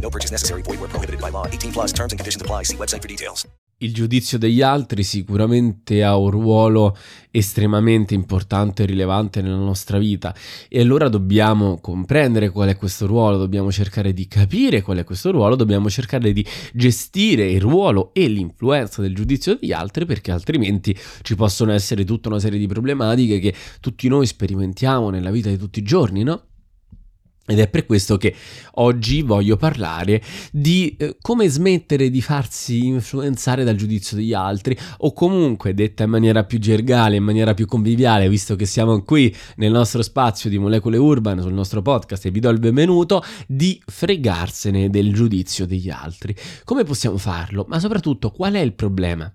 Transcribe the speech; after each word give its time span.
No 0.00 0.08
purchase 0.08 0.30
necessary. 0.30 0.62
Void 0.62 0.78
where 0.80 0.88
prohibited 0.88 1.20
by 1.20 1.30
law. 1.30 1.46
18 1.46 1.72
plus 1.72 1.92
terms 1.92 2.12
and 2.12 2.18
conditions 2.18 2.42
apply. 2.42 2.64
See 2.64 2.76
website 2.76 3.02
for 3.02 3.08
details. 3.08 3.46
Il 3.78 3.92
giudizio 3.92 4.38
degli 4.38 4.62
altri 4.62 5.02
sicuramente 5.02 6.02
ha 6.02 6.16
un 6.16 6.30
ruolo 6.30 6.96
estremamente 7.30 8.14
importante 8.14 8.82
e 8.82 8.86
rilevante 8.86 9.42
nella 9.42 9.56
nostra 9.56 9.98
vita 9.98 10.34
e 10.70 10.80
allora 10.80 11.10
dobbiamo 11.10 11.78
comprendere 11.78 12.48
qual 12.48 12.70
è 12.70 12.76
questo 12.76 13.04
ruolo, 13.04 13.36
dobbiamo 13.36 13.70
cercare 13.70 14.14
di 14.14 14.26
capire 14.28 14.80
qual 14.80 14.96
è 14.96 15.04
questo 15.04 15.30
ruolo, 15.30 15.56
dobbiamo 15.56 15.90
cercare 15.90 16.32
di 16.32 16.42
gestire 16.72 17.50
il 17.50 17.60
ruolo 17.60 18.14
e 18.14 18.28
l'influenza 18.28 19.02
del 19.02 19.14
giudizio 19.14 19.58
degli 19.60 19.72
altri 19.72 20.06
perché 20.06 20.32
altrimenti 20.32 20.96
ci 21.20 21.34
possono 21.34 21.72
essere 21.72 22.06
tutta 22.06 22.30
una 22.30 22.38
serie 22.38 22.58
di 22.58 22.66
problematiche 22.66 23.38
che 23.38 23.54
tutti 23.80 24.08
noi 24.08 24.24
sperimentiamo 24.24 25.10
nella 25.10 25.30
vita 25.30 25.50
di 25.50 25.58
tutti 25.58 25.80
i 25.80 25.82
giorni, 25.82 26.22
no? 26.22 26.44
Ed 27.48 27.60
è 27.60 27.68
per 27.68 27.86
questo 27.86 28.16
che 28.16 28.34
oggi 28.74 29.22
voglio 29.22 29.56
parlare 29.56 30.20
di 30.50 30.96
eh, 30.98 31.16
come 31.20 31.48
smettere 31.48 32.10
di 32.10 32.20
farsi 32.20 32.86
influenzare 32.86 33.62
dal 33.62 33.76
giudizio 33.76 34.16
degli 34.16 34.32
altri 34.32 34.76
o 34.98 35.12
comunque 35.12 35.72
detta 35.72 36.02
in 36.02 36.10
maniera 36.10 36.44
più 36.44 36.58
gergale, 36.58 37.14
in 37.14 37.22
maniera 37.22 37.54
più 37.54 37.66
conviviale, 37.66 38.28
visto 38.28 38.56
che 38.56 38.66
siamo 38.66 39.02
qui 39.02 39.34
nel 39.56 39.70
nostro 39.70 40.02
spazio 40.02 40.50
di 40.50 40.58
molecole 40.58 40.96
urbane 40.96 41.40
sul 41.40 41.52
nostro 41.52 41.82
podcast 41.82 42.26
e 42.26 42.30
vi 42.32 42.40
do 42.40 42.48
il 42.48 42.58
benvenuto, 42.58 43.22
di 43.46 43.80
fregarsene 43.86 44.90
del 44.90 45.14
giudizio 45.14 45.66
degli 45.66 45.88
altri. 45.88 46.34
Come 46.64 46.82
possiamo 46.82 47.16
farlo? 47.16 47.64
Ma 47.68 47.78
soprattutto 47.78 48.30
qual 48.32 48.54
è 48.54 48.60
il 48.60 48.72
problema? 48.72 49.32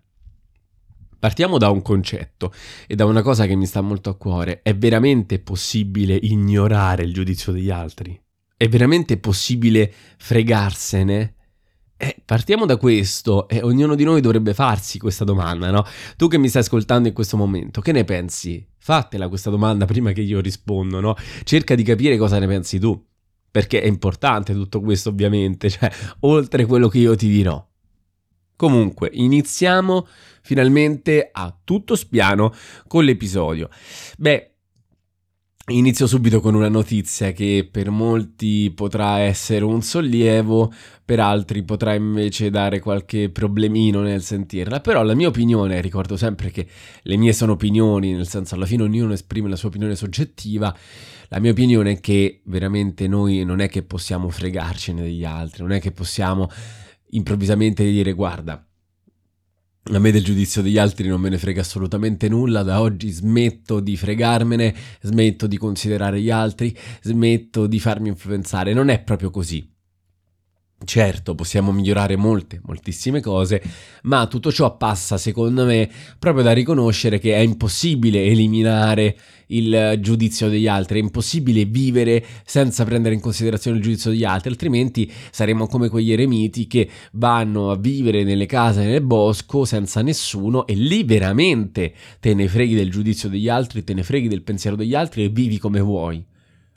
Partiamo 1.21 1.59
da 1.59 1.69
un 1.69 1.83
concetto 1.83 2.51
e 2.87 2.95
da 2.95 3.05
una 3.05 3.21
cosa 3.21 3.45
che 3.45 3.53
mi 3.53 3.67
sta 3.67 3.79
molto 3.81 4.09
a 4.09 4.15
cuore. 4.15 4.63
È 4.63 4.75
veramente 4.75 5.37
possibile 5.37 6.15
ignorare 6.15 7.03
il 7.03 7.13
giudizio 7.13 7.51
degli 7.51 7.69
altri? 7.69 8.19
È 8.57 8.67
veramente 8.67 9.17
possibile 9.17 9.93
fregarsene? 10.17 11.35
Eh, 11.95 12.23
partiamo 12.25 12.65
da 12.65 12.77
questo 12.77 13.47
e 13.47 13.61
ognuno 13.61 13.93
di 13.93 14.03
noi 14.03 14.19
dovrebbe 14.19 14.55
farsi 14.55 14.97
questa 14.97 15.23
domanda, 15.23 15.69
no? 15.69 15.85
Tu 16.17 16.27
che 16.27 16.39
mi 16.39 16.49
stai 16.49 16.63
ascoltando 16.63 17.07
in 17.07 17.13
questo 17.13 17.37
momento, 17.37 17.81
che 17.81 17.91
ne 17.91 18.03
pensi? 18.03 18.67
Fatela 18.79 19.27
questa 19.27 19.51
domanda 19.51 19.85
prima 19.85 20.13
che 20.13 20.21
io 20.21 20.39
rispondo, 20.39 20.99
no? 21.01 21.13
Cerca 21.43 21.75
di 21.75 21.83
capire 21.83 22.17
cosa 22.17 22.39
ne 22.39 22.47
pensi 22.47 22.79
tu, 22.79 22.99
perché 23.51 23.79
è 23.79 23.85
importante 23.85 24.53
tutto 24.53 24.81
questo 24.81 25.09
ovviamente, 25.09 25.69
cioè 25.69 25.87
oltre 26.21 26.65
quello 26.65 26.87
che 26.87 26.97
io 26.97 27.15
ti 27.15 27.27
dirò. 27.27 27.63
Comunque, 28.55 29.09
iniziamo 29.11 30.07
finalmente 30.41 31.29
a 31.31 31.55
tutto 31.63 31.95
spiano 31.95 32.53
con 32.87 33.03
l'episodio. 33.03 33.69
Beh, 34.17 34.51
Inizio 35.67 36.07
subito 36.07 36.41
con 36.41 36.55
una 36.55 36.69
notizia 36.69 37.31
che 37.31 37.67
per 37.69 37.91
molti 37.91 38.71
potrà 38.75 39.19
essere 39.19 39.63
un 39.63 39.81
sollievo, 39.81 40.71
per 41.05 41.19
altri 41.19 41.63
potrà 41.63 41.93
invece 41.93 42.49
dare 42.49 42.79
qualche 42.79 43.29
problemino 43.29 44.01
nel 44.01 44.23
sentirla, 44.23 44.81
però 44.81 45.03
la 45.03 45.13
mia 45.13 45.27
opinione, 45.27 45.79
ricordo 45.79 46.17
sempre 46.17 46.49
che 46.49 46.67
le 47.03 47.15
mie 47.15 47.31
sono 47.31 47.53
opinioni, 47.53 48.11
nel 48.11 48.27
senso 48.27 48.55
alla 48.55 48.65
fine 48.65 48.83
ognuno 48.83 49.13
esprime 49.13 49.49
la 49.49 49.55
sua 49.55 49.69
opinione 49.69 49.95
soggettiva, 49.95 50.75
la 51.29 51.39
mia 51.39 51.51
opinione 51.51 51.91
è 51.91 51.99
che 51.99 52.41
veramente 52.45 53.07
noi 53.07 53.45
non 53.45 53.59
è 53.61 53.69
che 53.69 53.83
possiamo 53.83 54.29
fregarcene 54.29 55.01
degli 55.03 55.23
altri, 55.23 55.61
non 55.61 55.71
è 55.71 55.79
che 55.79 55.91
possiamo 55.91 56.49
improvvisamente 57.11 57.83
dire 57.85 58.13
guarda, 58.13 58.65
a 59.83 59.99
me 59.99 60.11
del 60.11 60.23
giudizio 60.23 60.61
degli 60.61 60.77
altri 60.77 61.07
non 61.07 61.19
me 61.19 61.29
ne 61.29 61.39
frega 61.39 61.61
assolutamente 61.61 62.29
nulla, 62.29 62.61
da 62.61 62.81
oggi 62.81 63.09
smetto 63.09 63.79
di 63.79 63.97
fregarmene, 63.97 64.75
smetto 65.01 65.47
di 65.47 65.57
considerare 65.57 66.21
gli 66.21 66.29
altri, 66.29 66.77
smetto 67.01 67.65
di 67.65 67.79
farmi 67.79 68.09
influenzare, 68.09 68.73
non 68.73 68.89
è 68.89 69.01
proprio 69.01 69.31
così. 69.31 69.70
Certo, 70.83 71.35
possiamo 71.35 71.71
migliorare 71.71 72.15
molte, 72.15 72.59
moltissime 72.63 73.21
cose, 73.21 73.61
ma 74.03 74.25
tutto 74.25 74.51
ciò 74.51 74.77
passa, 74.77 75.19
secondo 75.19 75.63
me, 75.63 75.87
proprio 76.17 76.43
da 76.43 76.53
riconoscere 76.53 77.19
che 77.19 77.35
è 77.35 77.37
impossibile 77.37 78.25
eliminare 78.25 79.15
il 79.47 79.99
giudizio 79.99 80.49
degli 80.49 80.67
altri, 80.67 80.99
è 80.99 81.03
impossibile 81.03 81.65
vivere 81.65 82.25
senza 82.45 82.83
prendere 82.83 83.13
in 83.13 83.21
considerazione 83.21 83.77
il 83.77 83.83
giudizio 83.83 84.09
degli 84.09 84.23
altri, 84.23 84.49
altrimenti 84.49 85.11
saremo 85.29 85.67
come 85.67 85.87
quegli 85.87 86.13
eremiti 86.13 86.65
che 86.65 86.89
vanno 87.11 87.69
a 87.69 87.77
vivere 87.77 88.23
nelle 88.23 88.47
case 88.47 88.83
nel 88.83 89.01
bosco 89.01 89.65
senza 89.65 90.01
nessuno 90.01 90.65
e 90.65 90.73
lì 90.73 91.03
veramente 91.03 91.93
te 92.19 92.33
ne 92.33 92.47
freghi 92.47 92.73
del 92.73 92.89
giudizio 92.89 93.29
degli 93.29 93.49
altri, 93.49 93.83
te 93.83 93.93
ne 93.93 94.01
freghi 94.01 94.27
del 94.27 94.41
pensiero 94.41 94.75
degli 94.75 94.95
altri 94.95 95.25
e 95.25 95.29
vivi 95.29 95.59
come 95.59 95.79
vuoi. 95.79 96.25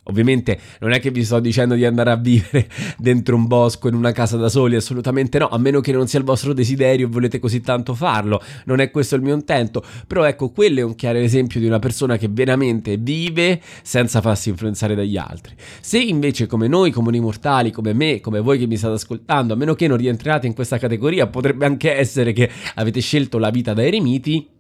Ovviamente 0.05 0.59
non 0.81 0.93
è 0.93 1.01
che 1.01 1.11
vi 1.11 1.25
sto 1.25 1.41
dicendo 1.41 1.75
di 1.75 1.85
andare 1.85 2.11
a 2.11 2.17
vivere 2.17 2.69
dentro 2.99 3.37
un 3.37 3.47
bosco 3.47 3.89
in 3.89 3.95
una 3.95 4.13
casa 4.13 4.37
da 4.37 4.49
soli, 4.49 4.77
assolutamente 4.77 5.39
no, 5.39 5.49
a 5.49 5.59
meno 5.59 5.81
che 5.81 5.93
non 5.93 6.07
sia 6.07 6.19
il 6.19 6.25
vostro 6.25 6.53
desiderio 6.53 7.07
e 7.07 7.11
volete 7.11 7.39
così 7.39 7.61
tanto 7.61 7.95
farlo, 7.95 8.43
non 8.67 8.81
è 8.81 8.91
questo 8.91 9.15
il 9.15 9.23
mio 9.23 9.35
intento, 9.35 9.83
però 10.07 10.25
ecco, 10.25 10.51
quello 10.51 10.81
è 10.81 10.83
un 10.83 10.95
chiaro 10.95 11.19
esempio 11.19 11.61
di 11.61 11.67
una 11.67 11.79
persona 11.79 12.17
che 12.17 12.29
veramente 12.31 12.97
vive 12.97 13.61
senza 13.83 14.21
farsi 14.21 14.51
influenzare 14.51 14.95
dagli 14.95 15.17
altri. 15.17 15.55
Se 15.81 15.99
invece 15.99 16.47
come 16.47 16.69
noi 16.69 16.91
comuni 16.91 17.21
mortali, 17.21 17.71
come 17.71 17.93
me, 17.95 18.21
come 18.21 18.41
voi 18.41 18.59
che 18.59 18.67
mi 18.67 18.77
state 18.77 18.95
ascoltando, 18.95 19.55
a 19.55 19.57
meno 19.57 19.75
che 19.75 19.87
non 19.87 19.97
rientriate 19.97 20.47
in 20.47 20.55
questa 20.55 20.79
categoria, 20.79 21.27
potrebbe 21.27 21.65
anche 21.65 21.93
essere 21.93 22.33
che 22.33 22.51
avete 22.75 23.01
scelto 23.01 23.39
la 23.39 23.51
vita 23.51 23.73
da 23.73 23.83
eremiti, 23.83 24.54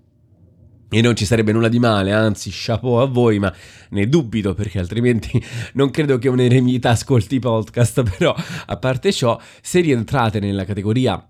e 0.89 1.01
non 1.01 1.17
ci 1.17 1.25
sarebbe 1.25 1.53
nulla 1.53 1.69
di 1.69 1.79
male, 1.79 2.13
anzi, 2.13 2.51
chapeau 2.53 2.95
a 2.97 3.07
voi, 3.07 3.39
ma 3.39 3.53
ne 3.91 4.09
dubito 4.09 4.55
perché 4.55 4.79
altrimenti 4.79 5.43
non 5.75 5.91
credo 5.91 6.19
che 6.19 6.29
un 6.29 6.41
ascolti 6.83 7.37
i 7.37 7.41
podcast. 7.41 8.03
Però, 8.17 8.35
a 8.67 8.77
parte 8.77 9.13
ciò, 9.13 9.41
se 9.61 9.81
rientrate 9.81 10.39
nella 10.41 10.65
categoria 10.65 11.29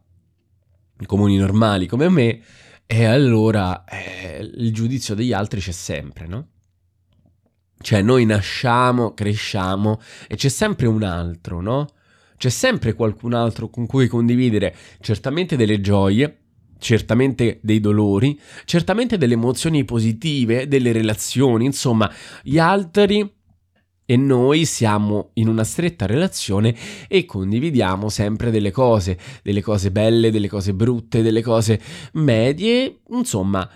comuni 1.06 1.36
normali 1.36 1.86
come 1.86 2.08
me, 2.08 2.40
e 2.86 3.04
allora 3.04 3.84
eh, 3.84 4.40
il 4.42 4.72
giudizio 4.72 5.14
degli 5.14 5.32
altri 5.32 5.60
c'è 5.60 5.72
sempre, 5.72 6.26
no? 6.26 6.48
Cioè, 7.80 8.02
noi 8.02 8.24
nasciamo, 8.24 9.12
cresciamo 9.12 10.00
e 10.28 10.36
c'è 10.36 10.48
sempre 10.48 10.86
un 10.86 11.02
altro, 11.02 11.60
no? 11.60 11.88
C'è 12.36 12.50
sempre 12.50 12.94
qualcun 12.94 13.34
altro 13.34 13.68
con 13.68 13.86
cui 13.86 14.08
condividere 14.08 14.74
certamente 15.00 15.56
delle 15.56 15.80
gioie, 15.80 16.43
certamente 16.78 17.58
dei 17.62 17.80
dolori, 17.80 18.38
certamente 18.64 19.18
delle 19.18 19.34
emozioni 19.34 19.84
positive, 19.84 20.68
delle 20.68 20.92
relazioni, 20.92 21.64
insomma, 21.64 22.10
gli 22.42 22.58
altri 22.58 23.30
e 24.06 24.16
noi 24.16 24.66
siamo 24.66 25.30
in 25.34 25.48
una 25.48 25.64
stretta 25.64 26.04
relazione 26.06 26.74
e 27.08 27.24
condividiamo 27.24 28.10
sempre 28.10 28.50
delle 28.50 28.70
cose, 28.70 29.18
delle 29.42 29.62
cose 29.62 29.90
belle, 29.90 30.30
delle 30.30 30.48
cose 30.48 30.74
brutte, 30.74 31.22
delle 31.22 31.42
cose 31.42 31.80
medie, 32.12 33.00
insomma, 33.10 33.68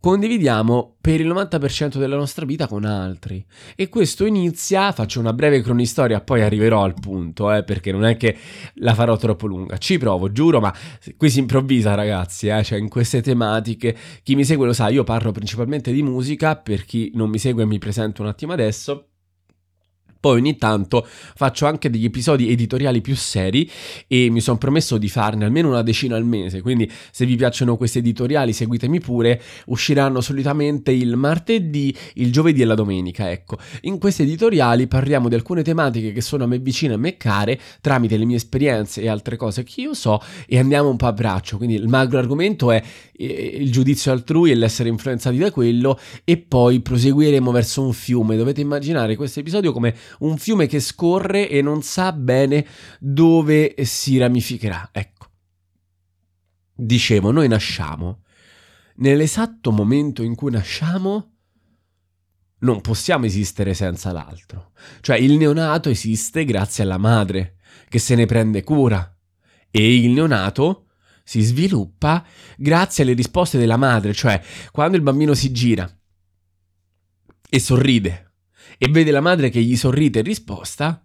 condividiamo 0.00 0.96
per 1.00 1.20
il 1.20 1.28
90% 1.28 1.98
della 1.98 2.16
nostra 2.16 2.46
vita 2.46 2.66
con 2.66 2.84
altri. 2.84 3.44
E 3.76 3.88
questo 3.88 4.24
inizia, 4.24 4.92
faccio 4.92 5.20
una 5.20 5.32
breve 5.32 5.60
cronistoria, 5.60 6.20
poi 6.20 6.40
arriverò 6.42 6.82
al 6.82 6.94
punto, 6.94 7.52
eh, 7.52 7.62
perché 7.62 7.92
non 7.92 8.04
è 8.04 8.16
che 8.16 8.36
la 8.76 8.94
farò 8.94 9.16
troppo 9.16 9.46
lunga. 9.46 9.76
Ci 9.76 9.98
provo, 9.98 10.32
giuro, 10.32 10.60
ma 10.60 10.74
qui 11.16 11.28
si 11.28 11.38
improvvisa, 11.38 11.94
ragazzi, 11.94 12.48
eh, 12.48 12.62
cioè 12.64 12.78
in 12.78 12.88
queste 12.88 13.20
tematiche. 13.20 13.96
Chi 14.22 14.34
mi 14.34 14.44
segue 14.44 14.66
lo 14.66 14.72
sa, 14.72 14.88
io 14.88 15.04
parlo 15.04 15.32
principalmente 15.32 15.92
di 15.92 16.02
musica, 16.02 16.56
per 16.56 16.84
chi 16.84 17.10
non 17.14 17.28
mi 17.28 17.38
segue 17.38 17.66
mi 17.66 17.78
presento 17.78 18.22
un 18.22 18.28
attimo 18.28 18.52
adesso. 18.52 19.09
Poi 20.20 20.38
ogni 20.38 20.58
tanto 20.58 21.06
faccio 21.06 21.64
anche 21.64 21.88
degli 21.88 22.04
episodi 22.04 22.50
editoriali 22.50 23.00
più 23.00 23.16
seri 23.16 23.68
e 24.06 24.28
mi 24.28 24.42
sono 24.42 24.58
promesso 24.58 24.98
di 24.98 25.08
farne 25.08 25.46
almeno 25.46 25.68
una 25.68 25.80
decina 25.80 26.14
al 26.14 26.26
mese, 26.26 26.60
quindi 26.60 26.90
se 27.10 27.24
vi 27.24 27.36
piacciono 27.36 27.78
questi 27.78 27.98
editoriali 27.98 28.52
seguitemi 28.52 29.00
pure, 29.00 29.40
usciranno 29.66 30.20
solitamente 30.20 30.92
il 30.92 31.16
martedì, 31.16 31.96
il 32.14 32.30
giovedì 32.30 32.60
e 32.60 32.66
la 32.66 32.74
domenica, 32.74 33.30
ecco. 33.30 33.56
In 33.82 33.98
questi 33.98 34.22
editoriali 34.22 34.86
parliamo 34.86 35.30
di 35.30 35.36
alcune 35.36 35.62
tematiche 35.62 36.12
che 36.12 36.20
sono 36.20 36.44
a 36.44 36.46
me 36.46 36.58
vicine, 36.58 36.94
a 36.94 36.98
me 36.98 37.16
care, 37.16 37.58
tramite 37.80 38.18
le 38.18 38.26
mie 38.26 38.36
esperienze 38.36 39.00
e 39.00 39.08
altre 39.08 39.36
cose 39.36 39.62
che 39.62 39.80
io 39.80 39.94
so 39.94 40.20
e 40.46 40.58
andiamo 40.58 40.90
un 40.90 40.96
po' 40.96 41.06
a 41.06 41.12
braccio, 41.14 41.56
quindi 41.56 41.76
il 41.76 41.88
magro 41.88 42.18
argomento 42.18 42.70
è 42.70 42.82
il 43.24 43.70
giudizio 43.70 44.12
altrui 44.12 44.50
e 44.50 44.54
l'essere 44.54 44.88
influenzati 44.88 45.36
da 45.36 45.50
quello 45.50 45.98
e 46.24 46.38
poi 46.38 46.80
proseguiremo 46.80 47.50
verso 47.50 47.82
un 47.84 47.92
fiume, 47.92 48.36
dovete 48.36 48.60
immaginare 48.60 49.16
questo 49.16 49.40
episodio 49.40 49.72
come 49.72 49.94
un 50.20 50.38
fiume 50.38 50.66
che 50.66 50.80
scorre 50.80 51.48
e 51.48 51.60
non 51.62 51.82
sa 51.82 52.12
bene 52.12 52.66
dove 52.98 53.74
si 53.82 54.18
ramificherà. 54.18 54.88
Ecco. 54.92 55.26
Dicevo, 56.74 57.30
noi 57.30 57.48
nasciamo. 57.48 58.22
Nell'esatto 58.96 59.70
momento 59.70 60.22
in 60.22 60.34
cui 60.34 60.50
nasciamo, 60.50 61.32
non 62.60 62.80
possiamo 62.80 63.26
esistere 63.26 63.74
senza 63.74 64.12
l'altro. 64.12 64.72
Cioè 65.00 65.16
il 65.16 65.36
neonato 65.36 65.88
esiste 65.88 66.44
grazie 66.44 66.84
alla 66.84 66.98
madre, 66.98 67.56
che 67.88 67.98
se 67.98 68.14
ne 68.14 68.26
prende 68.26 68.62
cura. 68.62 69.14
E 69.70 69.94
il 69.96 70.10
neonato 70.10 70.86
si 71.24 71.40
sviluppa 71.42 72.24
grazie 72.56 73.04
alle 73.04 73.14
risposte 73.14 73.58
della 73.58 73.76
madre, 73.76 74.12
cioè 74.12 74.40
quando 74.70 74.96
il 74.96 75.02
bambino 75.02 75.34
si 75.34 75.52
gira 75.52 75.88
e 77.48 77.58
sorride 77.58 78.32
e 78.78 78.88
vede 78.88 79.10
la 79.10 79.20
madre 79.20 79.50
che 79.50 79.62
gli 79.62 79.76
sorride 79.76 80.20
in 80.20 80.24
risposta, 80.24 81.04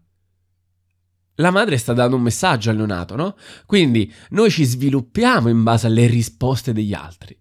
la 1.35 1.51
madre 1.51 1.77
sta 1.77 1.93
dando 1.93 2.15
un 2.15 2.21
messaggio 2.21 2.69
al 2.69 2.77
neonato, 2.77 3.15
no? 3.15 3.35
Quindi 3.65 4.11
noi 4.29 4.49
ci 4.49 4.63
sviluppiamo 4.63 5.49
in 5.49 5.63
base 5.63 5.87
alle 5.87 6.07
risposte 6.07 6.71
degli 6.71 6.93
altri. 6.93 7.37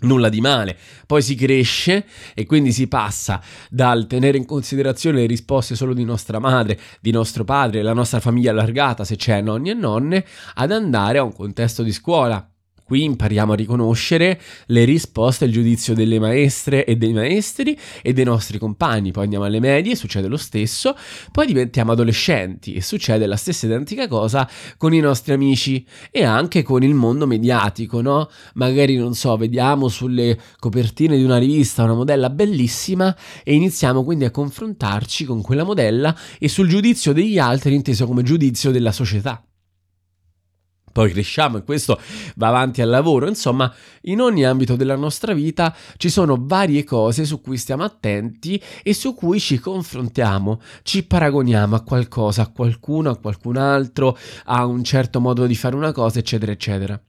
Nulla 0.00 0.28
di 0.28 0.40
male, 0.40 0.76
poi 1.06 1.22
si 1.22 1.34
cresce 1.34 2.06
e 2.34 2.46
quindi 2.46 2.72
si 2.72 2.88
passa 2.88 3.42
dal 3.68 4.06
tenere 4.06 4.38
in 4.38 4.46
considerazione 4.46 5.20
le 5.20 5.26
risposte 5.26 5.74
solo 5.74 5.92
di 5.92 6.04
nostra 6.04 6.38
madre, 6.38 6.78
di 7.00 7.10
nostro 7.10 7.44
padre, 7.44 7.82
la 7.82 7.92
nostra 7.92 8.20
famiglia 8.20 8.50
allargata, 8.50 9.04
se 9.04 9.16
c'è 9.16 9.40
nonni 9.40 9.70
e 9.70 9.74
nonne, 9.74 10.24
ad 10.54 10.72
andare 10.72 11.18
a 11.18 11.22
un 11.22 11.32
contesto 11.32 11.82
di 11.82 11.92
scuola, 11.92 12.50
Qui 12.90 13.04
impariamo 13.04 13.52
a 13.52 13.54
riconoscere 13.54 14.40
le 14.66 14.82
risposte 14.82 15.44
al 15.44 15.52
giudizio 15.52 15.94
delle 15.94 16.18
maestre 16.18 16.84
e 16.84 16.96
dei 16.96 17.12
maestri 17.12 17.78
e 18.02 18.12
dei 18.12 18.24
nostri 18.24 18.58
compagni. 18.58 19.12
Poi 19.12 19.22
andiamo 19.22 19.44
alle 19.44 19.60
medie, 19.60 19.94
succede 19.94 20.26
lo 20.26 20.36
stesso. 20.36 20.96
Poi 21.30 21.46
diventiamo 21.46 21.92
adolescenti 21.92 22.74
e 22.74 22.82
succede 22.82 23.26
la 23.26 23.36
stessa 23.36 23.66
identica 23.66 24.08
cosa 24.08 24.50
con 24.76 24.92
i 24.92 24.98
nostri 24.98 25.32
amici 25.32 25.86
e 26.10 26.24
anche 26.24 26.64
con 26.64 26.82
il 26.82 26.94
mondo 26.94 27.28
mediatico, 27.28 28.00
no? 28.00 28.28
Magari, 28.54 28.96
non 28.96 29.14
so, 29.14 29.36
vediamo 29.36 29.86
sulle 29.86 30.36
copertine 30.58 31.16
di 31.16 31.22
una 31.22 31.38
rivista 31.38 31.84
una 31.84 31.94
modella 31.94 32.28
bellissima 32.28 33.16
e 33.44 33.54
iniziamo 33.54 34.02
quindi 34.02 34.24
a 34.24 34.32
confrontarci 34.32 35.26
con 35.26 35.42
quella 35.42 35.62
modella 35.62 36.12
e 36.40 36.48
sul 36.48 36.66
giudizio 36.66 37.12
degli 37.12 37.38
altri 37.38 37.72
inteso 37.72 38.04
come 38.04 38.24
giudizio 38.24 38.72
della 38.72 38.90
società 38.90 39.44
poi 40.92 41.12
cresciamo 41.12 41.58
e 41.58 41.64
questo 41.64 42.00
va 42.36 42.48
avanti 42.48 42.82
al 42.82 42.88
lavoro, 42.88 43.28
insomma, 43.28 43.72
in 44.02 44.20
ogni 44.20 44.44
ambito 44.44 44.76
della 44.76 44.96
nostra 44.96 45.32
vita 45.32 45.74
ci 45.96 46.08
sono 46.08 46.36
varie 46.38 46.84
cose 46.84 47.24
su 47.24 47.40
cui 47.40 47.56
stiamo 47.56 47.84
attenti 47.84 48.60
e 48.82 48.94
su 48.94 49.14
cui 49.14 49.40
ci 49.40 49.58
confrontiamo, 49.58 50.60
ci 50.82 51.04
paragoniamo 51.04 51.76
a 51.76 51.82
qualcosa, 51.82 52.42
a 52.42 52.48
qualcuno, 52.48 53.10
a 53.10 53.16
qualcun 53.16 53.56
altro, 53.56 54.16
a 54.44 54.64
un 54.66 54.82
certo 54.84 55.20
modo 55.20 55.46
di 55.46 55.54
fare 55.54 55.76
una 55.76 55.92
cosa, 55.92 56.18
eccetera, 56.18 56.52
eccetera. 56.52 57.00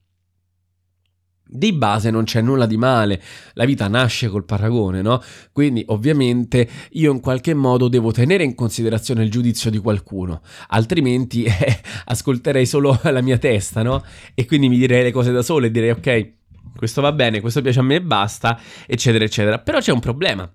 Di 1.54 1.74
base 1.74 2.10
non 2.10 2.24
c'è 2.24 2.40
nulla 2.40 2.64
di 2.64 2.78
male, 2.78 3.20
la 3.52 3.66
vita 3.66 3.86
nasce 3.86 4.28
col 4.28 4.46
paragone, 4.46 5.02
no? 5.02 5.22
Quindi 5.52 5.84
ovviamente 5.88 6.66
io 6.92 7.12
in 7.12 7.20
qualche 7.20 7.52
modo 7.52 7.88
devo 7.88 8.10
tenere 8.10 8.42
in 8.42 8.54
considerazione 8.54 9.22
il 9.22 9.30
giudizio 9.30 9.70
di 9.70 9.76
qualcuno, 9.76 10.40
altrimenti 10.68 11.44
eh, 11.44 11.80
ascolterei 12.06 12.64
solo 12.64 12.98
la 13.02 13.20
mia 13.20 13.36
testa, 13.36 13.82
no? 13.82 14.02
E 14.34 14.46
quindi 14.46 14.70
mi 14.70 14.78
direi 14.78 15.02
le 15.02 15.12
cose 15.12 15.30
da 15.30 15.42
solo 15.42 15.66
e 15.66 15.70
direi 15.70 15.90
ok, 15.90 16.32
questo 16.74 17.02
va 17.02 17.12
bene, 17.12 17.42
questo 17.42 17.60
piace 17.60 17.80
a 17.80 17.82
me 17.82 17.96
e 17.96 18.02
basta, 18.02 18.58
eccetera, 18.86 19.24
eccetera. 19.24 19.58
Però 19.58 19.78
c'è 19.78 19.92
un 19.92 20.00
problema. 20.00 20.50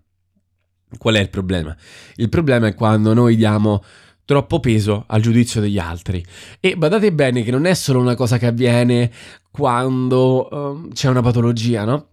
Qual 0.98 1.14
è 1.16 1.20
il 1.20 1.30
problema? 1.30 1.76
Il 2.16 2.30
problema 2.30 2.68
è 2.68 2.74
quando 2.74 3.14
noi 3.14 3.36
diamo 3.36 3.84
troppo 4.28 4.60
peso 4.60 5.06
al 5.08 5.22
giudizio 5.22 5.62
degli 5.62 5.80
altri. 5.80 6.24
E 6.60 6.76
badate 6.76 7.14
bene 7.14 7.44
che 7.44 7.52
non 7.52 7.66
è 7.66 7.74
solo 7.74 8.00
una 8.02 8.14
cosa 8.14 8.38
che 8.38 8.46
avviene 8.46 9.10
quando 9.50 10.50
um, 10.52 10.92
c'è 10.92 11.08
una 11.08 11.22
patologia, 11.22 11.86
no? 11.86 12.10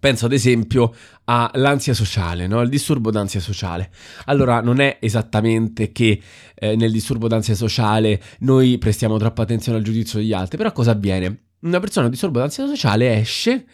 Penso 0.00 0.26
ad 0.26 0.32
esempio 0.32 0.92
all'ansia 1.24 1.94
sociale, 1.94 2.48
no? 2.48 2.58
al 2.58 2.68
disturbo 2.68 3.12
d'ansia 3.12 3.40
sociale. 3.40 3.90
Allora, 4.24 4.60
non 4.60 4.80
è 4.80 4.98
esattamente 5.00 5.92
che 5.92 6.20
eh, 6.54 6.74
nel 6.74 6.90
disturbo 6.90 7.28
d'ansia 7.28 7.54
sociale 7.54 8.20
noi 8.40 8.76
prestiamo 8.76 9.16
troppa 9.16 9.42
attenzione 9.42 9.78
al 9.78 9.84
giudizio 9.84 10.18
degli 10.18 10.32
altri, 10.34 10.58
però 10.58 10.72
cosa 10.72 10.90
avviene? 10.90 11.44
Una 11.60 11.78
persona 11.78 12.02
con 12.02 12.10
disturbo 12.10 12.40
d'ansia 12.40 12.66
sociale 12.66 13.16
esce 13.16 13.64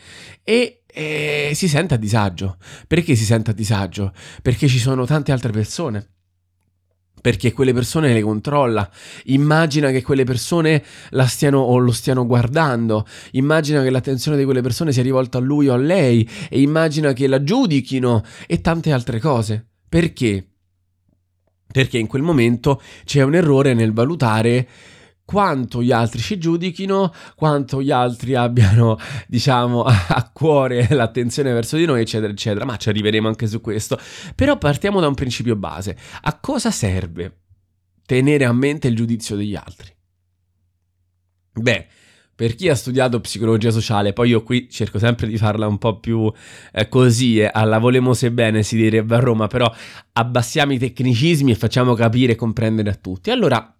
e, 0.45 0.83
e 0.87 1.53
si 1.55 1.67
sente 1.67 1.95
a 1.95 1.97
disagio. 1.97 2.59
Perché 2.87 3.17
si 3.17 3.25
sente 3.25 3.51
a 3.51 3.55
disagio? 3.55 4.13
Perché 4.43 4.69
ci 4.69 4.79
sono 4.79 5.07
tante 5.07 5.33
altre 5.33 5.51
persone 5.51 6.09
perché 7.23 7.53
quelle 7.53 7.73
persone 7.73 8.13
le 8.13 8.21
controlla. 8.21 8.91
Immagina 9.27 9.91
che 9.91 10.03
quelle 10.03 10.25
persone 10.25 10.85
la 11.11 11.27
stiano 11.27 11.61
o 11.61 11.79
lo 11.79 11.93
stiano 11.93 12.27
guardando. 12.27 13.07
Immagina 13.31 13.83
che 13.83 13.91
l'attenzione 13.91 14.37
di 14.37 14.45
quelle 14.45 14.61
persone 14.61 14.93
sia 14.93 15.05
rivolta 15.05 15.39
a 15.39 15.41
lui 15.41 15.69
o 15.69 15.75
a 15.75 15.79
lei 15.79 16.29
e 16.51 16.61
immagina 16.61 17.13
che 17.15 17.29
la 17.29 17.43
giudichino 17.43 18.23
e 18.47 18.61
tante 18.61 18.93
altre 18.93 19.21
cose. 19.21 19.65
Perché? 19.89 20.49
Perché 21.73 21.97
in 21.97 22.09
quel 22.09 22.23
momento 22.23 22.83
c'è 23.05 23.23
un 23.23 23.35
errore 23.35 23.73
nel 23.73 23.93
valutare 23.93 24.69
quanto 25.25 25.83
gli 25.83 25.93
altri 25.93 26.21
ci 26.21 26.39
giudichino, 26.39 27.13
quanto 27.35 27.83
gli 27.83 27.91
altri 27.91 28.35
abbiano, 28.35 28.99
diciamo, 29.27 29.83
a 29.87 30.31
cuore 30.33 30.89
l'attenzione 30.91 31.53
verso 31.53 31.77
di 31.77 31.85
noi, 31.85 32.01
eccetera, 32.01 32.33
eccetera. 32.33 32.65
Ma 32.65 32.77
ci 32.77 32.89
arriveremo 32.89 33.29
anche 33.29 33.47
su 33.47 33.61
questo. 33.61 33.99
Però 34.35 34.59
partiamo 34.59 35.01
da 35.01 35.09
un 35.09 35.15
principio 35.15 35.57
base. 35.57 35.97
A 36.23 36.39
cosa 36.39 36.71
serve 36.71 37.39
tenere 38.05 38.45
a 38.45 38.53
mente 38.53 38.89
il 38.89 38.97
giudizio 38.97 39.37
degli 39.37 39.55
altri? 39.55 39.91
Beh, 41.55 41.87
per 42.35 42.55
chi 42.55 42.69
ha 42.69 42.75
studiato 42.75 43.21
psicologia 43.21 43.71
sociale, 43.71 44.13
poi 44.13 44.31
io 44.31 44.43
qui 44.43 44.69
cerco 44.69 44.99
sempre 44.99 45.27
di 45.27 45.37
farla 45.37 45.67
un 45.67 45.79
po' 45.79 46.01
più 46.01 46.33
eh, 46.73 46.89
così, 46.89 47.41
eh, 47.41 47.51
alla 47.53 47.79
volemo 47.79 48.15
bene 48.33 48.63
si 48.63 48.77
direbbe 48.77 49.15
a 49.17 49.21
Roma, 49.21 49.47
però 49.47 49.73
abbassiamo 50.15 50.73
i 50.73 50.79
tecnicismi 50.79 51.53
e 51.53 51.55
facciamo 51.55 51.95
capire 51.95 52.33
e 52.33 52.37
comprendere 52.37 52.91
a 52.91 52.95
tutti. 52.95 53.31
Allora, 53.31 53.77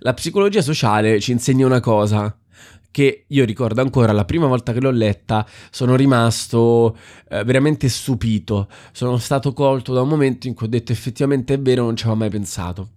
la 0.00 0.14
psicologia 0.14 0.62
sociale 0.62 1.20
ci 1.20 1.32
insegna 1.32 1.66
una 1.66 1.80
cosa 1.80 2.36
che 2.90 3.26
io 3.28 3.44
ricordo 3.44 3.80
ancora 3.80 4.12
la 4.12 4.24
prima 4.24 4.46
volta 4.46 4.72
che 4.72 4.80
l'ho 4.80 4.90
letta 4.90 5.46
sono 5.70 5.94
rimasto 5.94 6.96
eh, 7.28 7.44
veramente 7.44 7.88
stupito, 7.88 8.68
sono 8.92 9.18
stato 9.18 9.52
colto 9.52 9.92
da 9.92 10.02
un 10.02 10.08
momento 10.08 10.46
in 10.46 10.54
cui 10.54 10.66
ho 10.66 10.70
detto 10.70 10.92
effettivamente 10.92 11.54
è 11.54 11.60
vero, 11.60 11.84
non 11.84 11.96
ci 11.96 12.04
avevo 12.04 12.18
mai 12.18 12.30
pensato. 12.30 12.90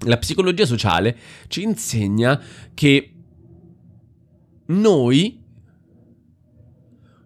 La 0.00 0.18
psicologia 0.18 0.66
sociale 0.66 1.16
ci 1.48 1.62
insegna 1.62 2.40
che 2.74 3.12
noi 4.66 5.42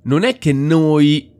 non 0.02 0.22
è 0.22 0.38
che 0.38 0.52
noi 0.52 1.30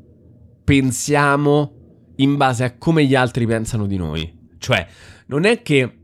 pensiamo 0.64 1.76
in 2.16 2.36
base 2.36 2.64
a 2.64 2.76
come 2.76 3.06
gli 3.06 3.14
altri 3.14 3.46
pensano 3.46 3.86
di 3.86 3.96
noi, 3.96 4.48
cioè 4.58 4.86
non 5.26 5.44
è 5.44 5.62
che 5.62 5.99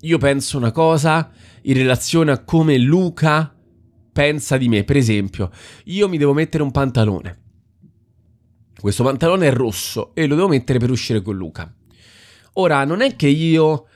io 0.00 0.18
penso 0.18 0.56
una 0.56 0.70
cosa 0.70 1.30
in 1.62 1.74
relazione 1.74 2.30
a 2.30 2.44
come 2.44 2.78
Luca 2.78 3.54
pensa 4.12 4.56
di 4.56 4.68
me. 4.68 4.84
Per 4.84 4.96
esempio, 4.96 5.50
io 5.84 6.08
mi 6.08 6.18
devo 6.18 6.32
mettere 6.32 6.62
un 6.62 6.70
pantalone. 6.70 7.42
Questo 8.80 9.02
pantalone 9.02 9.48
è 9.48 9.52
rosso 9.52 10.14
e 10.14 10.26
lo 10.26 10.36
devo 10.36 10.48
mettere 10.48 10.78
per 10.78 10.90
uscire 10.90 11.20
con 11.20 11.36
Luca. 11.36 11.72
Ora, 12.54 12.84
non 12.84 13.00
è 13.00 13.16
che 13.16 13.28
io 13.28 13.86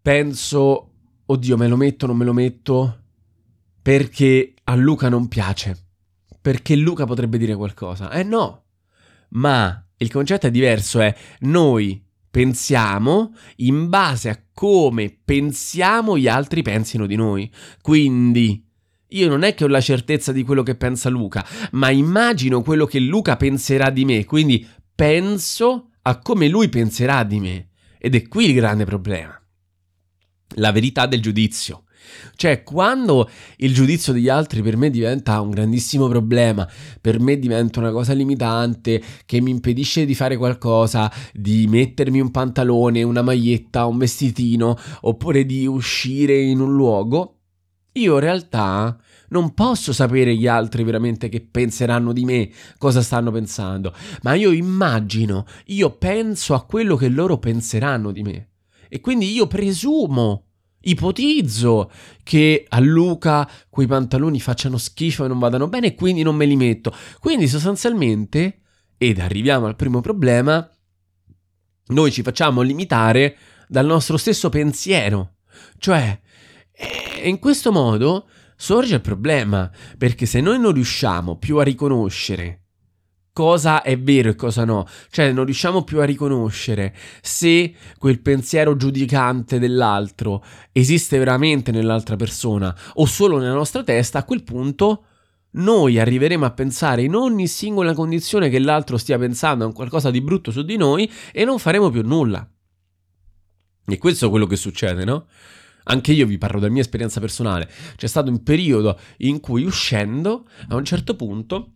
penso, 0.00 0.92
oddio, 1.24 1.56
me 1.56 1.68
lo 1.68 1.76
metto, 1.76 2.06
non 2.06 2.16
me 2.16 2.24
lo 2.24 2.32
metto, 2.32 3.02
perché 3.80 4.54
a 4.64 4.74
Luca 4.74 5.08
non 5.08 5.28
piace. 5.28 5.76
Perché 6.40 6.76
Luca 6.76 7.04
potrebbe 7.04 7.38
dire 7.38 7.54
qualcosa. 7.54 8.10
Eh 8.10 8.22
no. 8.22 8.64
Ma 9.30 9.86
il 9.96 10.10
concetto 10.10 10.46
è 10.46 10.50
diverso, 10.50 11.00
è 11.00 11.14
noi 11.40 12.02
pensiamo 12.30 13.34
in 13.56 13.88
base 13.88 14.28
a 14.28 14.42
come 14.52 15.16
pensiamo 15.24 16.18
gli 16.18 16.28
altri 16.28 16.62
pensino 16.62 17.06
di 17.06 17.16
noi. 17.16 17.50
Quindi 17.80 18.64
io 19.08 19.28
non 19.28 19.42
è 19.42 19.54
che 19.54 19.64
ho 19.64 19.68
la 19.68 19.80
certezza 19.80 20.32
di 20.32 20.42
quello 20.42 20.62
che 20.62 20.74
pensa 20.76 21.08
Luca, 21.08 21.46
ma 21.72 21.90
immagino 21.90 22.62
quello 22.62 22.84
che 22.84 23.00
Luca 23.00 23.36
penserà 23.36 23.90
di 23.90 24.04
me, 24.04 24.24
quindi 24.24 24.66
penso 24.94 25.90
a 26.02 26.18
come 26.18 26.48
lui 26.48 26.68
penserà 26.68 27.24
di 27.24 27.40
me. 27.40 27.68
Ed 27.98 28.14
è 28.14 28.28
qui 28.28 28.46
il 28.46 28.54
grande 28.54 28.84
problema. 28.84 29.40
La 30.54 30.72
verità 30.72 31.06
del 31.06 31.20
giudizio. 31.20 31.84
Cioè, 32.34 32.62
quando 32.62 33.28
il 33.56 33.74
giudizio 33.74 34.12
degli 34.12 34.28
altri 34.28 34.62
per 34.62 34.76
me 34.76 34.90
diventa 34.90 35.40
un 35.40 35.50
grandissimo 35.50 36.08
problema, 36.08 36.68
per 37.00 37.20
me 37.20 37.38
diventa 37.38 37.80
una 37.80 37.90
cosa 37.90 38.12
limitante 38.12 39.02
che 39.26 39.40
mi 39.40 39.50
impedisce 39.50 40.04
di 40.04 40.14
fare 40.14 40.36
qualcosa, 40.36 41.12
di 41.32 41.66
mettermi 41.66 42.20
un 42.20 42.30
pantalone, 42.30 43.02
una 43.02 43.22
maglietta, 43.22 43.86
un 43.86 43.98
vestitino, 43.98 44.76
oppure 45.02 45.44
di 45.44 45.66
uscire 45.66 46.40
in 46.40 46.60
un 46.60 46.74
luogo, 46.74 47.38
io 47.92 48.14
in 48.14 48.20
realtà 48.20 48.96
non 49.30 49.54
posso 49.54 49.92
sapere 49.92 50.34
gli 50.34 50.46
altri 50.46 50.84
veramente 50.84 51.28
che 51.28 51.40
penseranno 51.40 52.12
di 52.12 52.24
me, 52.24 52.50
cosa 52.78 53.02
stanno 53.02 53.30
pensando, 53.30 53.94
ma 54.22 54.34
io 54.34 54.52
immagino, 54.52 55.46
io 55.66 55.90
penso 55.96 56.54
a 56.54 56.64
quello 56.64 56.96
che 56.96 57.08
loro 57.08 57.38
penseranno 57.38 58.12
di 58.12 58.22
me. 58.22 58.48
E 58.88 59.00
quindi 59.00 59.30
io 59.32 59.46
presumo, 59.46 60.47
ipotizzo 60.80 61.90
che 62.22 62.64
a 62.68 62.78
Luca 62.80 63.48
quei 63.68 63.86
pantaloni 63.86 64.40
facciano 64.40 64.78
schifo 64.78 65.24
e 65.24 65.28
non 65.28 65.38
vadano 65.38 65.68
bene 65.68 65.94
quindi 65.94 66.22
non 66.22 66.36
me 66.36 66.46
li 66.46 66.56
metto. 66.56 66.94
Quindi 67.20 67.48
sostanzialmente, 67.48 68.60
ed 68.96 69.18
arriviamo 69.18 69.66
al 69.66 69.76
primo 69.76 70.00
problema, 70.00 70.68
noi 71.86 72.12
ci 72.12 72.22
facciamo 72.22 72.62
limitare 72.62 73.36
dal 73.68 73.86
nostro 73.86 74.16
stesso 74.16 74.48
pensiero. 74.48 75.36
Cioè, 75.78 76.20
eh, 76.72 77.28
in 77.28 77.38
questo 77.38 77.72
modo 77.72 78.28
sorge 78.56 78.96
il 78.96 79.00
problema, 79.00 79.70
perché 79.96 80.26
se 80.26 80.40
noi 80.40 80.58
non 80.58 80.72
riusciamo 80.72 81.36
più 81.36 81.58
a 81.58 81.62
riconoscere 81.62 82.67
cosa 83.38 83.82
è 83.82 83.96
vero 83.96 84.30
e 84.30 84.34
cosa 84.34 84.64
no, 84.64 84.84
cioè 85.10 85.30
non 85.30 85.44
riusciamo 85.44 85.84
più 85.84 86.00
a 86.00 86.04
riconoscere 86.04 86.92
se 87.22 87.72
quel 87.96 88.18
pensiero 88.18 88.74
giudicante 88.74 89.60
dell'altro 89.60 90.44
esiste 90.72 91.18
veramente 91.18 91.70
nell'altra 91.70 92.16
persona 92.16 92.76
o 92.94 93.06
solo 93.06 93.38
nella 93.38 93.52
nostra 93.52 93.84
testa, 93.84 94.18
a 94.18 94.24
quel 94.24 94.42
punto 94.42 95.04
noi 95.50 96.00
arriveremo 96.00 96.44
a 96.44 96.50
pensare 96.50 97.02
in 97.02 97.14
ogni 97.14 97.46
singola 97.46 97.94
condizione 97.94 98.48
che 98.48 98.58
l'altro 98.58 98.96
stia 98.96 99.18
pensando 99.18 99.66
a 99.66 99.72
qualcosa 99.72 100.10
di 100.10 100.20
brutto 100.20 100.50
su 100.50 100.62
di 100.62 100.76
noi 100.76 101.08
e 101.30 101.44
non 101.44 101.60
faremo 101.60 101.90
più 101.90 102.02
nulla. 102.02 102.44
E 103.86 103.98
questo 103.98 104.26
è 104.26 104.30
quello 104.30 104.46
che 104.46 104.56
succede, 104.56 105.04
no? 105.04 105.28
Anche 105.84 106.10
io 106.10 106.26
vi 106.26 106.38
parlo 106.38 106.58
della 106.58 106.72
mia 106.72 106.82
esperienza 106.82 107.20
personale. 107.20 107.70
C'è 107.94 108.08
stato 108.08 108.30
un 108.30 108.42
periodo 108.42 108.98
in 109.18 109.38
cui 109.38 109.62
uscendo, 109.62 110.48
a 110.70 110.74
un 110.74 110.84
certo 110.84 111.14
punto, 111.14 111.74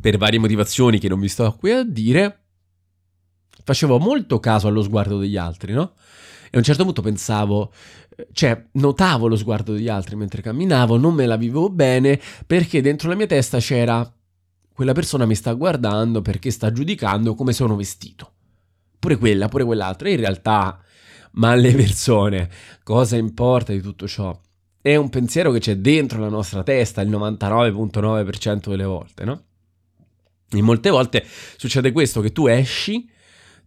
per 0.00 0.16
varie 0.16 0.38
motivazioni 0.38 0.98
che 0.98 1.08
non 1.08 1.20
vi 1.20 1.28
sto 1.28 1.54
qui 1.58 1.72
a 1.72 1.84
dire, 1.84 2.38
facevo 3.62 3.98
molto 3.98 4.40
caso 4.40 4.68
allo 4.68 4.82
sguardo 4.82 5.18
degli 5.18 5.36
altri, 5.36 5.72
no? 5.72 5.94
E 6.44 6.56
a 6.56 6.58
un 6.58 6.64
certo 6.64 6.84
punto 6.84 7.02
pensavo, 7.02 7.72
cioè 8.32 8.66
notavo 8.72 9.28
lo 9.28 9.36
sguardo 9.36 9.72
degli 9.72 9.88
altri 9.88 10.16
mentre 10.16 10.42
camminavo, 10.42 10.96
non 10.96 11.14
me 11.14 11.26
la 11.26 11.36
vivevo 11.36 11.70
bene 11.70 12.20
perché 12.46 12.80
dentro 12.80 13.08
la 13.08 13.14
mia 13.14 13.26
testa 13.26 13.58
c'era 13.58 14.10
quella 14.72 14.92
persona 14.92 15.26
mi 15.26 15.34
sta 15.34 15.52
guardando 15.52 16.22
perché 16.22 16.50
sta 16.50 16.72
giudicando 16.72 17.34
come 17.34 17.52
sono 17.52 17.76
vestito. 17.76 18.32
Pure 18.98 19.16
quella, 19.16 19.48
pure 19.48 19.64
quell'altra. 19.64 20.08
In 20.08 20.16
realtà 20.16 20.80
ma 21.32 21.50
alle 21.50 21.72
persone 21.74 22.50
cosa 22.82 23.16
importa 23.16 23.72
di 23.72 23.80
tutto 23.80 24.08
ciò? 24.08 24.36
È 24.80 24.96
un 24.96 25.10
pensiero 25.10 25.52
che 25.52 25.60
c'è 25.60 25.76
dentro 25.76 26.20
la 26.20 26.28
nostra 26.28 26.62
testa 26.62 27.02
il 27.02 27.10
99.9% 27.10 28.70
delle 28.70 28.84
volte, 28.84 29.24
no? 29.24 29.44
E 30.52 30.62
molte 30.62 30.90
volte 30.90 31.24
succede 31.56 31.92
questo, 31.92 32.20
che 32.20 32.32
tu 32.32 32.46
esci, 32.46 33.08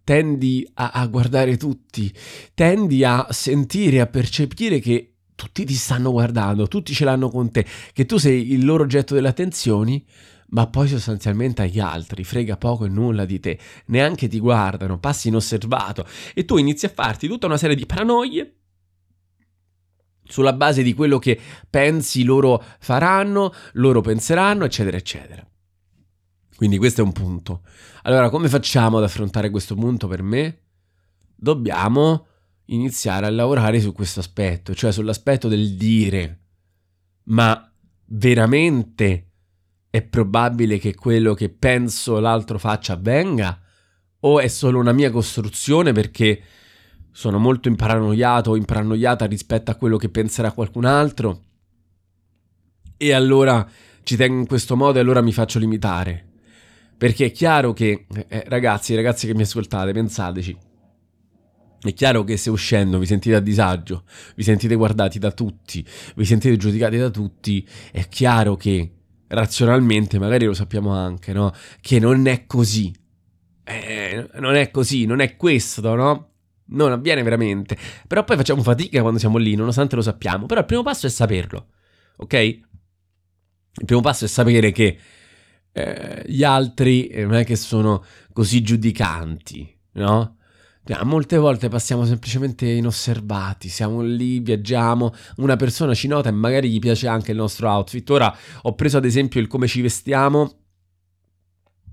tendi 0.04 0.70
a, 0.76 0.92
a 0.92 1.08
guardare 1.08 1.58
tutti, 1.58 2.14
tendi 2.54 3.04
a 3.04 3.28
sentire, 3.30 4.02
a 4.02 4.08
percepire 4.08 4.80
che 4.80 5.14
tutti 5.36 5.66
ti 5.66 5.74
stanno 5.74 6.12
guardando, 6.12 6.68
tutti 6.68 6.94
ce 6.94 7.06
l'hanno 7.06 7.30
con 7.30 7.52
te, 7.52 7.66
che 7.94 8.06
tu 8.06 8.18
sei 8.18 8.52
il 8.52 8.66
loro 8.66 8.84
oggetto 8.84 9.14
delle 9.14 9.30
attenzioni, 9.30 10.06
ma 10.50 10.68
poi 10.68 10.88
sostanzialmente 10.88 11.64
agli 11.64 11.80
altri 11.80 12.24
frega 12.24 12.58
poco 12.58 12.86
e 12.86 12.90
nulla 12.90 13.26
di 13.26 13.40
te, 13.40 13.58
neanche 13.88 14.28
ti 14.28 14.40
guardano, 14.40 15.00
passi 15.00 15.30
inosservato 15.30 16.06
e 16.34 16.46
tu 16.46 16.58
inizi 16.58 16.86
a 16.86 16.92
farti 16.94 17.28
tutta 17.28 17.48
una 17.48 17.58
serie 17.58 17.76
di 17.76 17.86
paranoie 17.86 18.56
sulla 20.26 20.54
base 20.54 20.84
di 20.84 20.94
quello 20.94 21.20
che 21.20 21.40
pensi 21.70 22.24
loro 22.24 22.64
faranno, 22.80 23.54
loro 23.74 24.02
penseranno, 24.02 24.66
eccetera, 24.66 24.98
eccetera. 24.98 25.46
Quindi 26.64 26.80
questo 26.80 27.02
è 27.02 27.04
un 27.04 27.12
punto. 27.12 27.64
Allora, 28.04 28.30
come 28.30 28.48
facciamo 28.48 28.98
ad 28.98 29.04
affrontare 29.04 29.50
questo 29.50 29.76
punto 29.76 30.08
per 30.08 30.22
me? 30.22 30.60
Dobbiamo 31.36 32.26
iniziare 32.68 33.26
a 33.26 33.30
lavorare 33.32 33.82
su 33.82 33.92
questo 33.92 34.22
aspetto, 34.22 34.74
cioè 34.74 34.94
sull'aspetto 34.94 35.50
del 35.50 35.76
dire, 35.76 36.40
ma 37.24 37.70
veramente 38.06 39.32
è 39.90 40.02
probabile 40.04 40.78
che 40.78 40.96
quello 40.96 41.34
che 41.34 41.50
penso 41.50 42.22
l'altro 42.22 42.58
faccia 42.58 42.94
avvenga? 42.94 43.60
O 44.22 44.40
è 44.40 44.48
solo 44.48 44.80
una 44.80 44.94
mia 44.94 45.12
costruzione 45.12 45.92
perché 45.92 46.42
sono 47.12 47.40
molto 47.40 47.68
imparanoiato 47.68 48.52
o 48.52 48.56
imparanoiata 48.56 49.26
rispetto 49.26 49.70
a 49.70 49.76
quello 49.76 49.98
che 49.98 50.08
penserà 50.08 50.54
qualcun 50.54 50.86
altro? 50.86 51.42
E 52.96 53.12
allora 53.12 53.70
ci 54.04 54.16
tengo 54.16 54.40
in 54.40 54.48
questo 54.48 54.78
modo 54.78 54.98
e 54.98 55.02
allora 55.02 55.20
mi 55.20 55.34
faccio 55.34 55.60
limitare. 55.60 56.32
Perché 57.04 57.26
è 57.26 57.32
chiaro 57.32 57.74
che, 57.74 58.06
eh, 58.30 58.46
ragazzi, 58.48 58.96
ragazzi 58.96 59.28
che 59.28 59.36
mi 59.36 59.42
ascoltate, 59.42 59.92
pensateci. 59.92 60.58
È 61.82 61.94
chiaro 61.94 62.24
che 62.24 62.38
se 62.38 62.50
uscendo 62.50 62.98
vi 62.98 63.06
sentite 63.06 63.36
a 63.36 63.42
disagio, 63.42 64.06
vi 64.38 64.44
sentite 64.44 64.74
guardati 64.76 65.20
da 65.20 65.34
tutti, 65.34 65.86
vi 66.16 66.24
sentite 66.24 66.56
giudicati 66.56 66.96
da 66.96 67.10
tutti, 67.10 67.68
è 67.92 68.08
chiaro 68.08 68.56
che 68.56 68.90
razionalmente 69.28 70.18
magari 70.18 70.46
lo 70.46 70.54
sappiamo 70.54 70.94
anche, 70.94 71.34
no? 71.34 71.52
Che 71.82 72.00
non 72.00 72.26
è 72.26 72.46
così. 72.46 72.96
Eh, 73.66 74.30
non 74.36 74.56
è 74.56 74.72
così, 74.72 75.04
non 75.04 75.20
è 75.20 75.36
questo, 75.36 75.96
no? 75.96 76.30
Non 76.68 76.94
avviene 76.94 77.22
veramente. 77.22 77.78
Però 78.08 78.24
poi 78.24 78.38
facciamo 78.38 78.64
fatica 78.64 79.02
quando 79.02 79.20
siamo 79.20 79.38
lì, 79.38 79.56
nonostante 79.56 79.98
lo 79.98 80.02
sappiamo. 80.02 80.46
Però 80.46 80.62
il 80.62 80.66
primo 80.66 80.84
passo 80.84 81.06
è 81.06 81.10
saperlo, 81.10 81.68
ok? 82.16 82.34
Il 82.34 82.66
primo 83.86 84.00
passo 84.00 84.24
è 84.24 84.30
sapere 84.30 84.72
che 84.72 84.98
eh, 85.74 86.24
gli 86.26 86.44
altri 86.44 87.12
non 87.16 87.34
è 87.34 87.44
che 87.44 87.56
sono 87.56 88.04
così 88.32 88.62
giudicanti, 88.62 89.76
no? 89.94 90.38
Molte 91.04 91.38
volte 91.38 91.70
passiamo 91.70 92.04
semplicemente 92.06 92.68
inosservati, 92.68 93.70
siamo 93.70 94.02
lì, 94.02 94.40
viaggiamo, 94.40 95.14
una 95.38 95.56
persona 95.56 95.94
ci 95.94 96.08
nota 96.08 96.28
e 96.28 96.34
magari 96.34 96.70
gli 96.70 96.80
piace 96.80 97.08
anche 97.08 97.32
il 97.32 97.38
nostro 97.38 97.70
outfit. 97.70 98.10
Ora 98.10 98.36
ho 98.64 98.76
preso 98.76 98.98
ad 98.98 99.06
esempio 99.06 99.40
il 99.40 99.48
come 99.48 99.66
ci 99.66 99.80
vestiamo, 99.80 100.60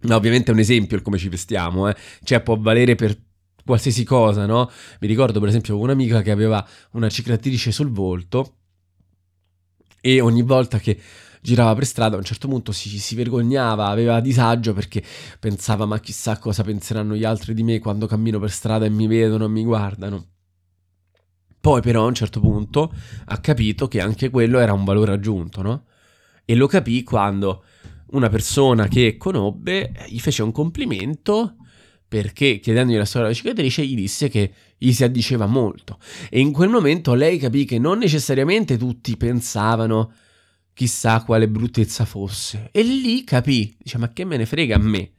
ma 0.02 0.16
ovviamente 0.16 0.50
è 0.50 0.54
un 0.54 0.58
esempio 0.58 0.96
il 0.96 1.04
come 1.04 1.18
ci 1.18 1.28
vestiamo, 1.28 1.88
eh? 1.88 1.94
cioè 2.24 2.42
può 2.42 2.58
valere 2.58 2.96
per 2.96 3.16
qualsiasi 3.64 4.02
cosa, 4.02 4.44
no? 4.44 4.68
Mi 4.98 5.06
ricordo 5.06 5.38
per 5.38 5.50
esempio 5.50 5.78
un'amica 5.78 6.20
che 6.22 6.32
aveva 6.32 6.66
una 6.92 7.08
cicatrice 7.08 7.70
sul 7.70 7.92
volto 7.92 8.56
e 10.00 10.20
ogni 10.20 10.42
volta 10.42 10.78
che 10.78 10.98
girava 11.40 11.74
per 11.74 11.86
strada, 11.86 12.16
a 12.16 12.18
un 12.18 12.24
certo 12.24 12.48
punto 12.48 12.72
si, 12.72 12.98
si 12.98 13.14
vergognava, 13.14 13.86
aveva 13.86 14.20
disagio 14.20 14.72
perché 14.72 15.02
pensava 15.38 15.86
ma 15.86 15.98
chissà 16.00 16.38
cosa 16.38 16.62
penseranno 16.62 17.14
gli 17.14 17.24
altri 17.24 17.54
di 17.54 17.62
me 17.62 17.78
quando 17.78 18.06
cammino 18.06 18.38
per 18.38 18.50
strada 18.50 18.84
e 18.84 18.90
mi 18.90 19.06
vedono 19.06 19.46
e 19.46 19.48
mi 19.48 19.64
guardano. 19.64 20.26
Poi 21.60 21.82
però 21.82 22.04
a 22.04 22.06
un 22.06 22.14
certo 22.14 22.40
punto 22.40 22.92
ha 23.26 23.38
capito 23.38 23.86
che 23.86 24.00
anche 24.00 24.30
quello 24.30 24.58
era 24.58 24.72
un 24.72 24.84
valore 24.84 25.12
aggiunto, 25.12 25.60
no? 25.60 25.84
E 26.44 26.54
lo 26.54 26.66
capì 26.66 27.02
quando 27.02 27.64
una 28.12 28.28
persona 28.28 28.88
che 28.88 29.16
conobbe 29.16 29.92
gli 30.08 30.18
fece 30.18 30.42
un 30.42 30.52
complimento 30.52 31.56
perché 32.08 32.58
chiedendogli 32.58 32.96
la 32.96 33.04
storia 33.04 33.28
della 33.28 33.38
cicatrice 33.38 33.86
gli 33.86 33.94
disse 33.94 34.28
che 34.28 34.52
gli 34.76 34.90
si 34.90 35.04
addiceva 35.04 35.46
molto. 35.46 35.98
E 36.28 36.40
in 36.40 36.50
quel 36.50 36.68
momento 36.68 37.14
lei 37.14 37.38
capì 37.38 37.64
che 37.64 37.78
non 37.78 37.98
necessariamente 37.98 38.76
tutti 38.76 39.16
pensavano 39.16 40.12
chissà 40.80 41.22
quale 41.24 41.46
bruttezza 41.46 42.06
fosse. 42.06 42.70
E 42.72 42.82
lì 42.82 43.22
capì, 43.22 43.76
dice, 43.78 43.98
ma 43.98 44.10
che 44.14 44.24
me 44.24 44.38
ne 44.38 44.46
frega 44.46 44.76
a 44.76 44.78
me? 44.78 45.12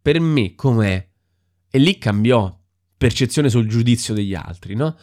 Per 0.00 0.20
me 0.20 0.54
com'è? 0.54 1.04
E 1.68 1.78
lì 1.80 1.98
cambiò 1.98 2.56
percezione 2.96 3.50
sul 3.50 3.66
giudizio 3.66 4.14
degli 4.14 4.34
altri, 4.34 4.76
no? 4.76 4.96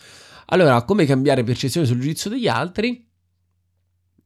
Allora, 0.46 0.82
come 0.84 1.06
cambiare 1.06 1.44
percezione 1.44 1.86
sul 1.86 2.00
giudizio 2.00 2.30
degli 2.30 2.48
altri? 2.48 3.06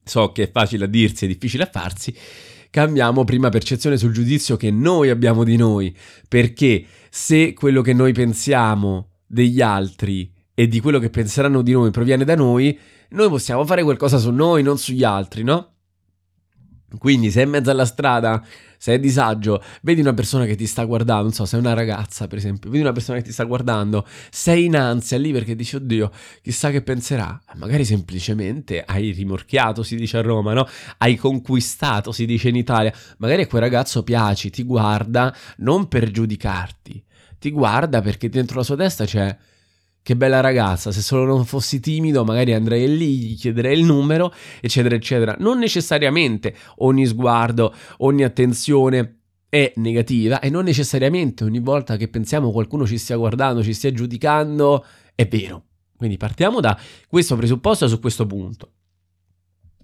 So 0.04 0.32
che 0.32 0.44
è 0.44 0.52
facile 0.52 0.86
a 0.86 0.88
dirsi 0.88 1.26
e 1.26 1.30
difficile 1.30 1.64
a 1.64 1.70
farsi. 1.72 2.16
Cambiamo 2.70 3.24
prima 3.24 3.50
percezione 3.50 3.98
sul 3.98 4.14
giudizio 4.14 4.58
che 4.58 4.70
noi 4.70 5.10
abbiamo 5.10 5.44
di 5.44 5.56
noi, 5.56 5.98
perché 6.28 6.86
se 7.10 7.54
quello 7.54 7.82
che 7.82 7.94
noi 7.94 8.14
pensiamo 8.14 9.14
degli 9.26 9.62
altri 9.62 10.32
e 10.54 10.68
di 10.68 10.80
quello 10.80 11.00
che 11.00 11.10
penseranno 11.10 11.64
di 11.64 11.72
noi 11.72 11.90
proviene 11.90 12.24
da 12.24 12.36
noi, 12.36 12.78
noi 13.10 13.30
possiamo 13.30 13.66
fare 13.66 13.82
qualcosa 13.82 14.20
su 14.20 14.30
noi, 14.30 14.62
non 14.62 14.78
sugli 14.78 15.04
altri, 15.04 15.42
no? 15.42 15.71
Quindi 16.98 17.32
se 17.32 17.42
in 17.42 17.50
mezzo 17.50 17.72
alla 17.72 17.86
strada, 17.86 18.44
se 18.78 18.94
è 18.94 19.00
disagio, 19.00 19.64
vedi 19.82 20.02
una 20.02 20.14
persona 20.14 20.46
che 20.46 20.56
ti 20.56 20.66
sta 20.66 20.84
guardando, 20.84 21.24
non 21.24 21.32
so, 21.34 21.46
sei 21.46 21.60
una 21.60 21.74
ragazza 21.74 22.28
per 22.28 22.38
esempio, 22.38 22.70
vedi 22.70 22.82
una 22.82 22.92
persona 22.92 23.18
che 23.20 23.24
ti 23.24 23.32
sta 23.32 23.44
guardando, 23.44 24.06
sei 24.30 24.66
in 24.66 24.76
ansia 24.76 25.18
lì 25.18 25.32
perché 25.32 25.56
dici 25.56 25.76
oddio, 25.76 26.12
chissà 26.42 26.70
che 26.72 26.82
penserà. 26.82 27.40
Magari 27.56 27.86
semplicemente 27.86 28.84
hai 28.84 29.12
rimorchiato, 29.12 29.84
si 29.84 29.96
dice 29.96 30.18
a 30.18 30.22
Roma, 30.22 30.54
no? 30.54 30.68
Hai 30.98 31.16
conquistato, 31.16 32.12
si 32.12 32.26
dice 32.26 32.50
in 32.50 32.56
Italia. 32.56 32.94
Magari 33.18 33.44
a 33.44 33.48
quel 33.48 33.62
ragazzo 33.62 34.04
piaci, 34.04 34.50
ti 34.50 34.64
guarda 34.64 35.36
non 35.58 35.88
per 35.88 36.12
giudicarti, 36.12 37.04
ti 37.40 37.52
guarda 37.52 38.02
perché 38.02 38.30
dentro 38.30 38.58
la 38.58 38.64
sua 38.64 38.76
testa 38.76 39.06
c'è 39.06 39.38
che 40.04 40.16
bella 40.16 40.40
ragazza, 40.40 40.92
se 40.92 41.02
solo 41.02 41.26
non 41.26 41.46
fossi 41.46 41.80
timido 41.80 42.24
magari 42.24 42.54
andrei 42.54 42.98
lì, 42.98 43.18
gli 43.18 43.38
chiederei 43.38 43.78
il 43.78 43.86
numero, 43.86 44.34
eccetera, 44.60 44.96
eccetera. 44.96 45.36
Non 45.40 45.60
necessariamente 45.60 46.56
ogni 46.78 47.06
sguardo, 47.06 47.74
ogni 47.98 48.24
attenzione 48.24 49.18
è 49.48 49.74
negativa 49.76 50.40
e 50.40 50.50
non 50.50 50.64
necessariamente 50.64 51.44
ogni 51.44 51.60
volta 51.60 51.98
che 51.98 52.08
pensiamo 52.08 52.52
qualcuno 52.52 52.88
ci 52.88 52.98
stia 52.98 53.18
guardando, 53.18 53.62
ci 53.62 53.74
stia 53.74 53.92
giudicando, 53.92 54.86
è 55.14 55.28
vero. 55.28 55.66
Quindi 55.96 56.18
partiamo 56.18 56.62
da 56.62 56.80
questo 57.08 57.36
presupposto 57.36 57.88
su 57.88 58.00
questo 58.00 58.26
punto. 58.26 58.72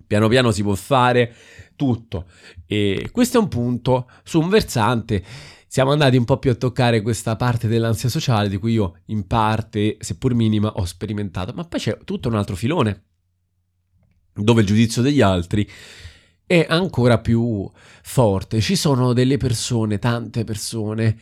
Piano 0.07 0.29
piano 0.29 0.51
si 0.51 0.63
può 0.63 0.74
fare 0.74 1.36
tutto 1.75 2.25
e 2.65 3.09
questo 3.12 3.38
è 3.38 3.41
un 3.41 3.50
punto 3.50 4.09
su 4.24 4.39
un 4.39 4.50
versante 4.50 5.24
siamo 5.67 5.91
andati 5.91 6.17
un 6.17 6.25
po' 6.25 6.38
più 6.39 6.50
a 6.50 6.55
toccare 6.55 7.01
questa 7.01 7.36
parte 7.36 7.67
dell'ansia 7.67 8.09
sociale 8.09 8.50
di 8.50 8.57
cui 8.57 8.74
io 8.74 9.00
in 9.07 9.27
parte, 9.27 9.97
seppur 10.00 10.33
minima, 10.33 10.71
ho 10.74 10.86
sperimentato, 10.86 11.53
ma 11.53 11.65
poi 11.65 11.79
c'è 11.79 11.97
tutto 12.03 12.29
un 12.29 12.36
altro 12.36 12.55
filone 12.55 13.03
dove 14.33 14.62
il 14.62 14.67
giudizio 14.67 15.01
degli 15.01 15.21
altri 15.21 15.67
è 16.45 16.65
ancora 16.69 17.19
più 17.19 17.69
forte. 18.01 18.62
Ci 18.62 18.75
sono 18.75 19.13
delle 19.13 19.38
persone, 19.38 20.00
tante 20.00 20.43
persone, 20.43 21.17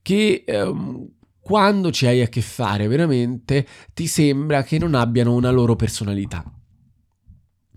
che 0.00 0.44
ehm, 0.46 1.08
quando 1.40 1.90
ci 1.90 2.06
hai 2.06 2.22
a 2.22 2.28
che 2.28 2.40
fare 2.40 2.86
veramente 2.86 3.66
ti 3.92 4.06
sembra 4.06 4.62
che 4.62 4.78
non 4.78 4.94
abbiano 4.94 5.34
una 5.34 5.50
loro 5.50 5.76
personalità. 5.76 6.44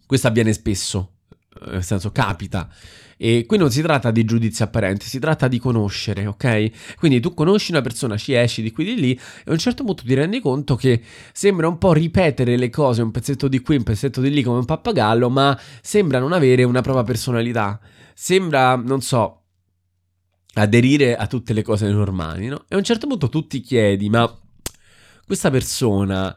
Questo 0.05 0.27
avviene 0.27 0.53
spesso, 0.53 1.12
nel 1.67 1.83
senso 1.83 2.11
capita. 2.11 2.69
E 3.17 3.45
qui 3.45 3.57
non 3.57 3.71
si 3.71 3.81
tratta 3.81 4.11
di 4.11 4.25
giudizio 4.25 4.65
apparente, 4.65 5.05
si 5.05 5.19
tratta 5.19 5.47
di 5.47 5.59
conoscere, 5.59 6.25
ok? 6.25 6.95
Quindi 6.97 7.19
tu 7.19 7.33
conosci 7.33 7.71
una 7.71 7.81
persona, 7.81 8.17
ci 8.17 8.33
esci 8.33 8.61
di 8.61 8.71
qui 8.71 8.83
di 8.83 8.95
lì 8.95 9.13
e 9.13 9.19
a 9.45 9.51
un 9.51 9.57
certo 9.57 9.83
punto 9.83 10.03
ti 10.03 10.13
rendi 10.13 10.39
conto 10.39 10.75
che 10.75 11.01
sembra 11.31 11.67
un 11.67 11.77
po' 11.77 11.93
ripetere 11.93 12.57
le 12.57 12.69
cose, 12.69 13.01
un 13.01 13.11
pezzetto 13.11 13.47
di 13.47 13.61
qui, 13.61 13.77
un 13.77 13.83
pezzetto 13.83 14.19
di 14.19 14.29
lì 14.29 14.43
come 14.43 14.57
un 14.57 14.65
pappagallo, 14.65 15.29
ma 15.29 15.57
sembra 15.81 16.19
non 16.19 16.33
avere 16.33 16.63
una 16.63 16.81
propria 16.81 17.03
personalità. 17.03 17.79
Sembra, 18.13 18.75
non 18.75 19.01
so, 19.01 19.43
aderire 20.55 21.15
a 21.15 21.27
tutte 21.27 21.53
le 21.53 21.61
cose 21.61 21.89
normali, 21.89 22.47
no? 22.47 22.65
E 22.67 22.75
a 22.75 22.77
un 22.77 22.83
certo 22.83 23.07
punto 23.07 23.29
tu 23.29 23.47
ti 23.47 23.61
chiedi, 23.61 24.09
ma 24.09 24.31
questa 25.25 25.49
persona 25.49 26.35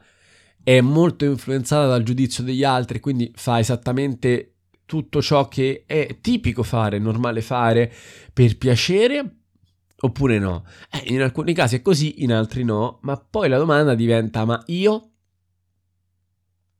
è 0.62 0.80
molto 0.80 1.24
influenzata 1.24 1.86
dal 1.86 2.02
giudizio 2.02 2.42
degli 2.42 2.64
altri, 2.64 3.00
quindi 3.00 3.30
fa 3.34 3.58
esattamente 3.58 4.55
tutto 4.86 5.20
ciò 5.20 5.48
che 5.48 5.84
è 5.86 6.18
tipico 6.20 6.62
fare, 6.62 6.98
normale 6.98 7.42
fare 7.42 7.92
per 8.32 8.56
piacere 8.56 9.36
oppure 9.98 10.38
no? 10.38 10.64
Eh, 10.90 11.12
in 11.12 11.20
alcuni 11.22 11.52
casi 11.52 11.76
è 11.76 11.82
così, 11.82 12.22
in 12.22 12.32
altri 12.32 12.64
no, 12.64 12.98
ma 13.02 13.16
poi 13.16 13.48
la 13.48 13.58
domanda 13.58 13.94
diventa 13.94 14.44
ma 14.44 14.62
io 14.66 15.10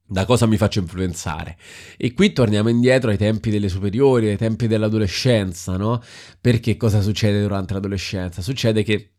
da 0.09 0.25
cosa 0.25 0.47
mi 0.47 0.57
faccio 0.57 0.79
influenzare? 0.79 1.59
E 1.97 2.13
qui 2.13 2.33
torniamo 2.33 2.69
indietro 2.69 3.11
ai 3.11 3.17
tempi 3.17 3.51
delle 3.51 3.69
superiori, 3.69 4.29
ai 4.29 4.37
tempi 4.37 4.69
dell'adolescenza, 4.69 5.77
no? 5.77 6.01
Perché 6.41 6.77
cosa 6.77 7.01
succede 7.01 7.43
durante 7.43 7.75
l'adolescenza? 7.75 8.41
Succede 8.41 8.85
che 8.85 9.16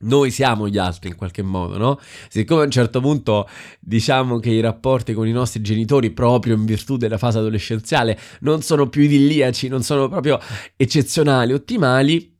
noi 0.00 0.30
siamo 0.30 0.68
gli 0.68 0.78
altri 0.78 1.10
in 1.10 1.16
qualche 1.16 1.42
modo, 1.42 1.76
no? 1.76 1.98
Siccome 2.28 2.62
a 2.62 2.64
un 2.64 2.70
certo 2.70 3.00
punto 3.00 3.48
diciamo 3.80 4.38
che 4.38 4.50
i 4.50 4.60
rapporti 4.60 5.12
con 5.12 5.26
i 5.26 5.32
nostri 5.32 5.60
genitori, 5.60 6.10
proprio 6.10 6.54
in 6.54 6.64
virtù 6.64 6.96
della 6.96 7.18
fase 7.18 7.38
adolescenziale, 7.38 8.18
non 8.40 8.62
sono 8.62 8.88
più 8.88 9.02
idilliaci, 9.02 9.68
non 9.68 9.82
sono 9.82 10.08
proprio 10.08 10.38
eccezionali, 10.76 11.52
ottimali, 11.52 12.38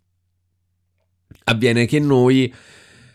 avviene 1.44 1.86
che 1.86 1.98
noi 1.98 2.52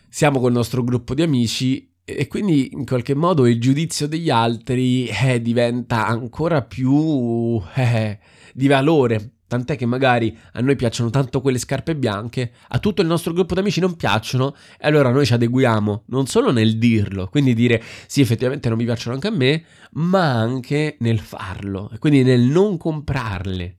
siamo 0.08 0.40
col 0.40 0.52
nostro 0.52 0.82
gruppo 0.84 1.14
di 1.14 1.22
amici 1.22 1.92
e 2.04 2.28
quindi 2.28 2.70
in 2.72 2.86
qualche 2.86 3.14
modo 3.14 3.46
il 3.46 3.60
giudizio 3.60 4.06
degli 4.06 4.30
altri 4.30 5.08
eh, 5.08 5.42
diventa 5.42 6.06
ancora 6.06 6.62
più 6.62 7.60
eh, 7.74 8.18
di 8.52 8.68
valore 8.68 9.35
Tant'è 9.48 9.76
che 9.76 9.86
magari 9.86 10.36
a 10.54 10.60
noi 10.60 10.74
piacciono 10.74 11.08
tanto 11.10 11.40
quelle 11.40 11.58
scarpe 11.58 11.94
bianche, 11.94 12.52
a 12.68 12.78
tutto 12.80 13.00
il 13.00 13.06
nostro 13.06 13.32
gruppo 13.32 13.54
di 13.54 13.60
amici 13.60 13.78
non 13.78 13.94
piacciono, 13.94 14.56
e 14.78 14.88
allora 14.88 15.10
noi 15.10 15.24
ci 15.24 15.34
adeguiamo 15.34 16.04
non 16.06 16.26
solo 16.26 16.50
nel 16.50 16.78
dirlo, 16.78 17.28
quindi 17.28 17.54
dire 17.54 17.80
sì, 18.06 18.20
effettivamente 18.20 18.68
non 18.68 18.76
mi 18.76 18.84
piacciono 18.84 19.14
anche 19.14 19.28
a 19.28 19.30
me, 19.30 19.64
ma 19.92 20.32
anche 20.32 20.96
nel 21.00 21.20
farlo, 21.20 21.90
quindi 22.00 22.24
nel 22.24 22.40
non 22.40 22.76
comprarle. 22.76 23.78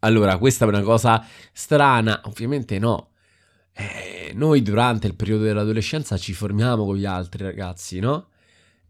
Allora, 0.00 0.38
questa 0.38 0.64
è 0.64 0.68
una 0.68 0.82
cosa 0.82 1.26
strana, 1.52 2.20
ovviamente 2.24 2.78
no. 2.78 3.10
Eh, 3.72 4.32
noi 4.34 4.62
durante 4.62 5.08
il 5.08 5.16
periodo 5.16 5.42
dell'adolescenza 5.42 6.16
ci 6.16 6.32
formiamo 6.32 6.84
con 6.84 6.96
gli 6.96 7.04
altri 7.04 7.42
ragazzi, 7.42 7.98
no? 7.98 8.28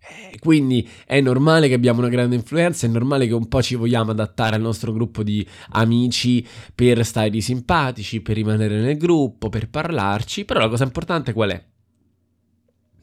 Eh, 0.08 0.38
quindi 0.38 0.88
è 1.04 1.20
normale 1.20 1.66
che 1.68 1.74
abbiamo 1.74 1.98
una 1.98 2.08
grande 2.08 2.36
influenza, 2.36 2.86
è 2.86 2.90
normale 2.90 3.26
che 3.26 3.34
un 3.34 3.48
po' 3.48 3.62
ci 3.62 3.74
vogliamo 3.74 4.12
adattare 4.12 4.54
al 4.54 4.60
nostro 4.60 4.92
gruppo 4.92 5.22
di 5.22 5.46
amici 5.70 6.46
per 6.74 7.04
stare 7.04 7.40
simpatici, 7.40 8.20
per 8.20 8.36
rimanere 8.36 8.80
nel 8.80 8.96
gruppo, 8.96 9.48
per 9.48 9.68
parlarci, 9.68 10.44
però 10.44 10.60
la 10.60 10.68
cosa 10.68 10.84
importante 10.84 11.32
qual 11.32 11.50
è? 11.50 11.64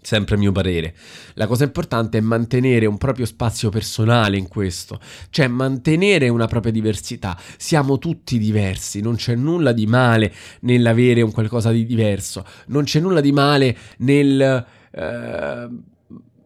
Sempre 0.02 0.36
mio 0.36 0.52
parere. 0.52 0.94
La 1.36 1.48
cosa 1.48 1.64
importante 1.64 2.18
è 2.18 2.22
mantenere 2.22 2.86
un 2.86 2.98
proprio 2.98 3.26
spazio 3.26 3.70
personale 3.70 4.38
in 4.38 4.50
questo, 4.50 5.00
cioè 5.30 5.48
mantenere 5.48 6.28
una 6.28 6.46
propria 6.46 6.74
diversità. 6.74 7.40
Siamo 7.58 7.98
tutti 8.00 8.38
diversi, 8.38 9.00
non 9.00 9.16
c'è 9.16 9.36
nulla 9.36 9.72
di 9.72 9.88
male 9.88 10.34
nell'avere 10.62 11.22
un 11.22 11.32
qualcosa 11.32 11.72
di 11.72 11.86
diverso, 11.86 12.46
non 12.68 12.84
c'è 12.84 13.00
nulla 13.00 13.22
di 13.22 13.32
male 13.32 13.78
nel... 13.98 14.66
Eh, 14.92 15.70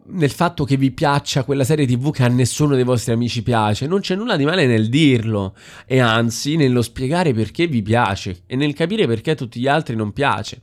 nel 0.09 0.31
fatto 0.31 0.63
che 0.63 0.77
vi 0.77 0.91
piaccia 0.91 1.43
quella 1.43 1.63
serie 1.63 1.85
tv 1.85 2.11
che 2.11 2.23
a 2.23 2.27
nessuno 2.27 2.75
dei 2.75 2.83
vostri 2.83 3.13
amici 3.13 3.43
piace, 3.43 3.87
non 3.87 3.99
c'è 3.99 4.15
nulla 4.15 4.37
di 4.37 4.45
male 4.45 4.65
nel 4.65 4.89
dirlo 4.89 5.55
e 5.85 5.99
anzi 5.99 6.55
nello 6.55 6.81
spiegare 6.81 7.33
perché 7.33 7.67
vi 7.67 7.81
piace 7.81 8.43
e 8.45 8.55
nel 8.55 8.73
capire 8.73 9.05
perché 9.07 9.31
a 9.31 9.35
tutti 9.35 9.59
gli 9.59 9.67
altri 9.67 9.95
non 9.95 10.13
piace. 10.13 10.61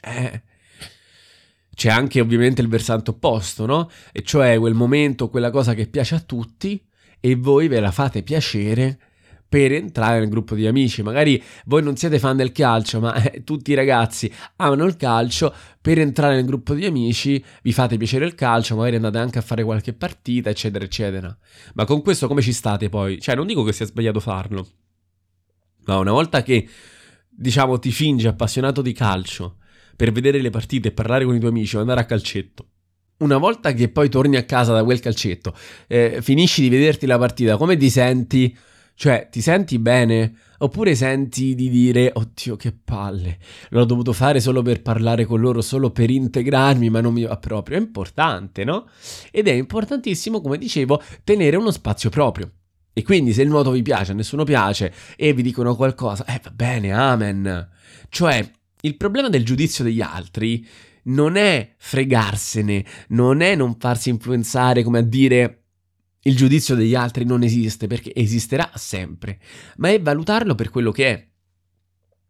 Eh, 0.00 0.42
c'è 1.74 1.90
anche 1.90 2.20
ovviamente 2.20 2.62
il 2.62 2.68
versante 2.68 3.10
opposto, 3.10 3.66
no? 3.66 3.90
E 4.12 4.22
cioè 4.22 4.58
quel 4.58 4.74
momento, 4.74 5.28
quella 5.28 5.50
cosa 5.50 5.74
che 5.74 5.86
piace 5.86 6.14
a 6.14 6.20
tutti 6.20 6.82
e 7.18 7.34
voi 7.34 7.68
ve 7.68 7.80
la 7.80 7.90
fate 7.90 8.22
piacere 8.22 8.98
per 9.48 9.72
entrare 9.72 10.18
nel 10.18 10.28
gruppo 10.28 10.54
di 10.54 10.66
amici. 10.66 11.02
Magari 11.02 11.42
voi 11.66 11.82
non 11.82 11.96
siete 11.96 12.18
fan 12.18 12.36
del 12.36 12.52
calcio, 12.52 13.00
ma 13.00 13.14
eh, 13.14 13.44
tutti 13.44 13.70
i 13.70 13.74
ragazzi 13.74 14.32
amano 14.56 14.84
il 14.84 14.96
calcio. 14.96 15.54
Per 15.80 15.98
entrare 15.98 16.34
nel 16.34 16.44
gruppo 16.44 16.74
di 16.74 16.84
amici 16.84 17.42
vi 17.62 17.72
fate 17.72 17.96
piacere 17.96 18.24
il 18.26 18.34
calcio, 18.34 18.74
magari 18.74 18.96
andate 18.96 19.18
anche 19.18 19.38
a 19.38 19.42
fare 19.42 19.62
qualche 19.62 19.92
partita, 19.92 20.50
eccetera, 20.50 20.84
eccetera. 20.84 21.36
Ma 21.74 21.84
con 21.84 22.02
questo 22.02 22.26
come 22.26 22.42
ci 22.42 22.52
state 22.52 22.88
poi? 22.88 23.20
Cioè, 23.20 23.34
non 23.34 23.46
dico 23.46 23.62
che 23.62 23.72
sia 23.72 23.86
sbagliato 23.86 24.18
farlo, 24.18 24.66
ma 25.84 25.98
una 25.98 26.12
volta 26.12 26.42
che, 26.42 26.68
diciamo, 27.28 27.78
ti 27.78 27.92
fingi 27.92 28.26
appassionato 28.26 28.82
di 28.82 28.92
calcio 28.92 29.58
per 29.94 30.12
vedere 30.12 30.40
le 30.40 30.50
partite 30.50 30.92
parlare 30.92 31.24
con 31.24 31.34
i 31.34 31.38
tuoi 31.38 31.50
amici 31.50 31.76
o 31.76 31.80
andare 31.80 32.00
a 32.00 32.04
calcetto. 32.04 32.66
Una 33.18 33.38
volta 33.38 33.72
che 33.72 33.88
poi 33.88 34.10
torni 34.10 34.36
a 34.36 34.44
casa 34.44 34.74
da 34.74 34.84
quel 34.84 35.00
calcetto, 35.00 35.54
eh, 35.86 36.18
finisci 36.20 36.60
di 36.60 36.68
vederti 36.68 37.06
la 37.06 37.16
partita, 37.16 37.56
come 37.56 37.76
ti 37.76 37.88
senti? 37.88 38.54
Cioè, 38.98 39.28
ti 39.30 39.42
senti 39.42 39.78
bene? 39.78 40.34
Oppure 40.58 40.94
senti 40.94 41.54
di 41.54 41.68
dire, 41.68 42.10
oddio 42.14 42.56
che 42.56 42.72
palle, 42.72 43.36
l'ho 43.68 43.84
dovuto 43.84 44.14
fare 44.14 44.40
solo 44.40 44.62
per 44.62 44.80
parlare 44.80 45.26
con 45.26 45.38
loro, 45.38 45.60
solo 45.60 45.90
per 45.90 46.08
integrarmi, 46.08 46.88
ma 46.88 47.02
non 47.02 47.12
mi 47.12 47.24
va 47.24 47.36
proprio. 47.36 47.76
È 47.76 47.80
importante, 47.80 48.64
no? 48.64 48.88
Ed 49.30 49.48
è 49.48 49.52
importantissimo, 49.52 50.40
come 50.40 50.56
dicevo, 50.56 51.02
tenere 51.24 51.56
uno 51.56 51.70
spazio 51.70 52.08
proprio. 52.08 52.50
E 52.94 53.02
quindi 53.02 53.34
se 53.34 53.42
il 53.42 53.48
nuoto 53.48 53.70
vi 53.70 53.82
piace, 53.82 54.12
a 54.12 54.14
nessuno 54.14 54.44
piace, 54.44 54.90
e 55.14 55.34
vi 55.34 55.42
dicono 55.42 55.76
qualcosa, 55.76 56.24
eh 56.24 56.40
va 56.42 56.50
bene, 56.50 56.90
amen. 56.90 57.68
Cioè, 58.08 58.50
il 58.80 58.96
problema 58.96 59.28
del 59.28 59.44
giudizio 59.44 59.84
degli 59.84 60.00
altri 60.00 60.66
non 61.02 61.36
è 61.36 61.74
fregarsene, 61.76 62.82
non 63.08 63.42
è 63.42 63.54
non 63.54 63.76
farsi 63.78 64.08
influenzare, 64.08 64.82
come 64.82 65.00
a 65.00 65.02
dire 65.02 65.65
il 66.26 66.36
giudizio 66.36 66.74
degli 66.74 66.94
altri 66.94 67.24
non 67.24 67.42
esiste 67.42 67.86
perché 67.86 68.12
esisterà 68.14 68.70
sempre, 68.74 69.38
ma 69.76 69.90
è 69.90 70.00
valutarlo 70.00 70.54
per 70.54 70.70
quello 70.70 70.90
che 70.90 71.06
è. 71.06 71.28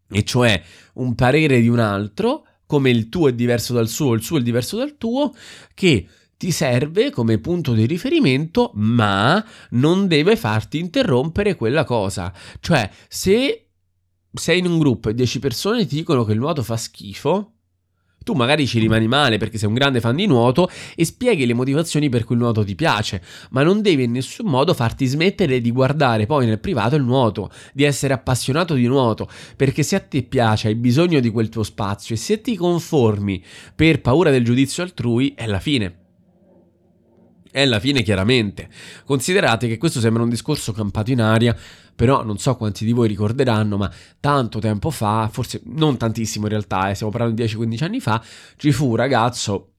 E 0.09 0.25
cioè 0.25 0.63
un 0.95 1.15
parere 1.15 1.61
di 1.61 1.69
un 1.69 1.79
altro, 1.79 2.47
come 2.67 2.91
il 2.91 3.09
tuo 3.09 3.29
è 3.29 3.33
diverso 3.33 3.73
dal 3.73 3.89
suo, 3.89 4.13
il 4.13 4.23
suo 4.23 4.39
è 4.39 4.43
diverso 4.43 4.77
dal 4.77 4.97
tuo, 4.97 5.35
che 5.75 6.07
ti 6.37 6.51
serve 6.51 7.11
come 7.11 7.39
punto 7.39 7.73
di 7.73 7.87
riferimento, 7.87 8.71
ma 8.75 9.45
non 9.71 10.07
deve 10.07 10.37
farti 10.37 10.79
interrompere 10.79 11.57
quella 11.57 11.85
cosa. 11.85 12.33
Cioè, 12.61 12.91
se 13.09 13.69
sei 14.33 14.59
in 14.59 14.67
un 14.67 14.79
gruppo 14.79 15.09
e 15.09 15.15
10 15.15 15.39
persone 15.39 15.87
ti 15.87 15.97
dicono 15.97 16.25
che 16.25 16.33
il 16.33 16.39
nuoto 16.39 16.63
fa 16.63 16.77
schifo, 16.77 17.56
tu 18.27 18.33
magari 18.33 18.67
ci 18.67 18.81
rimani 18.81 19.07
male 19.07 19.39
perché 19.39 19.57
sei 19.57 19.69
un 19.69 19.75
grande 19.75 20.01
fan 20.01 20.17
di 20.17 20.27
nuoto 20.27 20.69
e 20.97 21.05
spieghi 21.05 21.47
le 21.47 21.55
motivazioni 21.55 22.09
per 22.09 22.25
cui 22.25 22.35
il 22.35 22.41
nuoto 22.41 22.65
ti 22.65 22.75
piace, 22.75 23.23
ma 23.51 23.63
non 23.63 23.83
devi 23.83 24.03
in 24.03 24.11
nessun 24.11 24.49
modo 24.49 24.75
farti 24.75 25.07
smettere 25.07 25.61
di 25.61 25.71
guardare 25.71 26.27
poi 26.27 26.45
nel 26.45 26.59
privato 26.59 26.97
il 26.97 27.05
nuoto, 27.05 27.51
di 27.73 27.85
essere 27.85 28.15
appassionato 28.15 28.75
di 28.75 28.89
nuoto, 28.89 29.29
perché 29.55 29.85
se 29.85 29.95
a 29.95 30.01
te 30.01 30.25
piace, 30.25 30.67
hai 30.67 30.75
bisogno 30.75 31.21
di 31.21 31.31
quel 31.31 31.49
tuo 31.49 31.63
spazio 31.63 32.17
e 32.17 32.19
se 32.19 32.41
ti 32.41 32.57
conformi 32.57 33.41
per 33.77 34.01
paura 34.01 34.31
del 34.31 34.45
giudizio 34.45 34.83
altrui, 34.83 35.33
è 35.37 35.47
la 35.47 35.61
fine 35.61 36.06
è 37.57 37.65
la 37.65 37.81
fine 37.81 38.03
chiaramente. 38.03 38.69
Considerate 39.07 39.67
che 39.67 39.79
questo 39.79 39.99
sembra 39.99 40.23
un 40.23 40.29
discorso 40.29 40.73
campato 40.73 41.11
in 41.11 41.23
aria, 41.23 41.57
però 41.95 42.23
non 42.23 42.37
so 42.37 42.55
quanti 42.55 42.85
di 42.85 42.93
voi 42.93 43.09
ricorderanno, 43.09 43.79
ma 43.79 43.91
tanto 44.21 44.59
tempo 44.59 44.91
fa, 44.91 45.27
forse 45.33 45.63
non 45.65 45.97
tantissimo 45.97 46.45
in 46.45 46.51
realtà, 46.51 46.91
eh, 46.91 46.95
stiamo 46.95 47.11
parlando 47.11 47.43
di 47.43 47.49
10-15 47.49 47.85
anni 47.85 48.01
fa, 48.01 48.23
ci 48.57 48.73
fu 48.73 48.91
un 48.91 48.97
ragazzo 48.97 49.76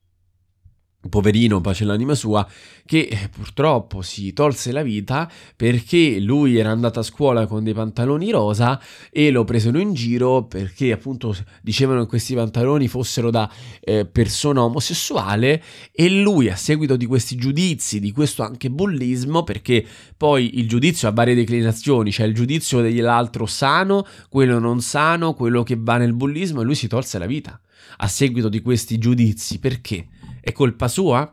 poverino, 1.10 1.62
pace 1.62 1.86
l'anima 1.86 2.16
sua, 2.16 2.48
che 2.86 3.08
eh, 3.12 3.30
purtroppo 3.30 4.02
si 4.02 4.34
tolse 4.34 4.72
la 4.72 4.82
vita 4.82 5.30
perché 5.56 6.20
lui 6.20 6.58
era 6.58 6.72
andato 6.72 7.00
a 7.00 7.04
scuola 7.04 7.46
con 7.46 7.64
dei 7.64 7.74
pantaloni 7.74 8.32
rosa 8.32 8.82
e 9.12 9.30
lo 9.30 9.44
presero 9.44 9.80
in 9.80 9.94
giro 9.94 10.46
perché 10.46 10.92
appunto 10.92 11.36
dicevano 11.62 12.04
che 12.04 12.08
questi 12.08 12.34
pantaloni 12.34 12.88
fossero 12.88 13.30
da 13.30 13.52
eh, 13.82 14.06
persona 14.06 14.64
omosessuale 14.64 15.64
e 15.92 16.10
lui 16.10 16.50
a 16.50 16.56
seguito 16.56 16.96
di 16.96 17.06
questi 17.06 17.36
giudizi, 17.36 18.00
di 18.00 18.12
questo 18.12 18.44
anche 18.44 18.70
bullismo, 18.70 19.44
perché 19.44 19.86
poi 20.16 20.60
il 20.60 20.68
giudizio 20.68 21.08
ha 21.08 21.12
varie 21.12 21.36
declinazioni, 21.36 22.12
c'è 22.12 22.26
il 22.26 22.34
giudizio 22.34 22.82
dell'altro 22.82 23.46
sano, 23.46 24.06
quello 24.30 24.60
non 24.60 24.82
sano, 24.82 25.34
quello 25.34 25.64
che 25.64 25.76
va 25.78 25.98
nel 25.98 26.14
bullismo 26.14 26.62
e 26.62 26.64
lui 26.64 26.76
si 26.76 26.88
tolse 26.88 27.18
la 27.18 27.26
vita 27.26 27.60
a 27.98 28.08
seguito 28.08 28.50
di 28.50 28.62
questi 28.62 28.98
giudizi 28.98 29.60
perché? 29.60 30.08
È 30.48 30.54
colpa 30.54 30.88
sua? 30.88 31.30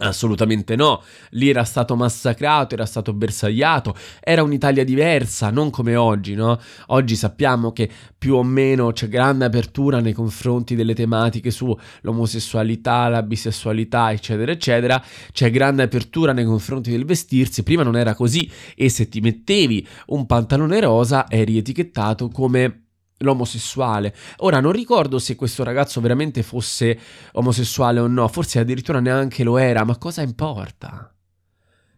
Assolutamente 0.00 0.76
no, 0.76 1.02
lì 1.30 1.48
era 1.48 1.64
stato 1.64 1.96
massacrato, 1.96 2.74
era 2.74 2.84
stato 2.84 3.14
bersagliato, 3.14 3.96
era 4.20 4.42
un'Italia 4.42 4.84
diversa, 4.84 5.48
non 5.48 5.70
come 5.70 5.96
oggi, 5.96 6.34
no? 6.34 6.60
Oggi 6.88 7.16
sappiamo 7.16 7.72
che 7.72 7.90
più 8.18 8.34
o 8.34 8.42
meno 8.42 8.92
c'è 8.92 9.08
grande 9.08 9.46
apertura 9.46 10.00
nei 10.00 10.12
confronti 10.12 10.74
delle 10.74 10.92
tematiche 10.92 11.50
sull'omosessualità, 11.50 13.08
la 13.08 13.22
bisessualità, 13.22 14.12
eccetera, 14.12 14.52
eccetera, 14.52 15.02
c'è 15.32 15.50
grande 15.50 15.84
apertura 15.84 16.34
nei 16.34 16.44
confronti 16.44 16.90
del 16.90 17.06
vestirsi, 17.06 17.62
prima 17.62 17.82
non 17.82 17.96
era 17.96 18.14
così 18.14 18.46
e 18.74 18.90
se 18.90 19.08
ti 19.08 19.20
mettevi 19.20 19.88
un 20.08 20.26
pantalone 20.26 20.80
rosa 20.80 21.24
eri 21.30 21.56
etichettato 21.56 22.28
come 22.28 22.85
l'omosessuale. 23.18 24.14
Ora 24.38 24.60
non 24.60 24.72
ricordo 24.72 25.18
se 25.18 25.36
questo 25.36 25.64
ragazzo 25.64 26.00
veramente 26.00 26.42
fosse 26.42 26.98
omosessuale 27.32 28.00
o 28.00 28.06
no, 28.06 28.28
forse 28.28 28.58
addirittura 28.58 29.00
neanche 29.00 29.44
lo 29.44 29.56
era, 29.58 29.84
ma 29.84 29.96
cosa 29.96 30.22
importa? 30.22 31.10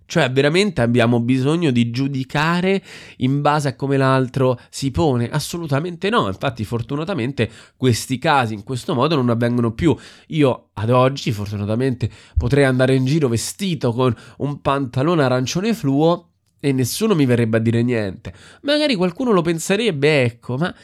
Cioè, 0.09 0.31
veramente 0.33 0.81
abbiamo 0.81 1.21
bisogno 1.21 1.71
di 1.71 1.91
giudicare 1.91 2.83
in 3.19 3.43
base 3.43 3.69
a 3.69 3.77
come 3.77 3.99
l'altro 3.99 4.59
si 4.71 4.91
pone? 4.91 5.29
Assolutamente 5.29 6.09
no. 6.09 6.29
Infatti, 6.29 6.65
fortunatamente, 6.65 7.51
questi 7.77 8.17
casi 8.17 8.55
in 8.55 8.63
questo 8.63 8.95
modo 8.95 9.17
non 9.17 9.29
avvengono 9.29 9.73
più. 9.73 9.95
Io 10.29 10.71
ad 10.73 10.89
oggi, 10.89 11.31
fortunatamente, 11.31 12.09
potrei 12.39 12.65
andare 12.65 12.95
in 12.95 13.05
giro 13.05 13.29
vestito 13.29 13.93
con 13.93 14.17
un 14.39 14.63
pantalone 14.63 15.25
arancione 15.25 15.75
fluo 15.75 16.31
e 16.59 16.73
nessuno 16.73 17.15
mi 17.15 17.27
verrebbe 17.27 17.59
a 17.59 17.61
dire 17.61 17.83
niente. 17.83 18.33
Magari 18.63 18.95
qualcuno 18.95 19.33
lo 19.33 19.43
penserebbe, 19.43 20.23
ecco, 20.23 20.57
ma 20.57 20.75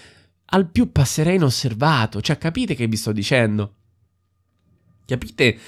al 0.55 0.71
più 0.71 0.93
passerei 0.93 1.35
inosservato. 1.35 2.21
Cioè, 2.21 2.39
capite 2.39 2.75
che 2.75 2.87
vi 2.87 2.97
sto 2.97 3.13
dicendo? 3.13 3.75
Capite 5.05 5.59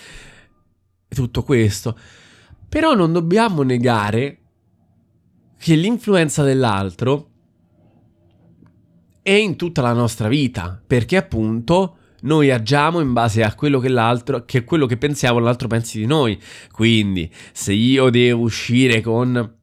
tutto 1.09 1.43
questo? 1.43 1.99
Però 2.69 2.95
non 2.95 3.13
dobbiamo 3.13 3.63
negare 3.63 4.39
che 5.59 5.75
l'influenza 5.75 6.43
dell'altro 6.45 7.31
è 9.23 9.33
in 9.33 9.57
tutta 9.57 9.83
la 9.83 9.93
nostra 9.93 10.29
vita, 10.29 10.81
perché 10.87 11.17
appunto 11.17 11.97
noi 12.21 12.53
agiamo 12.53 13.01
in 13.01 13.13
base 13.13 13.43
a 13.43 13.55
quello 13.55 13.81
che 13.81 13.89
l'altro, 13.89 14.45
che 14.45 14.63
quello 14.63 14.87
che 14.87 14.97
pensiamo 14.97 15.41
l'altro 15.41 15.67
pensi 15.67 15.99
di 15.99 16.07
noi. 16.07 16.41
Quindi, 16.71 17.29
se 17.53 17.73
io 17.73 18.09
devo 18.11 18.43
uscire 18.43 19.01
con 19.01 19.57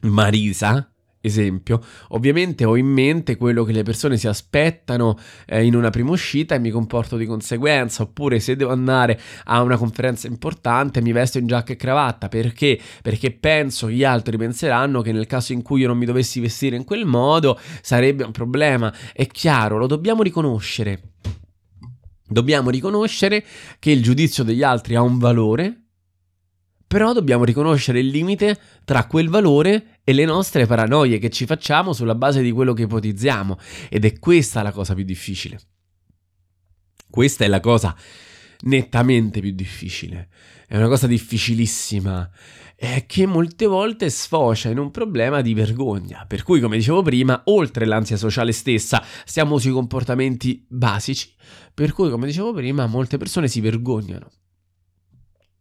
Marisa, 0.00 0.92
esempio, 1.20 1.80
ovviamente 2.08 2.64
ho 2.64 2.76
in 2.76 2.86
mente 2.86 3.36
quello 3.36 3.64
che 3.64 3.72
le 3.72 3.82
persone 3.82 4.16
si 4.16 4.28
aspettano 4.28 5.18
eh, 5.46 5.64
in 5.64 5.74
una 5.74 5.90
prima 5.90 6.10
uscita 6.10 6.54
e 6.54 6.58
mi 6.58 6.70
comporto 6.70 7.16
di 7.16 7.26
conseguenza, 7.26 8.02
oppure 8.02 8.40
se 8.40 8.56
devo 8.56 8.70
andare 8.70 9.20
a 9.44 9.62
una 9.62 9.76
conferenza 9.76 10.26
importante 10.26 11.00
mi 11.00 11.12
vesto 11.12 11.38
in 11.38 11.46
giacca 11.46 11.72
e 11.72 11.76
cravatta, 11.76 12.28
perché? 12.28 12.78
Perché 13.02 13.32
penso 13.32 13.90
gli 13.90 14.04
altri 14.04 14.36
penseranno 14.36 15.02
che 15.02 15.12
nel 15.12 15.26
caso 15.26 15.52
in 15.52 15.62
cui 15.62 15.80
io 15.80 15.88
non 15.88 15.98
mi 15.98 16.06
dovessi 16.06 16.40
vestire 16.40 16.76
in 16.76 16.84
quel 16.84 17.04
modo 17.04 17.58
sarebbe 17.80 18.24
un 18.24 18.32
problema. 18.32 18.92
È 19.12 19.26
chiaro, 19.26 19.78
lo 19.78 19.86
dobbiamo 19.86 20.22
riconoscere. 20.22 21.02
Dobbiamo 22.30 22.68
riconoscere 22.68 23.42
che 23.78 23.90
il 23.90 24.02
giudizio 24.02 24.44
degli 24.44 24.62
altri 24.62 24.94
ha 24.94 25.00
un 25.00 25.18
valore, 25.18 25.87
però 26.88 27.12
dobbiamo 27.12 27.44
riconoscere 27.44 28.00
il 28.00 28.08
limite 28.08 28.58
tra 28.84 29.06
quel 29.06 29.28
valore 29.28 29.98
e 30.02 30.14
le 30.14 30.24
nostre 30.24 30.66
paranoie 30.66 31.18
che 31.18 31.28
ci 31.28 31.44
facciamo 31.44 31.92
sulla 31.92 32.14
base 32.14 32.40
di 32.40 32.50
quello 32.50 32.72
che 32.72 32.82
ipotizziamo. 32.82 33.58
Ed 33.90 34.06
è 34.06 34.18
questa 34.18 34.62
la 34.62 34.72
cosa 34.72 34.94
più 34.94 35.04
difficile. 35.04 35.60
Questa 37.10 37.44
è 37.44 37.48
la 37.48 37.60
cosa 37.60 37.94
nettamente 38.62 39.40
più 39.40 39.52
difficile. 39.52 40.30
È 40.66 40.76
una 40.78 40.88
cosa 40.88 41.06
difficilissima 41.06 42.30
eh, 42.74 43.04
che 43.06 43.26
molte 43.26 43.66
volte 43.66 44.08
sfocia 44.08 44.70
in 44.70 44.78
un 44.78 44.90
problema 44.90 45.42
di 45.42 45.52
vergogna. 45.52 46.24
Per 46.26 46.42
cui, 46.42 46.58
come 46.58 46.78
dicevo 46.78 47.02
prima, 47.02 47.42
oltre 47.46 47.84
l'ansia 47.84 48.16
sociale 48.16 48.52
stessa, 48.52 49.04
stiamo 49.24 49.58
sui 49.58 49.72
comportamenti 49.72 50.64
basici. 50.66 51.34
Per 51.74 51.92
cui, 51.92 52.08
come 52.08 52.26
dicevo 52.26 52.54
prima, 52.54 52.86
molte 52.86 53.18
persone 53.18 53.46
si 53.46 53.60
vergognano. 53.60 54.30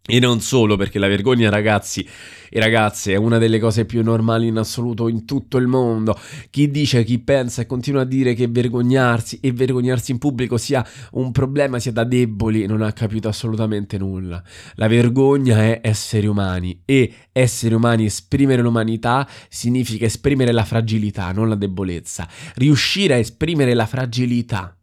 E 0.09 0.21
non 0.21 0.39
solo 0.39 0.77
perché 0.77 0.99
la 0.99 1.09
vergogna, 1.09 1.49
ragazzi 1.49 2.07
e 2.49 2.59
ragazze, 2.61 3.11
è 3.11 3.17
una 3.17 3.37
delle 3.37 3.59
cose 3.59 3.83
più 3.83 4.01
normali 4.01 4.47
in 4.47 4.55
assoluto 4.55 5.09
in 5.09 5.25
tutto 5.25 5.57
il 5.57 5.67
mondo. 5.67 6.17
Chi 6.49 6.71
dice, 6.71 7.03
chi 7.03 7.19
pensa 7.19 7.61
e 7.61 7.65
continua 7.65 8.03
a 8.03 8.05
dire 8.05 8.33
che 8.33 8.47
vergognarsi 8.47 9.39
e 9.41 9.51
vergognarsi 9.51 10.11
in 10.11 10.17
pubblico 10.17 10.57
sia 10.57 10.87
un 11.11 11.33
problema, 11.33 11.77
sia 11.79 11.91
da 11.91 12.05
deboli, 12.05 12.65
non 12.67 12.83
ha 12.83 12.93
capito 12.93 13.27
assolutamente 13.27 13.97
nulla. 13.97 14.41
La 14.75 14.87
vergogna 14.87 15.57
è 15.57 15.81
esseri 15.83 16.25
umani 16.25 16.83
e 16.85 17.13
esseri 17.33 17.73
umani, 17.73 18.05
esprimere 18.05 18.61
l'umanità 18.61 19.27
significa 19.49 20.05
esprimere 20.05 20.53
la 20.53 20.63
fragilità, 20.63 21.33
non 21.33 21.49
la 21.49 21.55
debolezza. 21.55 22.25
Riuscire 22.55 23.15
a 23.15 23.17
esprimere 23.17 23.73
la 23.73 23.85
fragilità 23.85 24.76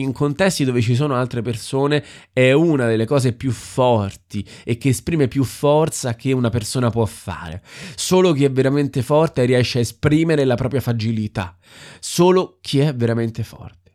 in 0.00 0.12
contesti 0.12 0.64
dove 0.64 0.80
ci 0.80 0.94
sono 0.94 1.14
altre 1.14 1.42
persone 1.42 2.04
è 2.32 2.52
una 2.52 2.86
delle 2.86 3.06
cose 3.06 3.32
più 3.32 3.50
forti 3.50 4.46
e 4.64 4.78
che 4.78 4.90
esprime 4.90 5.28
più 5.28 5.44
forza 5.44 6.14
che 6.14 6.32
una 6.32 6.50
persona 6.50 6.90
può 6.90 7.04
fare. 7.04 7.62
Solo 7.94 8.32
chi 8.32 8.44
è 8.44 8.50
veramente 8.50 9.02
forte 9.02 9.44
riesce 9.44 9.78
a 9.78 9.82
esprimere 9.82 10.44
la 10.44 10.56
propria 10.56 10.80
fragilità. 10.80 11.56
Solo 12.00 12.58
chi 12.60 12.78
è 12.80 12.94
veramente 12.94 13.42
forte. 13.42 13.87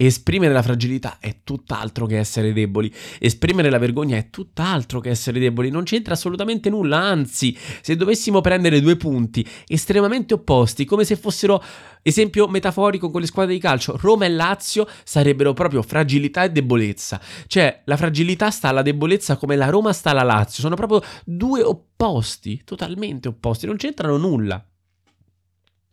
Esprimere 0.00 0.52
la 0.52 0.62
fragilità 0.62 1.18
è 1.18 1.38
tutt'altro 1.42 2.06
che 2.06 2.18
essere 2.18 2.52
deboli. 2.52 2.92
Esprimere 3.18 3.68
la 3.68 3.78
vergogna 3.78 4.16
è 4.16 4.30
tutt'altro 4.30 5.00
che 5.00 5.10
essere 5.10 5.40
deboli. 5.40 5.70
Non 5.70 5.82
c'entra 5.82 6.14
assolutamente 6.14 6.70
nulla. 6.70 6.98
Anzi, 6.98 7.58
se 7.80 7.96
dovessimo 7.96 8.40
prendere 8.40 8.80
due 8.80 8.96
punti 8.96 9.44
estremamente 9.66 10.34
opposti, 10.34 10.84
come 10.84 11.02
se 11.02 11.16
fossero, 11.16 11.60
esempio 12.02 12.46
metaforico 12.46 13.10
con 13.10 13.20
le 13.20 13.26
squadre 13.26 13.54
di 13.54 13.58
calcio, 13.58 13.96
Roma 13.98 14.24
e 14.24 14.28
Lazio 14.28 14.86
sarebbero 15.02 15.52
proprio 15.52 15.82
fragilità 15.82 16.44
e 16.44 16.52
debolezza. 16.52 17.20
Cioè, 17.48 17.82
la 17.84 17.96
fragilità 17.96 18.52
sta 18.52 18.68
alla 18.68 18.82
debolezza 18.82 19.36
come 19.36 19.56
la 19.56 19.68
Roma 19.68 19.92
sta 19.92 20.10
alla 20.10 20.22
Lazio. 20.22 20.62
Sono 20.62 20.76
proprio 20.76 21.02
due 21.24 21.60
opposti, 21.62 22.62
totalmente 22.62 23.26
opposti. 23.26 23.66
Non 23.66 23.74
c'entrano 23.74 24.16
nulla. 24.16 24.64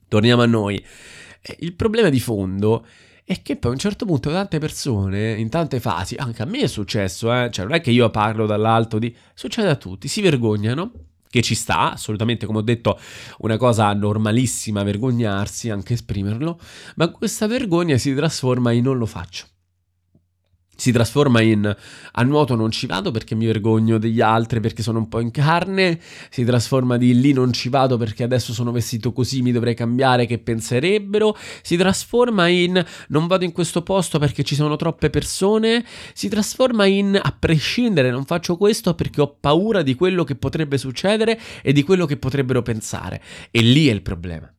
Torniamo 0.07 0.43
a 0.43 0.45
noi. 0.45 0.77
Eh, 1.41 1.57
il 1.61 1.73
problema 1.73 2.09
di 2.09 2.19
fondo 2.19 2.85
e 3.27 3.41
che 3.41 3.57
poi 3.57 3.71
a 3.71 3.73
un 3.73 3.79
certo 3.79 4.05
punto 4.05 4.29
tante 4.29 4.59
persone, 4.59 5.33
in 5.33 5.49
tante 5.49 5.79
fasi, 5.79 6.15
anche 6.15 6.43
a 6.43 6.45
me 6.45 6.59
è 6.59 6.67
successo, 6.67 7.33
eh? 7.33 7.49
cioè 7.51 7.65
non 7.65 7.73
è 7.73 7.81
che 7.81 7.89
io 7.89 8.09
parlo 8.11 8.45
dall'alto 8.45 8.99
di... 8.99 9.13
succede 9.33 9.69
a 9.69 9.75
tutti, 9.75 10.07
si 10.07 10.21
vergognano, 10.21 10.91
che 11.27 11.41
ci 11.41 11.55
sta, 11.55 11.93
assolutamente 11.93 12.45
come 12.45 12.59
ho 12.59 12.61
detto, 12.61 12.99
una 13.39 13.57
cosa 13.57 13.91
normalissima 13.93 14.83
vergognarsi, 14.83 15.71
anche 15.71 15.93
esprimerlo, 15.93 16.59
ma 16.97 17.09
questa 17.09 17.47
vergogna 17.47 17.97
si 17.97 18.13
trasforma 18.13 18.71
in 18.71 18.83
non 18.83 18.97
lo 18.97 19.07
faccio. 19.07 19.47
Si 20.75 20.91
trasforma 20.91 21.41
in 21.41 21.75
a 22.17 22.23
nuoto 22.23 22.55
non 22.55 22.71
ci 22.71 22.85
vado 22.85 23.11
perché 23.11 23.35
mi 23.35 23.45
vergogno 23.45 23.97
degli 23.97 24.21
altri 24.21 24.59
perché 24.59 24.83
sono 24.83 24.99
un 24.99 25.09
po' 25.09 25.19
in 25.19 25.31
carne, 25.31 25.99
si 26.29 26.43
trasforma 26.43 26.97
di 26.97 27.19
lì 27.19 27.33
non 27.33 27.53
ci 27.53 27.69
vado 27.69 27.97
perché 27.97 28.23
adesso 28.23 28.53
sono 28.53 28.71
vestito 28.71 29.11
così 29.13 29.41
mi 29.41 29.51
dovrei 29.51 29.73
cambiare 29.73 30.25
che 30.25 30.37
penserebbero, 30.37 31.35
si 31.61 31.77
trasforma 31.77 32.47
in 32.47 32.83
non 33.09 33.27
vado 33.27 33.43
in 33.43 33.51
questo 33.51 33.81
posto 33.81 34.19
perché 34.19 34.43
ci 34.43 34.55
sono 34.55 34.75
troppe 34.75 35.09
persone, 35.09 35.85
si 36.13 36.29
trasforma 36.29 36.85
in 36.85 37.19
a 37.21 37.35
prescindere 37.37 38.09
non 38.09 38.25
faccio 38.25 38.57
questo 38.57 38.93
perché 38.93 39.21
ho 39.21 39.35
paura 39.39 39.81
di 39.81 39.95
quello 39.95 40.23
che 40.23 40.35
potrebbe 40.35 40.77
succedere 40.77 41.39
e 41.61 41.73
di 41.73 41.83
quello 41.83 42.05
che 42.05 42.17
potrebbero 42.17 42.61
pensare. 42.61 43.21
E 43.51 43.61
lì 43.61 43.87
è 43.87 43.91
il 43.91 44.01
problema. 44.01 44.54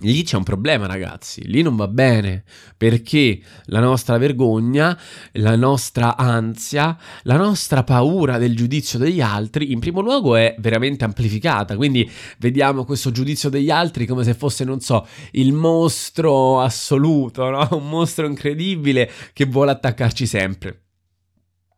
Lì 0.00 0.22
c'è 0.24 0.36
un 0.36 0.42
problema, 0.42 0.86
ragazzi. 0.86 1.46
Lì 1.46 1.62
non 1.62 1.74
va 1.74 1.88
bene 1.88 2.44
perché 2.76 3.40
la 3.66 3.80
nostra 3.80 4.18
vergogna, 4.18 4.98
la 5.32 5.56
nostra 5.56 6.16
ansia, 6.16 6.98
la 7.22 7.36
nostra 7.38 7.82
paura 7.82 8.36
del 8.36 8.54
giudizio 8.54 8.98
degli 8.98 9.22
altri, 9.22 9.72
in 9.72 9.78
primo 9.78 10.00
luogo, 10.00 10.36
è 10.36 10.54
veramente 10.58 11.04
amplificata. 11.04 11.76
Quindi 11.76 12.10
vediamo 12.38 12.84
questo 12.84 13.10
giudizio 13.10 13.48
degli 13.48 13.70
altri 13.70 14.04
come 14.04 14.22
se 14.22 14.34
fosse, 14.34 14.64
non 14.64 14.80
so, 14.80 15.06
il 15.32 15.54
mostro 15.54 16.60
assoluto, 16.60 17.48
no? 17.48 17.66
un 17.72 17.88
mostro 17.88 18.26
incredibile 18.26 19.10
che 19.32 19.46
vuole 19.46 19.70
attaccarci 19.70 20.26
sempre. 20.26 20.82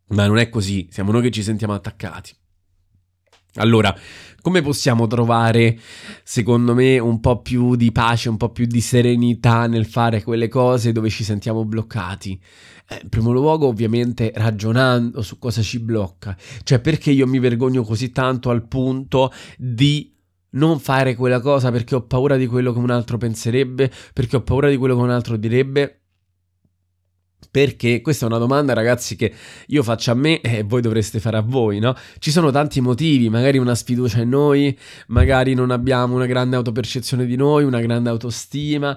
Ma 0.08 0.26
non 0.26 0.38
è 0.38 0.48
così, 0.48 0.88
siamo 0.90 1.12
noi 1.12 1.22
che 1.22 1.30
ci 1.30 1.44
sentiamo 1.44 1.74
attaccati. 1.74 2.34
Allora, 3.54 3.94
come 4.40 4.62
possiamo 4.62 5.06
trovare, 5.06 5.78
secondo 6.22 6.74
me, 6.74 6.98
un 6.98 7.20
po' 7.20 7.42
più 7.42 7.74
di 7.76 7.90
pace, 7.92 8.28
un 8.28 8.36
po' 8.36 8.50
più 8.50 8.66
di 8.66 8.80
serenità 8.80 9.66
nel 9.66 9.86
fare 9.86 10.22
quelle 10.22 10.48
cose 10.48 10.92
dove 10.92 11.10
ci 11.10 11.24
sentiamo 11.24 11.64
bloccati? 11.64 12.40
Eh, 12.88 13.00
in 13.02 13.08
primo 13.08 13.32
luogo, 13.32 13.66
ovviamente, 13.66 14.32
ragionando 14.34 15.22
su 15.22 15.38
cosa 15.38 15.60
ci 15.60 15.80
blocca. 15.80 16.36
Cioè, 16.62 16.78
perché 16.80 17.10
io 17.10 17.26
mi 17.26 17.38
vergogno 17.38 17.82
così 17.82 18.12
tanto 18.12 18.50
al 18.50 18.66
punto 18.66 19.32
di 19.56 20.14
non 20.50 20.78
fare 20.78 21.14
quella 21.14 21.40
cosa 21.40 21.70
perché 21.70 21.94
ho 21.94 22.02
paura 22.02 22.36
di 22.36 22.46
quello 22.46 22.72
che 22.72 22.78
un 22.78 22.90
altro 22.90 23.18
penserebbe, 23.18 23.90
perché 24.12 24.36
ho 24.36 24.42
paura 24.42 24.68
di 24.68 24.76
quello 24.76 24.96
che 24.96 25.02
un 25.02 25.10
altro 25.10 25.36
direbbe? 25.36 26.00
Perché 27.50 28.02
questa 28.02 28.26
è 28.26 28.28
una 28.28 28.38
domanda, 28.38 28.74
ragazzi, 28.74 29.16
che 29.16 29.32
io 29.68 29.82
faccio 29.82 30.10
a 30.10 30.14
me 30.14 30.40
e 30.40 30.64
voi 30.64 30.82
dovreste 30.82 31.18
fare 31.18 31.38
a 31.38 31.40
voi, 31.40 31.78
no? 31.78 31.94
Ci 32.18 32.30
sono 32.30 32.50
tanti 32.50 32.80
motivi, 32.80 33.30
magari 33.30 33.58
una 33.58 33.74
sfiducia 33.74 34.20
in 34.20 34.28
noi, 34.28 34.76
magari 35.08 35.54
non 35.54 35.70
abbiamo 35.70 36.14
una 36.14 36.26
grande 36.26 36.56
autopercezione 36.56 37.24
di 37.24 37.36
noi, 37.36 37.64
una 37.64 37.80
grande 37.80 38.10
autostima. 38.10 38.96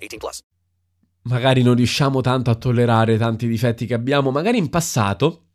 18 0.00 0.16
plus. 0.18 0.42
Magari 1.22 1.62
non 1.62 1.74
riusciamo 1.74 2.20
tanto 2.22 2.50
a 2.50 2.54
tollerare 2.54 3.18
tanti 3.18 3.46
difetti 3.46 3.86
che 3.86 3.94
abbiamo, 3.94 4.30
magari 4.30 4.58
in 4.58 4.70
passato, 4.70 5.48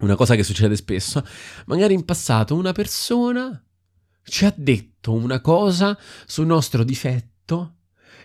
una 0.00 0.16
cosa 0.16 0.34
che 0.34 0.42
succede 0.42 0.74
spesso, 0.76 1.24
magari 1.66 1.94
in 1.94 2.04
passato 2.04 2.56
una 2.56 2.72
persona 2.72 3.64
ci 4.24 4.44
ha 4.44 4.54
detto 4.56 5.12
una 5.12 5.40
cosa 5.40 5.96
sul 6.26 6.46
nostro 6.46 6.82
difetto 6.82 7.76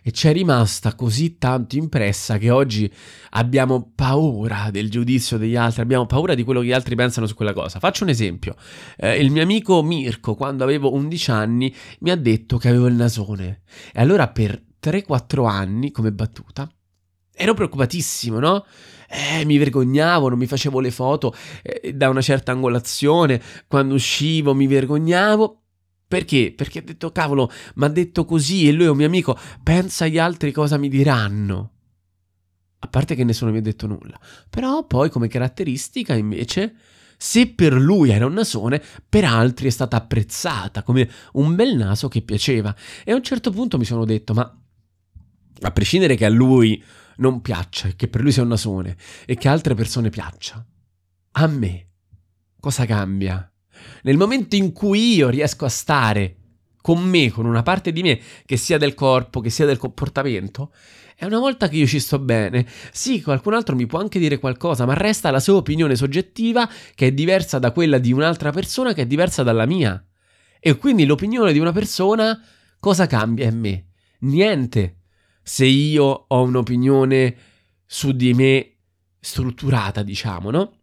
e 0.02 0.12
ci 0.12 0.28
è 0.28 0.34
rimasta 0.34 0.96
così 0.96 1.38
tanto 1.38 1.76
impressa 1.76 2.38
che 2.38 2.50
oggi 2.50 2.92
abbiamo 3.32 3.92
paura 3.94 4.70
del 4.72 4.90
giudizio 4.90 5.38
degli 5.38 5.58
altri, 5.58 5.82
abbiamo 5.82 6.06
paura 6.06 6.36
di 6.36 6.44
quello 6.44 6.62
che 6.62 6.68
gli 6.68 6.72
altri 6.72 6.96
pensano 6.96 7.28
su 7.28 7.36
quella 7.36 7.54
cosa. 7.54 7.80
Faccio 7.80 8.04
un 8.04 8.10
esempio. 8.10 8.56
Eh, 8.98 9.20
il 9.20 9.30
mio 9.30 9.44
amico 9.44 9.84
Mirko, 9.84 10.36
quando 10.36 10.64
avevo 10.64 10.94
11 10.94 11.32
anni, 11.32 11.76
mi 12.00 12.12
ha 12.12 12.16
detto 12.16 12.58
che 12.58 12.70
avevo 12.70 12.88
il 12.88 12.96
nasone. 12.96 13.64
E 13.94 14.00
allora 14.00 14.30
per 14.30 14.68
3-4 14.82 15.48
anni, 15.48 15.92
come 15.92 16.12
battuta, 16.12 16.70
ero 17.40 17.54
preoccupatissimo, 17.54 18.40
no? 18.40 18.66
Eh, 19.08 19.46
mi 19.46 19.58
vergognavo, 19.58 20.30
non 20.30 20.38
mi 20.38 20.46
facevo 20.46 20.80
le 20.82 20.92
foto 20.92 21.34
eh, 21.64 21.94
da 21.94 22.10
una 22.10 22.22
certa 22.22 22.52
angolazione, 22.52 23.42
quando 23.68 23.96
uscivo 23.96 24.54
mi 24.54 24.68
vergognavo. 24.68 25.62
Perché? 26.08 26.54
Perché 26.56 26.80
ha 26.80 26.82
detto, 26.82 27.12
cavolo, 27.12 27.50
mi 27.76 27.86
ha 27.86 27.88
detto 27.88 28.26
così 28.26 28.68
e 28.68 28.72
lui 28.72 28.86
è 28.86 28.90
un 28.90 28.98
mio 28.98 29.06
amico, 29.06 29.38
pensa 29.64 30.06
agli 30.06 30.18
altri 30.18 30.52
cosa 30.52 30.78
mi 30.78 30.90
diranno. 30.90 31.72
A 32.80 32.88
parte 32.88 33.16
che 33.16 33.24
nessuno 33.24 33.52
mi 33.52 33.60
ha 33.60 33.62
detto 33.62 33.88
nulla. 33.88 34.20
Però 34.50 34.86
poi 34.86 35.10
come 35.10 35.28
caratteristica 35.28 36.16
invece, 36.16 36.76
se 37.18 37.48
per 37.48 37.74
lui 37.74 38.10
era 38.10 38.26
un 38.26 38.34
nasone, 38.34 38.82
per 39.08 39.24
altri 39.24 39.68
è 39.68 39.72
stata 39.72 39.98
apprezzata 39.98 40.84
come 40.84 41.10
un 41.34 41.56
bel 41.56 41.76
naso 41.76 42.08
che 42.08 42.22
piaceva. 42.22 42.76
E 43.04 43.12
a 43.12 43.16
un 43.16 43.24
certo 43.24 43.52
punto 43.52 43.78
mi 43.78 43.86
sono 43.86 44.04
detto, 44.04 44.34
ma 44.34 44.59
a 45.62 45.72
prescindere 45.72 46.16
che 46.16 46.26
a 46.26 46.30
lui 46.30 46.84
non 47.18 47.42
piaccia, 47.42 47.90
che 47.90 48.08
per 48.08 48.22
lui 48.22 48.32
sia 48.32 48.44
un 48.44 48.50
nasone 48.50 48.96
e 49.26 49.36
che 49.36 49.48
a 49.48 49.52
altre 49.52 49.76
persone 49.76 50.10
piaccia, 50.10 50.66
a 51.32 51.48
me 51.48 51.88
cosa 52.60 52.86
cambia? 52.86 53.52
Nel 54.04 54.18
momento 54.18 54.56
in 54.56 54.72
cui 54.72 55.16
io 55.16 55.30
riesco 55.30 55.66
a 55.66 55.70
stare 55.70 56.36
con 56.82 57.02
me, 57.02 57.30
con 57.30 57.46
una 57.46 57.62
parte 57.62 57.92
di 57.92 58.02
me, 58.02 58.20
che 58.46 58.58
sia 58.58 58.78
del 58.78 58.94
corpo, 58.94 59.42
che 59.42 59.50
sia 59.50 59.66
del 59.66 59.78
comportamento, 59.78 60.72
e 61.16 61.26
una 61.26 61.40
volta 61.40 61.68
che 61.68 61.76
io 61.76 61.86
ci 61.86 62.00
sto 62.00 62.18
bene, 62.18 62.66
sì, 62.92 63.22
qualcun 63.22 63.54
altro 63.54 63.76
mi 63.76 63.86
può 63.86 64.00
anche 64.00 64.20
dire 64.20 64.40
qualcosa, 64.40 64.86
ma 64.86 64.94
resta 64.94 65.32
la 65.32 65.42
sua 65.42 65.56
opinione 65.56 65.98
soggettiva 65.98 66.70
che 66.96 67.08
è 67.08 67.12
diversa 67.12 67.60
da 67.60 67.72
quella 67.72 67.98
di 67.98 68.14
un'altra 68.14 68.52
persona 68.52 68.94
che 68.94 69.02
è 69.02 69.06
diversa 69.06 69.44
dalla 69.44 69.66
mia. 69.66 70.02
E 70.62 70.78
quindi 70.78 71.06
l'opinione 71.06 71.52
di 71.52 71.60
una 71.60 71.74
persona 71.74 72.42
cosa 72.80 73.06
cambia 73.06 73.48
in 73.48 73.60
me? 73.60 73.88
Niente 74.20 74.99
se 75.42 75.66
io 75.66 76.26
ho 76.28 76.42
un'opinione 76.42 77.36
su 77.86 78.12
di 78.12 78.34
me 78.34 78.74
strutturata, 79.20 80.04
diciamo, 80.04 80.52
no? 80.52 80.74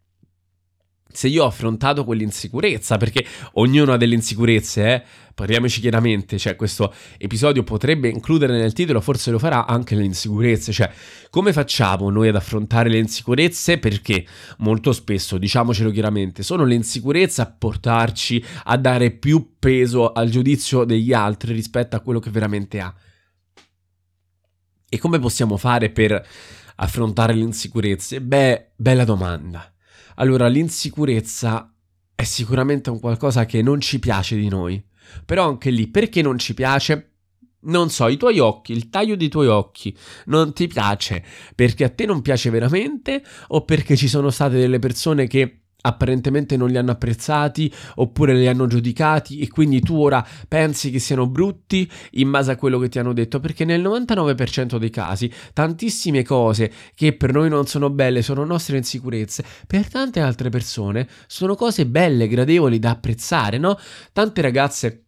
Se 1.09 1.29
io 1.29 1.45
ho 1.45 1.47
affrontato 1.47 2.05
quell'insicurezza, 2.05 2.99
perché 2.99 3.25
ognuno 3.55 3.93
ha 3.93 3.97
delle 3.97 4.15
insicurezze, 4.15 4.93
eh? 4.93 5.03
parliamoci 5.35 5.81
chiaramente, 5.81 6.37
cioè 6.37 6.57
questo 6.57 6.93
episodio 7.17 7.63
potrebbe 7.63 8.09
includere 8.09 8.59
nel 8.59 8.75
titolo, 8.75 9.01
forse 9.01 9.31
lo 9.31 9.39
farà 9.39 9.67
anche 9.67 9.95
le 9.95 10.05
insicurezze, 10.05 10.73
cioè 10.73 10.91
come 11.31 11.55
facciamo 11.55 12.11
noi 12.11 12.29
ad 12.29 12.37
affrontare 12.37 12.91
le 12.91 12.99
insicurezze? 12.99 13.79
Perché 13.79 14.27
molto 14.59 14.93
spesso, 14.93 15.39
diciamocelo 15.39 15.91
chiaramente, 15.91 16.43
sono 16.43 16.65
le 16.65 16.75
insicurezze 16.75 17.41
a 17.41 17.47
portarci 17.47 18.45
a 18.65 18.77
dare 18.77 19.11
più 19.11 19.55
peso 19.59 20.13
al 20.13 20.29
giudizio 20.29 20.85
degli 20.85 21.15
altri 21.15 21.55
rispetto 21.55 21.97
a 21.97 22.01
quello 22.01 22.19
che 22.19 22.31
veramente 22.31 22.81
ha. 22.81 22.95
E 24.97 24.99
come 24.99 25.19
possiamo 25.19 25.59
fare 25.59 25.91
per 25.91 26.27
affrontare 26.77 27.35
le 27.35 27.43
insicurezze? 27.43 28.23
Beh, 28.23 28.71
bella 28.77 29.05
domanda. 29.05 29.71
Allora, 30.15 30.49
l'insicurezza 30.49 31.71
è 32.15 32.25
sicuramente 32.25 32.89
un 32.89 32.99
qualcosa 32.99 33.45
che 33.45 33.61
non 33.61 33.79
ci 33.79 33.99
piace 33.99 34.37
di 34.37 34.49
noi. 34.49 34.83
Però 35.27 35.47
anche 35.47 35.69
lì, 35.69 35.89
perché 35.89 36.23
non 36.23 36.39
ci 36.39 36.55
piace? 36.55 37.11
Non 37.65 37.91
so, 37.91 38.09
i 38.09 38.17
tuoi 38.17 38.39
occhi, 38.39 38.73
il 38.73 38.89
taglio 38.89 39.17
dei 39.17 39.29
tuoi 39.29 39.49
occhi 39.49 39.95
non 40.27 40.55
ti 40.55 40.67
piace 40.67 41.23
perché 41.55 41.85
a 41.85 41.91
te 41.91 42.07
non 42.07 42.23
piace 42.23 42.49
veramente 42.49 43.23
o 43.49 43.67
perché 43.67 43.97
ci 43.97 44.09
sono 44.09 44.31
state 44.31 44.57
delle 44.57 44.79
persone 44.79 45.27
che 45.27 45.66
apparentemente 45.87 46.57
non 46.57 46.69
li 46.69 46.77
hanno 46.77 46.91
apprezzati 46.91 47.73
oppure 47.97 48.35
li 48.35 48.47
hanno 48.47 48.67
giudicati 48.67 49.41
e 49.41 49.49
quindi 49.49 49.81
tu 49.81 49.97
ora 49.97 50.27
pensi 50.49 50.91
che 50.91 50.99
siano 50.99 51.27
brutti 51.27 51.91
in 52.13 52.31
base 52.31 52.53
a 52.53 52.57
quello 52.57 52.79
che 52.79 52.89
ti 52.89 52.99
hanno 52.99 53.13
detto 53.13 53.41
perché 53.41 53.65
nel 53.65 53.83
99% 53.83 54.77
dei 54.77 54.91
casi 54.91 55.31
tantissime 55.53 56.23
cose 56.23 56.73
che 56.95 57.15
per 57.15 57.33
noi 57.33 57.49
non 57.49 57.67
sono 57.67 57.91
belle 57.91 58.23
sono 58.23 58.45
nostre 58.45 58.77
insicurezze 58.77 59.45
per 59.67 59.89
tante 59.89 60.21
altre 60.21 60.49
persone 60.49 61.09
sono 61.27 61.55
cose 61.55 61.87
belle 61.87 62.29
gradevoli 62.29 62.79
da 62.79 62.91
apprezzare 62.91 63.59
no? 63.59 63.79
Tante 64.13 64.41
ragazze 64.41 65.06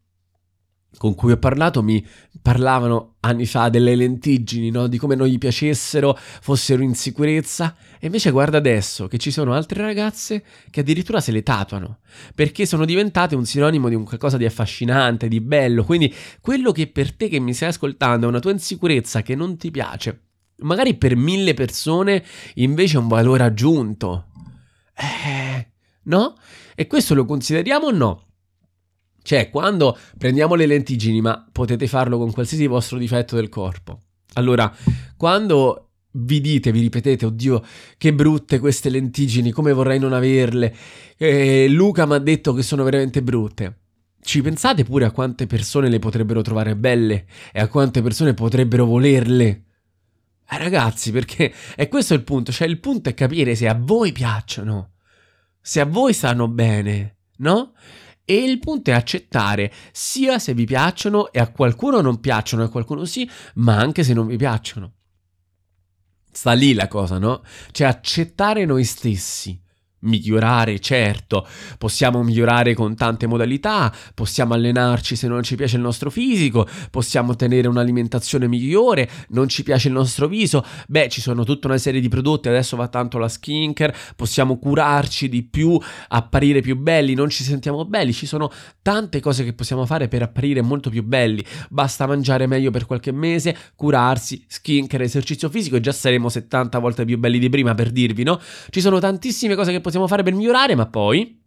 con 0.96 1.14
cui 1.14 1.32
ho 1.32 1.36
parlato 1.36 1.82
mi 1.82 2.04
parlavano 2.40 3.16
anni 3.20 3.46
fa 3.46 3.68
delle 3.68 3.94
lentiggini, 3.94 4.70
no? 4.70 4.86
di 4.86 4.96
come 4.96 5.14
non 5.14 5.26
gli 5.26 5.38
piacessero, 5.38 6.16
fossero 6.16 6.82
in 6.82 6.94
sicurezza. 6.94 7.76
E 8.00 8.06
invece 8.06 8.30
guarda 8.30 8.58
adesso 8.58 9.06
che 9.06 9.18
ci 9.18 9.30
sono 9.30 9.52
altre 9.52 9.82
ragazze 9.82 10.42
che 10.70 10.80
addirittura 10.80 11.20
se 11.20 11.32
le 11.32 11.42
tatuano, 11.42 11.98
perché 12.34 12.64
sono 12.66 12.84
diventate 12.84 13.34
un 13.34 13.44
sinonimo 13.44 13.88
di 13.88 13.94
un 13.94 14.04
qualcosa 14.04 14.36
di 14.36 14.44
affascinante, 14.44 15.28
di 15.28 15.40
bello. 15.40 15.84
Quindi 15.84 16.12
quello 16.40 16.72
che 16.72 16.86
per 16.86 17.14
te 17.14 17.28
che 17.28 17.38
mi 17.38 17.52
stai 17.52 17.68
ascoltando 17.68 18.26
è 18.26 18.28
una 18.28 18.40
tua 18.40 18.52
insicurezza 18.52 19.22
che 19.22 19.34
non 19.34 19.56
ti 19.56 19.70
piace, 19.70 20.22
Magari 20.60 20.96
per 20.96 21.14
mille 21.14 21.54
persone 21.54 22.24
invece 22.54 22.96
è 22.96 23.00
un 23.00 23.08
valore 23.08 23.44
aggiunto. 23.44 24.26
Eh, 24.94 25.70
no? 26.04 26.34
E 26.74 26.86
questo 26.88 27.14
lo 27.14 27.24
consideriamo 27.24 27.86
o 27.86 27.90
no? 27.92 28.27
Cioè, 29.28 29.50
quando 29.50 29.94
prendiamo 30.16 30.54
le 30.54 30.64
lentiggini, 30.64 31.20
ma 31.20 31.46
potete 31.52 31.86
farlo 31.86 32.16
con 32.16 32.32
qualsiasi 32.32 32.66
vostro 32.66 32.96
difetto 32.96 33.36
del 33.36 33.50
corpo. 33.50 33.98
Allora, 34.32 34.74
quando 35.18 35.90
vi 36.12 36.40
dite, 36.40 36.72
vi 36.72 36.80
ripetete, 36.80 37.26
oddio, 37.26 37.62
che 37.98 38.14
brutte 38.14 38.58
queste 38.58 38.88
lentiggini, 38.88 39.50
come 39.50 39.74
vorrei 39.74 39.98
non 39.98 40.14
averle. 40.14 40.74
Eh, 41.18 41.68
Luca 41.68 42.06
mi 42.06 42.14
ha 42.14 42.18
detto 42.18 42.54
che 42.54 42.62
sono 42.62 42.84
veramente 42.84 43.22
brutte. 43.22 43.80
Ci 44.18 44.40
pensate 44.40 44.82
pure 44.84 45.04
a 45.04 45.10
quante 45.10 45.46
persone 45.46 45.90
le 45.90 45.98
potrebbero 45.98 46.40
trovare 46.40 46.74
belle 46.74 47.26
e 47.52 47.60
a 47.60 47.68
quante 47.68 48.00
persone 48.00 48.32
potrebbero 48.32 48.86
volerle? 48.86 49.64
Eh, 50.48 50.56
ragazzi, 50.56 51.12
perché 51.12 51.52
è 51.76 51.86
questo 51.88 52.14
il 52.14 52.22
punto, 52.22 52.50
cioè 52.50 52.66
il 52.66 52.80
punto 52.80 53.10
è 53.10 53.12
capire 53.12 53.54
se 53.54 53.68
a 53.68 53.78
voi 53.78 54.10
piacciono, 54.10 54.92
se 55.60 55.80
a 55.80 55.84
voi 55.84 56.14
stanno 56.14 56.48
bene, 56.48 57.16
no? 57.40 57.74
E 58.30 58.34
il 58.34 58.58
punto 58.58 58.90
è 58.90 58.92
accettare 58.92 59.72
sia 59.90 60.38
se 60.38 60.52
vi 60.52 60.66
piacciono 60.66 61.32
e 61.32 61.38
a 61.38 61.50
qualcuno 61.50 62.02
non 62.02 62.20
piacciono 62.20 62.60
e 62.60 62.66
a 62.66 62.68
qualcuno 62.68 63.06
sì, 63.06 63.26
ma 63.54 63.78
anche 63.78 64.04
se 64.04 64.12
non 64.12 64.26
vi 64.26 64.36
piacciono. 64.36 64.92
Sta 66.30 66.52
lì 66.52 66.74
la 66.74 66.88
cosa, 66.88 67.16
no? 67.16 67.42
Cioè 67.70 67.86
accettare 67.86 68.66
noi 68.66 68.84
stessi 68.84 69.58
Migliorare, 70.00 70.78
certo, 70.78 71.44
possiamo 71.76 72.22
migliorare 72.22 72.72
con 72.74 72.94
tante 72.94 73.26
modalità, 73.26 73.92
possiamo 74.14 74.54
allenarci 74.54 75.16
se 75.16 75.26
non 75.26 75.42
ci 75.42 75.56
piace 75.56 75.74
il 75.74 75.82
nostro 75.82 76.08
fisico, 76.08 76.68
possiamo 76.90 77.34
tenere 77.34 77.66
un'alimentazione 77.66 78.46
migliore, 78.46 79.10
non 79.30 79.48
ci 79.48 79.64
piace 79.64 79.88
il 79.88 79.94
nostro 79.94 80.28
viso, 80.28 80.64
beh 80.86 81.08
ci 81.08 81.20
sono 81.20 81.42
tutta 81.42 81.66
una 81.66 81.78
serie 81.78 82.00
di 82.00 82.08
prodotti, 82.08 82.46
adesso 82.46 82.76
va 82.76 82.86
tanto 82.86 83.18
la 83.18 83.28
skincare, 83.28 83.92
possiamo 84.14 84.58
curarci 84.58 85.28
di 85.28 85.42
più, 85.42 85.76
apparire 86.08 86.60
più 86.60 86.76
belli, 86.76 87.14
non 87.14 87.28
ci 87.28 87.42
sentiamo 87.42 87.84
belli, 87.84 88.12
ci 88.12 88.26
sono 88.26 88.52
tante 88.82 89.18
cose 89.18 89.42
che 89.42 89.52
possiamo 89.52 89.84
fare 89.84 90.06
per 90.06 90.22
apparire 90.22 90.62
molto 90.62 90.90
più 90.90 91.02
belli, 91.02 91.44
basta 91.70 92.06
mangiare 92.06 92.46
meglio 92.46 92.70
per 92.70 92.86
qualche 92.86 93.10
mese, 93.10 93.56
curarsi, 93.74 94.44
skincare, 94.46 95.02
esercizio 95.02 95.48
fisico 95.48 95.74
e 95.74 95.80
già 95.80 95.90
saremo 95.90 96.28
70 96.28 96.78
volte 96.78 97.04
più 97.04 97.18
belli 97.18 97.40
di 97.40 97.48
prima 97.48 97.74
per 97.74 97.90
dirvi, 97.90 98.22
no? 98.22 98.40
Ci 98.70 98.80
sono 98.80 99.00
tantissime 99.00 99.56
cose 99.56 99.72
che 99.72 99.80
possiamo 99.80 99.87
fare 100.06 100.22
per 100.22 100.34
migliorare, 100.34 100.74
ma 100.74 100.86
poi 100.86 101.40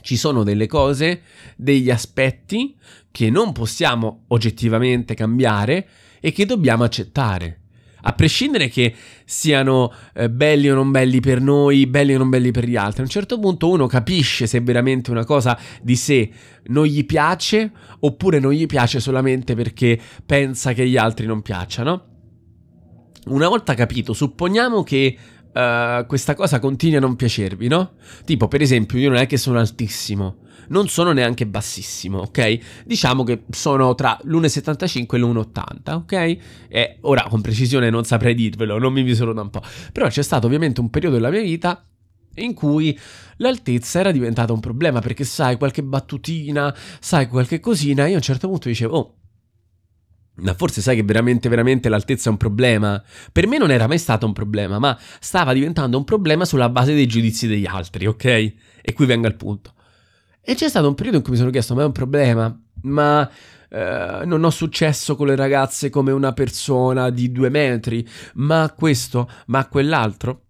ci 0.00 0.16
sono 0.16 0.42
delle 0.42 0.66
cose, 0.66 1.22
degli 1.56 1.90
aspetti 1.90 2.76
che 3.10 3.30
non 3.30 3.52
possiamo 3.52 4.24
oggettivamente 4.28 5.14
cambiare 5.14 5.88
e 6.20 6.32
che 6.32 6.46
dobbiamo 6.46 6.84
accettare. 6.84 7.60
A 8.06 8.12
prescindere 8.12 8.68
che 8.68 8.94
siano 9.24 9.90
eh, 10.14 10.28
belli 10.28 10.68
o 10.68 10.74
non 10.74 10.90
belli 10.90 11.20
per 11.20 11.40
noi, 11.40 11.86
belli 11.86 12.14
o 12.14 12.18
non 12.18 12.28
belli 12.28 12.50
per 12.50 12.66
gli 12.66 12.76
altri, 12.76 13.00
a 13.00 13.04
un 13.04 13.10
certo 13.10 13.38
punto 13.38 13.70
uno 13.70 13.86
capisce 13.86 14.46
se 14.46 14.60
veramente 14.60 15.10
una 15.10 15.24
cosa 15.24 15.58
di 15.80 15.96
sé 15.96 16.30
non 16.64 16.84
gli 16.84 17.06
piace 17.06 17.72
oppure 18.00 18.40
non 18.40 18.52
gli 18.52 18.66
piace 18.66 19.00
solamente 19.00 19.54
perché 19.54 19.98
pensa 20.26 20.74
che 20.74 20.86
gli 20.86 20.98
altri 20.98 21.24
non 21.24 21.40
piacciono. 21.40 22.12
Una 23.26 23.48
volta 23.48 23.72
capito, 23.72 24.12
supponiamo 24.12 24.82
che 24.82 25.16
uh, 25.54 26.06
questa 26.06 26.34
cosa 26.34 26.58
continui 26.58 26.96
a 26.96 27.00
non 27.00 27.16
piacervi, 27.16 27.68
no? 27.68 27.92
Tipo, 28.24 28.48
per 28.48 28.60
esempio, 28.60 28.98
io 28.98 29.08
non 29.08 29.18
è 29.18 29.26
che 29.26 29.36
sono 29.36 29.58
altissimo, 29.58 30.38
non 30.68 30.88
sono 30.88 31.12
neanche 31.12 31.46
bassissimo, 31.46 32.18
ok? 32.18 32.84
Diciamo 32.84 33.22
che 33.22 33.44
sono 33.50 33.94
tra 33.94 34.18
l'1,75 34.22 35.14
e 35.14 35.18
l'1,80, 35.18 35.92
ok? 35.94 36.36
E 36.68 36.98
ora 37.02 37.26
con 37.28 37.40
precisione 37.40 37.90
non 37.90 38.04
saprei 38.04 38.34
dirvelo, 38.34 38.78
non 38.78 38.92
mi 38.92 39.02
misuro 39.02 39.32
da 39.32 39.42
un 39.42 39.50
po'. 39.50 39.62
Però 39.92 40.08
c'è 40.08 40.22
stato 40.22 40.46
ovviamente 40.46 40.80
un 40.80 40.90
periodo 40.90 41.16
della 41.16 41.30
mia 41.30 41.42
vita 41.42 41.86
in 42.36 42.52
cui 42.54 42.98
l'altezza 43.36 44.00
era 44.00 44.10
diventata 44.10 44.52
un 44.52 44.60
problema 44.60 45.00
perché 45.00 45.24
sai 45.24 45.56
qualche 45.56 45.82
battutina, 45.82 46.74
sai 46.98 47.28
qualche 47.28 47.60
cosina, 47.60 48.06
io 48.06 48.14
a 48.14 48.16
un 48.16 48.22
certo 48.22 48.48
punto 48.48 48.68
dicevo 48.68 48.96
"Oh, 48.96 49.14
ma 50.36 50.54
forse 50.54 50.80
sai 50.80 50.96
che 50.96 51.02
veramente, 51.02 51.48
veramente 51.48 51.88
l'altezza 51.88 52.28
è 52.28 52.32
un 52.32 52.38
problema? 52.38 53.02
Per 53.30 53.46
me 53.46 53.58
non 53.58 53.70
era 53.70 53.86
mai 53.86 53.98
stato 53.98 54.26
un 54.26 54.32
problema, 54.32 54.78
ma 54.78 54.98
stava 55.20 55.52
diventando 55.52 55.96
un 55.96 56.04
problema 56.04 56.44
sulla 56.44 56.68
base 56.68 56.94
dei 56.94 57.06
giudizi 57.06 57.46
degli 57.46 57.66
altri, 57.66 58.06
ok? 58.06 58.24
E 58.24 58.92
qui 58.92 59.06
vengo 59.06 59.26
al 59.26 59.36
punto. 59.36 59.72
E 60.40 60.54
c'è 60.54 60.68
stato 60.68 60.88
un 60.88 60.94
periodo 60.94 61.18
in 61.18 61.22
cui 61.22 61.32
mi 61.32 61.38
sono 61.38 61.50
chiesto, 61.50 61.74
ma 61.74 61.82
è 61.82 61.86
un 61.86 61.92
problema? 61.92 62.62
Ma 62.82 63.30
eh, 63.68 64.22
non 64.24 64.44
ho 64.44 64.50
successo 64.50 65.16
con 65.16 65.28
le 65.28 65.36
ragazze 65.36 65.88
come 65.88 66.12
una 66.12 66.32
persona 66.32 67.10
di 67.10 67.32
due 67.32 67.48
metri? 67.48 68.06
Ma 68.34 68.72
questo? 68.76 69.30
Ma 69.46 69.66
quell'altro? 69.68 70.42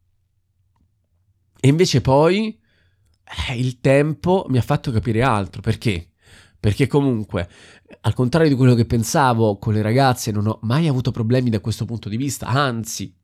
E 1.60 1.68
invece 1.68 2.00
poi 2.00 2.58
eh, 3.48 3.56
il 3.56 3.80
tempo 3.80 4.46
mi 4.48 4.58
ha 4.58 4.62
fatto 4.62 4.90
capire 4.90 5.22
altro. 5.22 5.60
Perché? 5.60 6.08
Perché 6.64 6.86
comunque, 6.86 7.46
al 8.00 8.14
contrario 8.14 8.48
di 8.48 8.54
quello 8.54 8.74
che 8.74 8.86
pensavo, 8.86 9.58
con 9.58 9.74
le 9.74 9.82
ragazze 9.82 10.32
non 10.32 10.46
ho 10.46 10.60
mai 10.62 10.88
avuto 10.88 11.10
problemi 11.10 11.50
da 11.50 11.60
questo 11.60 11.84
punto 11.84 12.08
di 12.08 12.16
vista, 12.16 12.46
anzi, 12.46 13.14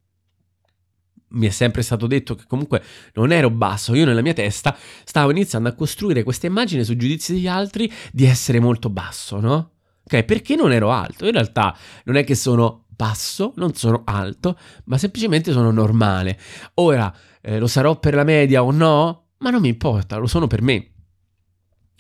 mi 1.29 1.47
è 1.47 1.49
sempre 1.49 1.81
stato 1.81 2.07
detto 2.07 2.35
che 2.35 2.45
comunque 2.47 2.83
non 3.15 3.33
ero 3.33 3.49
basso, 3.49 3.95
io 3.95 4.05
nella 4.05 4.21
mia 4.21 4.35
testa 4.35 4.77
stavo 5.05 5.31
iniziando 5.31 5.71
a 5.71 5.73
costruire 5.73 6.23
questa 6.23 6.49
immagine 6.49 6.85
sui 6.85 6.97
giudizi 6.97 7.33
degli 7.33 7.47
altri 7.47 7.91
di 8.13 8.27
essere 8.27 8.61
molto 8.61 8.91
basso, 8.91 9.41
no? 9.41 9.71
Ok, 10.03 10.23
perché 10.25 10.55
non 10.55 10.71
ero 10.71 10.91
alto? 10.91 11.25
In 11.25 11.33
realtà 11.33 11.75
non 12.05 12.17
è 12.17 12.25
che 12.25 12.35
sono 12.35 12.85
basso, 12.89 13.55
non 13.57 13.73
sono 13.73 14.03
alto, 14.05 14.59
ma 14.85 14.99
semplicemente 14.99 15.51
sono 15.53 15.71
normale. 15.71 16.39
Ora, 16.75 17.11
eh, 17.41 17.59
lo 17.59 17.69
sarò 17.69 17.99
per 17.99 18.13
la 18.13 18.25
media 18.25 18.63
o 18.63 18.71
no? 18.71 19.29
Ma 19.39 19.49
non 19.49 19.63
mi 19.63 19.69
importa, 19.69 20.19
lo 20.19 20.27
sono 20.27 20.47
per 20.47 20.61
me 20.61 20.90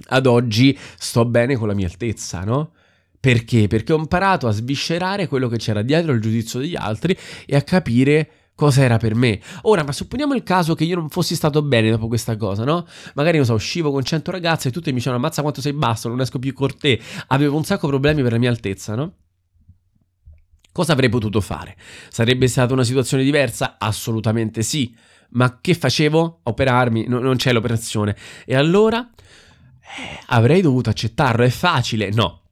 ad 0.08 0.26
oggi 0.26 0.76
sto 0.98 1.24
bene 1.24 1.56
con 1.56 1.68
la 1.68 1.74
mia 1.74 1.86
altezza, 1.86 2.40
no? 2.40 2.72
Perché? 3.18 3.66
Perché 3.66 3.92
ho 3.92 3.98
imparato 3.98 4.46
a 4.46 4.50
sviscerare 4.50 5.28
quello 5.28 5.48
che 5.48 5.58
c'era 5.58 5.82
dietro 5.82 6.12
il 6.12 6.20
giudizio 6.20 6.58
degli 6.58 6.76
altri 6.76 7.16
e 7.44 7.54
a 7.54 7.62
capire 7.62 8.30
cosa 8.54 8.82
era 8.82 8.98
per 8.98 9.14
me. 9.14 9.40
Ora, 9.62 9.82
ma 9.84 9.92
supponiamo 9.92 10.34
il 10.34 10.42
caso 10.42 10.74
che 10.74 10.84
io 10.84 10.96
non 10.96 11.08
fossi 11.08 11.34
stato 11.34 11.62
bene 11.62 11.90
dopo 11.90 12.08
questa 12.08 12.36
cosa, 12.36 12.64
no? 12.64 12.86
Magari, 13.14 13.36
non 13.36 13.46
so, 13.46 13.54
uscivo 13.54 13.90
con 13.90 14.04
100 14.04 14.30
ragazze 14.30 14.68
e 14.68 14.70
tutte 14.70 14.90
mi 14.90 14.96
dicevano 14.96 15.22
ammazza 15.22 15.42
quanto 15.42 15.62
sei 15.62 15.72
basso, 15.72 16.08
non 16.08 16.20
esco 16.20 16.38
più 16.38 16.52
con 16.52 16.76
te. 16.76 17.00
Avevo 17.28 17.56
un 17.56 17.64
sacco 17.64 17.86
di 17.86 17.92
problemi 17.92 18.22
per 18.22 18.32
la 18.32 18.38
mia 18.38 18.50
altezza, 18.50 18.94
no? 18.94 19.14
Cosa 20.72 20.92
avrei 20.92 21.08
potuto 21.08 21.40
fare? 21.40 21.76
Sarebbe 22.10 22.46
stata 22.48 22.72
una 22.72 22.84
situazione 22.84 23.22
diversa? 23.22 23.76
Assolutamente 23.78 24.62
sì. 24.62 24.94
Ma 25.30 25.58
che 25.60 25.74
facevo? 25.74 26.40
Operarmi? 26.42 27.06
No, 27.06 27.18
non 27.18 27.36
c'è 27.36 27.52
l'operazione. 27.52 28.14
E 28.44 28.54
allora 28.54 29.08
avrei 30.26 30.60
dovuto 30.60 30.90
accettarlo. 30.90 31.44
È 31.44 31.50
facile? 31.50 32.10
No. 32.10 32.42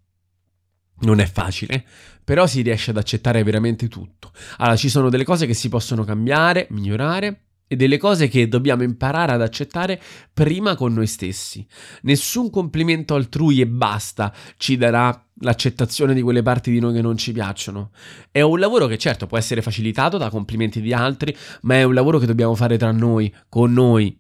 Non 1.01 1.21
è 1.21 1.27
facile, 1.27 1.85
però 2.25 2.47
si 2.47 2.63
riesce 2.63 2.91
ad 2.91 2.97
accettare 2.97 3.43
veramente 3.45 3.87
tutto. 3.87 4.33
Allora, 4.57 4.77
ci 4.77 4.89
sono 4.89 5.11
delle 5.11 5.25
cose 5.25 5.47
che 5.47 5.55
si 5.55 5.69
possono 5.69 6.05
cambiare, 6.05 6.67
migliorare 6.71 7.43
e 7.69 7.77
delle 7.77 7.99
cose 7.99 8.29
che 8.29 8.49
dobbiamo 8.49 8.83
imparare 8.83 9.33
ad 9.33 9.43
accettare 9.43 10.01
prima 10.33 10.75
con 10.75 10.95
noi 10.95 11.07
stessi. 11.07 11.65
Nessun 12.03 12.51
complimento 12.51 13.15
altrui 13.15 13.61
e 13.61 13.67
basta 13.69 14.35
ci 14.57 14.77
darà 14.77 15.25
l'accettazione 15.41 16.15
di 16.15 16.23
quelle 16.23 16.43
parti 16.43 16.73
di 16.73 16.81
noi 16.81 16.95
che 16.95 17.03
non 17.03 17.17
ci 17.17 17.31
piacciono. 17.33 17.93
È 18.33 18.41
un 18.41 18.59
lavoro 18.59 18.87
che 18.87 18.99
certo 18.99 19.27
può 19.27 19.37
essere 19.37 19.63
facilitato 19.63 20.17
da 20.17 20.31
complimenti 20.31 20.81
di 20.81 20.93
altri, 20.93 21.37
ma 21.63 21.75
è 21.75 21.83
un 21.85 21.95
lavoro 21.95 22.19
che 22.19 22.27
dobbiamo 22.27 22.55
fare 22.55 22.79
tra 22.79 22.91
noi, 22.91 23.33
con 23.49 23.73
noi. 23.73 24.19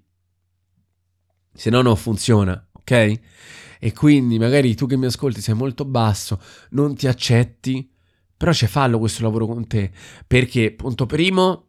Se 1.52 1.70
no 1.70 1.80
non 1.82 1.96
funziona 1.96 2.67
ok? 2.88 3.20
E 3.80 3.92
quindi 3.92 4.38
magari 4.38 4.74
tu 4.74 4.86
che 4.86 4.96
mi 4.96 5.06
ascolti 5.06 5.40
sei 5.40 5.54
molto 5.54 5.84
basso, 5.84 6.40
non 6.70 6.94
ti 6.96 7.06
accetti, 7.06 7.88
però 8.36 8.50
c'è 8.50 8.66
fallo 8.66 8.98
questo 8.98 9.22
lavoro 9.22 9.46
con 9.46 9.66
te, 9.66 9.90
perché 10.26 10.72
punto 10.72 11.06
primo 11.06 11.64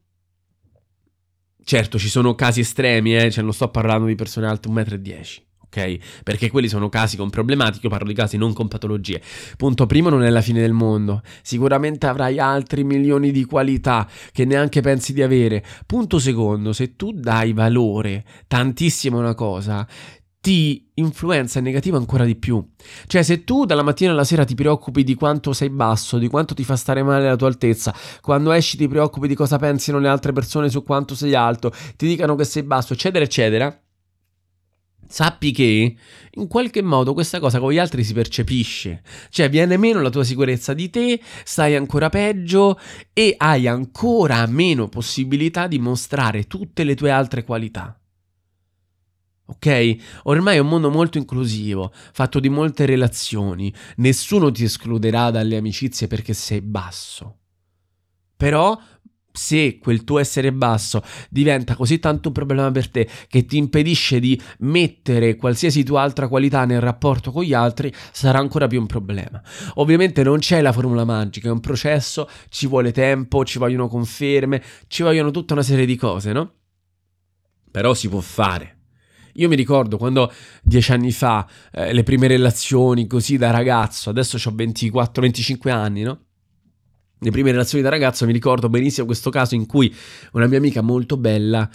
Certo, 1.62 2.00
ci 2.00 2.10
sono 2.10 2.34
casi 2.34 2.62
estremi, 2.62 3.16
eh? 3.16 3.30
cioè 3.30 3.44
non 3.44 3.54
sto 3.54 3.70
parlando 3.70 4.08
di 4.08 4.16
persone 4.16 4.48
alte 4.48 4.68
1,10 4.70 4.72
m, 4.72 5.44
ok? 5.66 6.24
Perché 6.24 6.50
quelli 6.50 6.68
sono 6.68 6.90
casi 6.90 7.16
con 7.16 7.30
problematiche, 7.30 7.86
io 7.86 7.92
parlo 7.92 8.08
di 8.08 8.16
casi 8.16 8.38
non 8.38 8.54
con 8.54 8.68
patologie. 8.68 9.22
Punto 9.56 9.86
primo, 9.86 10.10
non 10.10 10.24
è 10.24 10.32
la 10.32 10.42
fine 10.42 10.62
del 10.62 10.74
mondo. 10.74 11.22
Sicuramente 11.44 12.08
avrai 12.08 12.40
altri 12.40 12.84
milioni 12.84 13.30
di 13.30 13.46
qualità 13.46 14.10
che 14.32 14.46
neanche 14.46 14.82
pensi 14.82 15.14
di 15.14 15.22
avere. 15.22 15.64
Punto 15.86 16.18
secondo, 16.18 16.74
se 16.74 16.96
tu 16.96 17.12
dai 17.12 17.54
valore 17.54 18.26
tantissimo 18.48 19.18
a 19.18 19.20
una 19.20 19.36
cosa, 19.36 19.88
ti 20.42 20.90
influenza 20.96 21.60
in 21.60 21.66
negativo 21.66 21.98
ancora 21.98 22.24
di 22.24 22.36
più. 22.36 22.66
Cioè, 23.08 23.24
se 23.24 23.44
tu 23.44 23.66
dalla 23.66 23.84
mattina 23.84 24.12
alla 24.12 24.24
sera 24.24 24.46
ti 24.46 24.56
preoccupi 24.56 25.04
di 25.04 25.16
quanto 25.16 25.54
sei 25.54 25.70
basso, 25.70 26.18
di 26.18 26.28
quanto 26.28 26.54
ti 26.54 26.64
fa 26.64 26.76
stare 26.76 27.04
male 27.04 27.28
la 27.28 27.36
tua 27.36 27.48
altezza, 27.48 27.94
quando 28.22 28.52
esci 28.52 28.78
ti 28.78 28.88
preoccupi 28.88 29.28
di 29.28 29.36
cosa 29.36 29.58
pensino 29.58 30.00
le 30.00 30.08
altre 30.08 30.32
persone 30.32 30.70
su 30.70 30.84
quanto 30.84 31.16
sei 31.16 31.36
alto, 31.36 31.72
ti 31.96 32.08
dicano 32.08 32.36
che 32.36 32.46
sei 32.46 32.64
basso, 32.64 32.94
eccetera, 32.94 33.24
eccetera, 33.24 33.82
sappi 35.10 35.52
che 35.52 35.96
in 36.30 36.48
qualche 36.48 36.82
modo 36.82 37.14
questa 37.14 37.40
cosa 37.40 37.60
con 37.60 37.72
gli 37.72 37.80
altri 37.80 38.04
si 38.04 38.14
percepisce, 38.14 39.02
cioè 39.30 39.50
viene 39.50 39.76
meno 39.76 40.02
la 40.02 40.10
tua 40.10 40.24
sicurezza 40.24 40.74
di 40.74 40.90
te, 40.90 41.20
stai 41.44 41.76
ancora 41.76 42.10
peggio 42.10 42.80
e 43.12 43.34
hai 43.38 43.68
ancora 43.68 44.46
meno 44.46 44.88
possibilità 44.88 45.68
di 45.68 45.80
mostrare 45.80 46.48
tutte 46.48 46.86
le 46.86 46.96
tue 46.96 47.12
altre 47.12 47.44
qualità. 47.44 47.99
Ok? 49.62 49.96
Ormai 50.24 50.56
è 50.56 50.60
un 50.60 50.70
mondo 50.70 50.90
molto 50.90 51.18
inclusivo, 51.18 51.92
fatto 52.14 52.40
di 52.40 52.48
molte 52.48 52.86
relazioni, 52.86 53.74
nessuno 53.98 54.52
ti 54.52 54.64
escluderà 54.64 55.32
dalle 55.32 55.58
amicizie 55.58 56.08
perché 56.08 56.34
sei 56.34 56.62
basso. 56.62 57.40
Però 58.38 58.80
se 59.32 59.78
quel 59.80 60.06
tuo 60.06 60.18
essere 60.20 60.54
basso 60.54 61.04
diventa 61.30 61.76
così 61.76 62.00
tanto 62.00 62.30
un 62.30 62.34
problema 62.34 62.72
per 62.72 62.90
te 62.90 63.08
che 63.28 63.46
ti 63.46 63.58
impedisce 63.58 64.20
di 64.20 64.40
mettere 64.60 65.36
qualsiasi 65.36 65.84
tua 65.84 66.02
altra 66.02 66.30
qualità 66.30 66.64
nel 66.64 66.80
rapporto 66.80 67.32
con 67.32 67.44
gli 67.44 67.54
altri, 67.54 67.94
sarà 68.12 68.40
ancora 68.40 68.68
più 68.68 68.80
un 68.80 68.88
problema. 68.88 69.42
Ovviamente 69.76 70.24
non 70.24 70.40
c'è 70.40 70.62
la 70.62 70.72
formula 70.72 71.04
magica, 71.04 71.50
è 71.50 71.52
un 71.52 71.60
processo, 71.60 72.30
ci 72.48 72.66
vuole 72.66 72.94
tempo, 72.94 73.44
ci 73.44 73.60
vogliono 73.60 73.90
conferme, 73.90 74.64
ci 74.88 75.04
vogliono 75.04 75.32
tutta 75.32 75.52
una 75.52 75.64
serie 75.64 75.86
di 75.86 75.98
cose, 75.98 76.32
no? 76.32 76.54
Però 77.72 77.94
si 77.94 78.08
può 78.08 78.22
fare. 78.22 78.79
Io 79.34 79.48
mi 79.48 79.56
ricordo 79.56 79.98
quando 79.98 80.32
dieci 80.64 80.92
anni 80.92 81.12
fa 81.12 81.48
eh, 81.72 81.94
le 81.94 82.04
prime 82.04 82.28
relazioni 82.28 83.08
così 83.08 83.38
da 83.38 83.52
ragazzo, 83.52 84.10
adesso 84.10 84.38
ho 84.38 84.52
24-25 84.52 85.70
anni, 85.70 86.04
no? 86.04 86.20
Le 87.22 87.32
prime 87.32 87.52
relazioni 87.52 87.84
da 87.84 87.90
ragazzo 87.90 88.26
mi 88.26 88.32
ricordo 88.32 88.70
benissimo 88.70 89.06
questo 89.06 89.30
caso 89.30 89.54
in 89.54 89.66
cui 89.66 89.94
una 90.32 90.48
mia 90.48 90.58
amica 90.58 90.82
molto 90.82 91.18
bella 91.18 91.70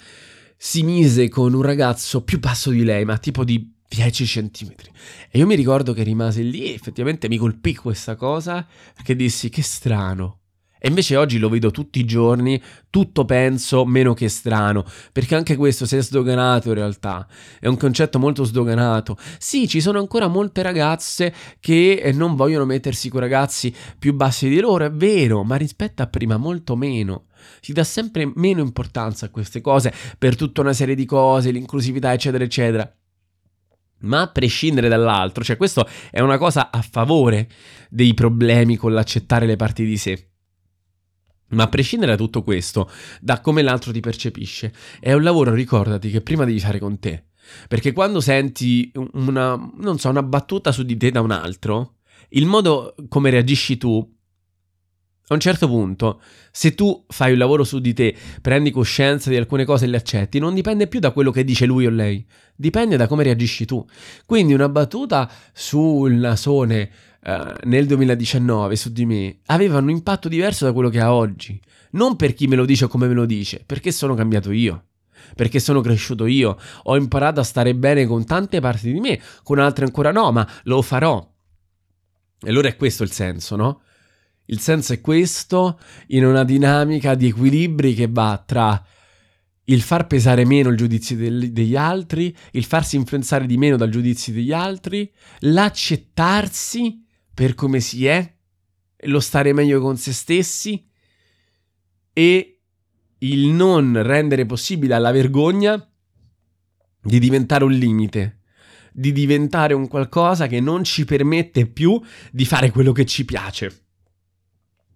si 0.57 0.81
mise 0.83 1.29
con 1.29 1.53
un 1.53 1.61
ragazzo 1.61 2.23
più 2.23 2.39
basso 2.39 2.71
di 2.71 2.83
lei, 2.83 3.05
ma 3.05 3.17
tipo 3.17 3.43
di 3.43 3.71
10 3.87 4.25
centimetri. 4.25 4.89
E 5.29 5.37
io 5.37 5.45
mi 5.45 5.55
ricordo 5.55 5.93
che 5.93 6.03
rimase 6.03 6.41
lì 6.41 6.65
e 6.65 6.73
effettivamente 6.73 7.27
mi 7.27 7.37
colpì 7.37 7.75
questa 7.75 8.15
cosa 8.15 8.65
perché 8.95 9.15
dissi 9.15 9.49
che 9.49 9.61
strano. 9.61 10.39
E 10.77 10.89
invece 10.89 11.15
oggi 11.15 11.39
lo 11.39 11.49
vedo 11.49 11.71
tutti 11.71 11.99
i 11.99 12.05
giorni, 12.05 12.61
tutto 12.89 13.25
penso, 13.25 13.85
meno 13.85 14.13
che 14.13 14.29
strano, 14.29 14.85
perché 15.11 15.35
anche 15.35 15.55
questo 15.55 15.85
si 15.85 15.95
è 15.95 16.01
sdoganato 16.01 16.67
in 16.69 16.75
realtà, 16.75 17.27
è 17.59 17.67
un 17.67 17.77
concetto 17.77 18.19
molto 18.19 18.43
sdoganato. 18.43 19.17
Sì, 19.39 19.67
ci 19.67 19.81
sono 19.81 19.99
ancora 19.99 20.27
molte 20.27 20.61
ragazze 20.61 21.33
che 21.59 21.93
eh, 21.93 22.11
non 22.11 22.35
vogliono 22.35 22.65
mettersi 22.65 23.09
con 23.09 23.21
ragazzi 23.21 23.73
più 23.97 24.13
bassi 24.13 24.49
di 24.49 24.59
loro, 24.59 24.85
è 24.85 24.91
vero, 24.91 25.43
ma 25.43 25.55
rispetto 25.55 26.03
a 26.03 26.07
prima 26.07 26.37
molto 26.37 26.75
meno. 26.75 27.27
Si 27.61 27.73
dà 27.73 27.83
sempre 27.83 28.31
meno 28.35 28.61
importanza 28.61 29.27
a 29.27 29.29
queste 29.29 29.61
cose 29.61 29.93
per 30.17 30.35
tutta 30.35 30.61
una 30.61 30.73
serie 30.73 30.95
di 30.95 31.05
cose, 31.05 31.51
l'inclusività, 31.51 32.13
eccetera, 32.13 32.43
eccetera. 32.43 32.95
Ma 34.01 34.21
a 34.21 34.31
prescindere 34.31 34.89
dall'altro, 34.89 35.43
cioè 35.43 35.57
questo 35.57 35.87
è 36.11 36.19
una 36.19 36.37
cosa 36.37 36.69
a 36.69 36.81
favore 36.81 37.49
dei 37.89 38.13
problemi 38.13 38.75
con 38.75 38.93
l'accettare 38.93 39.45
le 39.45 39.55
parti 39.55 39.85
di 39.85 39.97
sé. 39.97 40.29
Ma 41.49 41.63
a 41.63 41.69
prescindere 41.69 42.11
da 42.11 42.17
tutto 42.17 42.41
questo, 42.43 42.89
da 43.21 43.39
come 43.39 43.61
l'altro 43.61 43.91
ti 43.91 43.99
percepisce, 43.99 44.73
è 44.99 45.13
un 45.13 45.23
lavoro, 45.23 45.53
ricordati, 45.53 46.09
che 46.09 46.21
prima 46.21 46.45
devi 46.45 46.59
fare 46.59 46.79
con 46.79 46.99
te. 46.99 47.25
Perché 47.67 47.93
quando 47.93 48.21
senti 48.21 48.91
una, 49.13 49.55
non 49.77 49.99
so, 49.99 50.09
una 50.09 50.23
battuta 50.23 50.71
su 50.71 50.83
di 50.83 50.97
te 50.97 51.11
da 51.11 51.21
un 51.21 51.31
altro, 51.31 51.97
il 52.29 52.45
modo 52.45 52.95
come 53.07 53.29
reagisci 53.29 53.77
tu, 53.77 54.13
a 55.27 55.33
un 55.33 55.39
certo 55.39 55.67
punto, 55.67 56.21
se 56.51 56.75
tu 56.75 57.05
fai 57.07 57.31
un 57.31 57.39
lavoro 57.39 57.63
su 57.63 57.79
di 57.79 57.93
te, 57.93 58.15
prendi 58.41 58.69
coscienza 58.69 59.31
di 59.31 59.35
alcune 59.37 59.65
cose 59.65 59.85
e 59.85 59.87
le 59.87 59.97
accetti, 59.97 60.37
non 60.37 60.53
dipende 60.53 60.87
più 60.87 60.99
da 60.99 61.11
quello 61.11 61.31
che 61.31 61.43
dice 61.43 61.65
lui 61.65 61.87
o 61.87 61.89
lei, 61.89 62.23
dipende 62.55 62.95
da 62.95 63.07
come 63.07 63.23
reagisci 63.23 63.65
tu. 63.65 63.83
Quindi 64.25 64.53
una 64.53 64.69
battuta 64.69 65.31
sul 65.51 66.13
nasone 66.13 66.91
uh, 67.25 67.53
nel 67.63 67.85
2019 67.87 68.75
su 68.75 68.91
di 68.91 69.05
me 69.05 69.39
aveva 69.47 69.79
un 69.79 69.89
impatto 69.89 70.29
diverso 70.29 70.65
da 70.65 70.73
quello 70.73 70.89
che 70.89 70.99
ha 70.99 71.13
oggi. 71.13 71.59
Non 71.91 72.15
per 72.15 72.33
chi 72.33 72.47
me 72.47 72.55
lo 72.55 72.65
dice 72.65 72.85
o 72.85 72.87
come 72.87 73.07
me 73.07 73.13
lo 73.13 73.25
dice, 73.25 73.63
perché 73.65 73.91
sono 73.91 74.13
cambiato 74.15 74.51
io. 74.51 74.85
Perché 75.35 75.59
sono 75.59 75.81
cresciuto 75.81 76.27
io, 76.27 76.57
ho 76.83 76.95
imparato 76.95 77.39
a 77.39 77.43
stare 77.43 77.73
bene 77.73 78.05
con 78.05 78.25
tante 78.25 78.59
parti 78.59 78.91
di 78.91 78.99
me, 78.99 79.19
con 79.43 79.59
altre 79.59 79.85
ancora 79.85 80.11
no, 80.11 80.31
ma 80.31 80.47
lo 80.63 80.81
farò. 80.81 81.33
E 82.41 82.49
allora 82.49 82.67
è 82.67 82.75
questo 82.75 83.03
il 83.03 83.11
senso, 83.11 83.55
no? 83.55 83.81
Il 84.45 84.59
senso 84.59 84.93
è 84.93 85.01
questo 85.01 85.79
in 86.07 86.25
una 86.25 86.43
dinamica 86.43 87.15
di 87.15 87.27
equilibri 87.27 87.95
che 87.95 88.07
va 88.07 88.43
tra 88.45 88.85
il 89.63 89.81
far 89.81 90.05
pesare 90.05 90.45
meno 90.45 90.69
il 90.69 90.77
giudizio 90.77 91.15
del, 91.15 91.51
degli 91.51 91.75
altri, 91.75 92.35
il 92.51 92.65
farsi 92.65 92.97
influenzare 92.97 93.47
di 93.47 93.57
meno 93.57 93.77
dal 93.77 93.89
giudizio 93.89 94.31
degli 94.31 94.51
altri, 94.51 95.11
l'accettarsi 95.39 97.04
per 97.35 97.53
come 97.53 97.81
si 97.81 98.07
è, 98.07 98.33
lo 99.07 99.19
stare 99.19 99.53
meglio 99.53 99.81
con 99.81 99.97
se 99.97 100.13
stessi 100.13 100.89
e 102.13 102.61
il 103.19 103.47
non 103.49 104.01
rendere 104.01 104.45
possibile 104.45 104.95
alla 104.95 105.11
vergogna 105.11 105.75
di 107.01 107.19
diventare 107.19 107.65
un 107.65 107.73
limite, 107.73 108.39
di 108.93 109.11
diventare 109.11 109.73
un 109.73 109.87
qualcosa 109.89 110.47
che 110.47 110.61
non 110.61 110.85
ci 110.85 111.03
permette 111.03 111.67
più 111.67 112.01
di 112.31 112.45
fare 112.45 112.71
quello 112.71 112.93
che 112.93 113.05
ci 113.05 113.25
piace. 113.25 113.83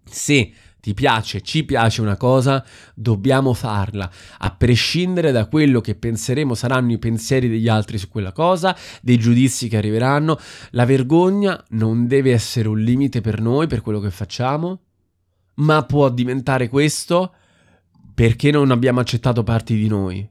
Se 0.06 0.54
ti 0.82 0.94
piace, 0.94 1.42
ci 1.42 1.66
piace 1.66 2.02
una 2.02 2.16
cosa, 2.16 2.64
dobbiamo 2.94 3.54
farla, 3.54 4.10
a 4.38 4.52
prescindere 4.52 5.32
da 5.32 5.48
quello 5.48 5.82
che 5.82 5.96
penseremo 5.96 6.54
saranno 6.54 6.94
i 6.94 6.98
pensieri 6.98 7.50
degli 7.50 7.68
altri 7.68 7.98
su 7.98 8.08
quella 8.08 8.32
cosa, 8.32 8.76
dei 9.02 9.18
giudizi 9.18 9.68
che 9.68 9.78
arriveranno. 9.78 10.40
La 10.72 10.86
vergogna 10.86 11.62
non 11.70 12.08
deve 12.08 12.32
essere 12.32 12.70
un 12.70 12.80
limite 12.80 13.20
per 13.22 13.42
noi, 13.42 13.68
per 13.68 13.82
quello 13.82 14.00
che 14.00 14.10
facciamo, 14.10 14.80
ma 15.56 15.84
può 15.84 16.10
diventare 16.10 16.70
questo 16.70 17.34
perché 18.14 18.52
non 18.52 18.72
abbiamo 18.72 19.00
accettato 19.00 19.44
parti 19.44 19.76
di 19.76 19.88
noi 19.88 20.28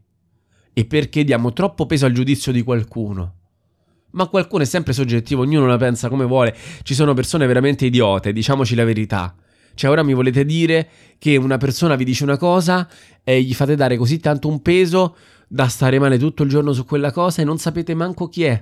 e 0.73 0.85
perché 0.85 1.25
diamo 1.25 1.53
troppo 1.53 1.87
peso 1.87 2.07
al 2.07 2.13
giudizio 2.13 2.53
di 2.53 2.63
qualcuno. 2.63 3.35
Ma 4.13 4.27
qualcuno 4.29 4.63
è 4.63 4.67
sempre 4.67 4.95
soggettivo, 4.95 5.43
ognuno 5.43 5.67
la 5.67 5.77
pensa 5.77 6.09
come 6.09 6.25
vuole. 6.25 6.57
Ci 6.83 6.95
sono 6.95 7.13
persone 7.13 7.47
veramente 7.47 7.85
idiote, 7.85 8.33
diciamoci 8.33 8.75
la 8.75 8.85
verità 8.85 9.35
cioè, 9.79 9.91
ora 9.91 10.03
mi 10.03 10.13
volete 10.13 10.45
dire 10.45 10.89
che 11.19 11.37
una 11.37 11.57
persona 11.57 11.95
vi 11.95 12.03
dice 12.03 12.25
una 12.25 12.37
cosa 12.37 12.89
e 13.23 13.41
gli 13.43 13.55
fate 13.55 13.77
dare 13.77 13.97
così 13.97 14.19
tanto 14.19 14.49
un 14.49 14.61
peso 14.61 15.17
da 15.47 15.69
stare 15.69 16.01
male 16.01 16.19
tutto 16.19 16.43
il 16.43 16.49
giorno 16.49 16.73
su 16.73 16.85
quella 16.85 17.13
cosa 17.13 17.43
e 17.43 17.45
non 17.45 17.59
sapete 17.59 17.95
manco 17.95 18.29
chi 18.29 18.43
è. 18.43 18.61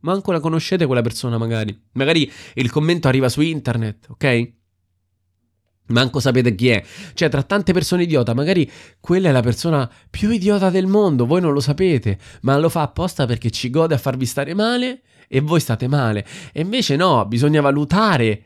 Manco 0.00 0.30
la 0.30 0.40
conoscete 0.40 0.84
quella 0.84 1.00
persona, 1.00 1.38
magari. 1.38 1.74
Magari 1.92 2.30
il 2.52 2.70
commento 2.70 3.08
arriva 3.08 3.30
su 3.30 3.40
internet, 3.40 4.08
ok? 4.10 4.52
Manco 5.86 6.20
sapete 6.20 6.54
chi 6.54 6.68
è. 6.68 6.84
Cioè, 7.14 7.30
tra 7.30 7.42
tante 7.44 7.72
persone 7.72 8.02
idiota, 8.02 8.34
magari 8.34 8.70
quella 9.00 9.30
è 9.30 9.32
la 9.32 9.40
persona 9.40 9.90
più 10.10 10.28
idiota 10.28 10.68
del 10.68 10.86
mondo, 10.86 11.24
voi 11.24 11.40
non 11.40 11.54
lo 11.54 11.60
sapete, 11.60 12.18
ma 12.42 12.58
lo 12.58 12.68
fa 12.68 12.82
apposta 12.82 13.24
perché 13.24 13.50
ci 13.50 13.70
gode 13.70 13.94
a 13.94 13.98
farvi 13.98 14.26
stare 14.26 14.52
male 14.52 15.00
e 15.28 15.40
voi 15.40 15.60
state 15.60 15.88
male. 15.88 16.26
E 16.52 16.60
invece 16.60 16.94
no, 16.94 17.24
bisogna 17.24 17.62
valutare 17.62 18.42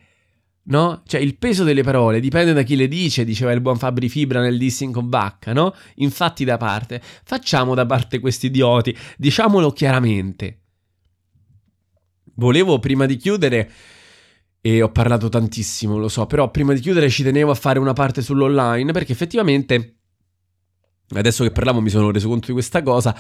no? 0.64 1.02
Cioè 1.06 1.20
il 1.20 1.36
peso 1.36 1.64
delle 1.64 1.82
parole 1.82 2.20
dipende 2.20 2.52
da 2.52 2.62
chi 2.62 2.76
le 2.76 2.88
dice, 2.88 3.24
diceva 3.24 3.52
il 3.52 3.60
buon 3.60 3.78
Fabri 3.78 4.08
Fibra 4.08 4.40
nel 4.40 4.58
dissing 4.58 4.92
con 4.92 5.08
Vacca, 5.08 5.52
no? 5.52 5.74
Infatti 5.96 6.44
da 6.44 6.56
parte, 6.56 7.00
facciamo 7.24 7.74
da 7.74 7.86
parte 7.86 8.20
questi 8.20 8.46
idioti, 8.46 8.96
diciamolo 9.16 9.72
chiaramente. 9.72 10.60
Volevo 12.34 12.78
prima 12.78 13.06
di 13.06 13.16
chiudere 13.16 13.70
e 14.60 14.80
ho 14.80 14.90
parlato 14.90 15.28
tantissimo, 15.28 15.98
lo 15.98 16.08
so, 16.08 16.26
però 16.26 16.50
prima 16.50 16.72
di 16.72 16.80
chiudere 16.80 17.10
ci 17.10 17.22
tenevo 17.22 17.50
a 17.50 17.56
fare 17.56 17.78
una 17.78 17.92
parte 17.92 18.22
sull'online 18.22 18.92
perché 18.92 19.12
effettivamente 19.12 19.96
adesso 21.14 21.44
che 21.44 21.50
parlavo 21.50 21.80
mi 21.80 21.90
sono 21.90 22.10
reso 22.10 22.28
conto 22.28 22.46
di 22.46 22.52
questa 22.52 22.82
cosa. 22.82 23.14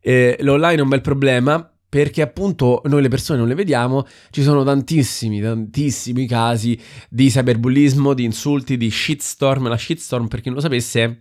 Eh, 0.00 0.36
l'online 0.40 0.76
è 0.76 0.80
un 0.80 0.88
bel 0.88 1.00
problema 1.00 1.77
perché 1.88 2.20
appunto 2.20 2.82
noi 2.84 3.00
le 3.00 3.08
persone 3.08 3.38
non 3.38 3.48
le 3.48 3.54
vediamo, 3.54 4.06
ci 4.30 4.42
sono 4.42 4.62
tantissimi, 4.62 5.40
tantissimi 5.40 6.26
casi 6.26 6.78
di 7.08 7.30
cyberbullismo, 7.30 8.12
di 8.12 8.24
insulti, 8.24 8.76
di 8.76 8.90
shitstorm. 8.90 9.68
La 9.68 9.78
shitstorm, 9.78 10.28
per 10.28 10.40
chi 10.40 10.48
non 10.48 10.56
lo 10.56 10.62
sapesse, 10.62 11.02
è 11.02 11.18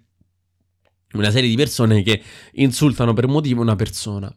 una 1.14 1.32
serie 1.32 1.50
di 1.50 1.56
persone 1.56 2.04
che 2.04 2.22
insultano 2.54 3.14
per 3.14 3.28
motivo 3.28 3.62
una 3.62 3.76
persona. 3.76 4.34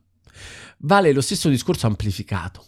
Vale 0.78 1.12
lo 1.12 1.20
stesso 1.20 1.48
discorso 1.48 1.88
amplificato. 1.88 2.64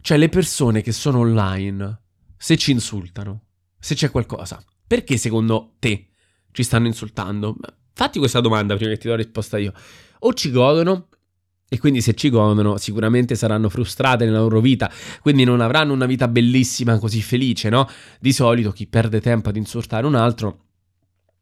Cioè 0.00 0.18
le 0.18 0.28
persone 0.28 0.82
che 0.82 0.92
sono 0.92 1.20
online, 1.20 2.02
se 2.36 2.56
ci 2.56 2.72
insultano, 2.72 3.44
se 3.78 3.94
c'è 3.94 4.10
qualcosa, 4.10 4.62
perché 4.86 5.16
secondo 5.16 5.76
te 5.78 6.08
ci 6.50 6.62
stanno 6.64 6.88
insultando? 6.88 7.56
Fatti 7.92 8.18
questa 8.18 8.40
domanda 8.40 8.74
prima 8.74 8.90
che 8.90 8.98
ti 8.98 9.06
do 9.06 9.14
la 9.14 9.22
risposta 9.22 9.56
io. 9.56 9.72
O 10.18 10.34
ci 10.34 10.50
godono 10.50 11.08
e 11.74 11.78
quindi 11.78 12.00
se 12.00 12.14
ci 12.14 12.30
godono 12.30 12.76
sicuramente 12.76 13.34
saranno 13.34 13.68
frustrate 13.68 14.24
nella 14.24 14.38
loro 14.38 14.60
vita, 14.60 14.90
quindi 15.20 15.44
non 15.44 15.60
avranno 15.60 15.92
una 15.92 16.06
vita 16.06 16.28
bellissima 16.28 16.98
così 16.98 17.20
felice, 17.20 17.68
no? 17.68 17.88
Di 18.20 18.32
solito 18.32 18.72
chi 18.72 18.86
perde 18.86 19.20
tempo 19.20 19.48
ad 19.48 19.56
insultare 19.56 20.06
un 20.06 20.14
altro 20.14 20.60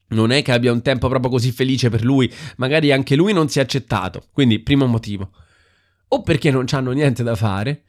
non 0.08 0.30
è 0.30 0.42
che 0.42 0.52
abbia 0.52 0.72
un 0.72 0.82
tempo 0.82 1.08
proprio 1.08 1.30
così 1.30 1.52
felice 1.52 1.88
per 1.88 2.04
lui, 2.04 2.30
magari 2.56 2.92
anche 2.92 3.16
lui 3.16 3.32
non 3.32 3.48
si 3.48 3.58
è 3.58 3.62
accettato, 3.62 4.24
quindi 4.32 4.60
primo 4.60 4.86
motivo. 4.86 5.30
o 6.08 6.22
perché 6.22 6.50
non 6.50 6.66
hanno 6.70 6.92
niente 6.92 7.22
da 7.22 7.34
fare, 7.34 7.84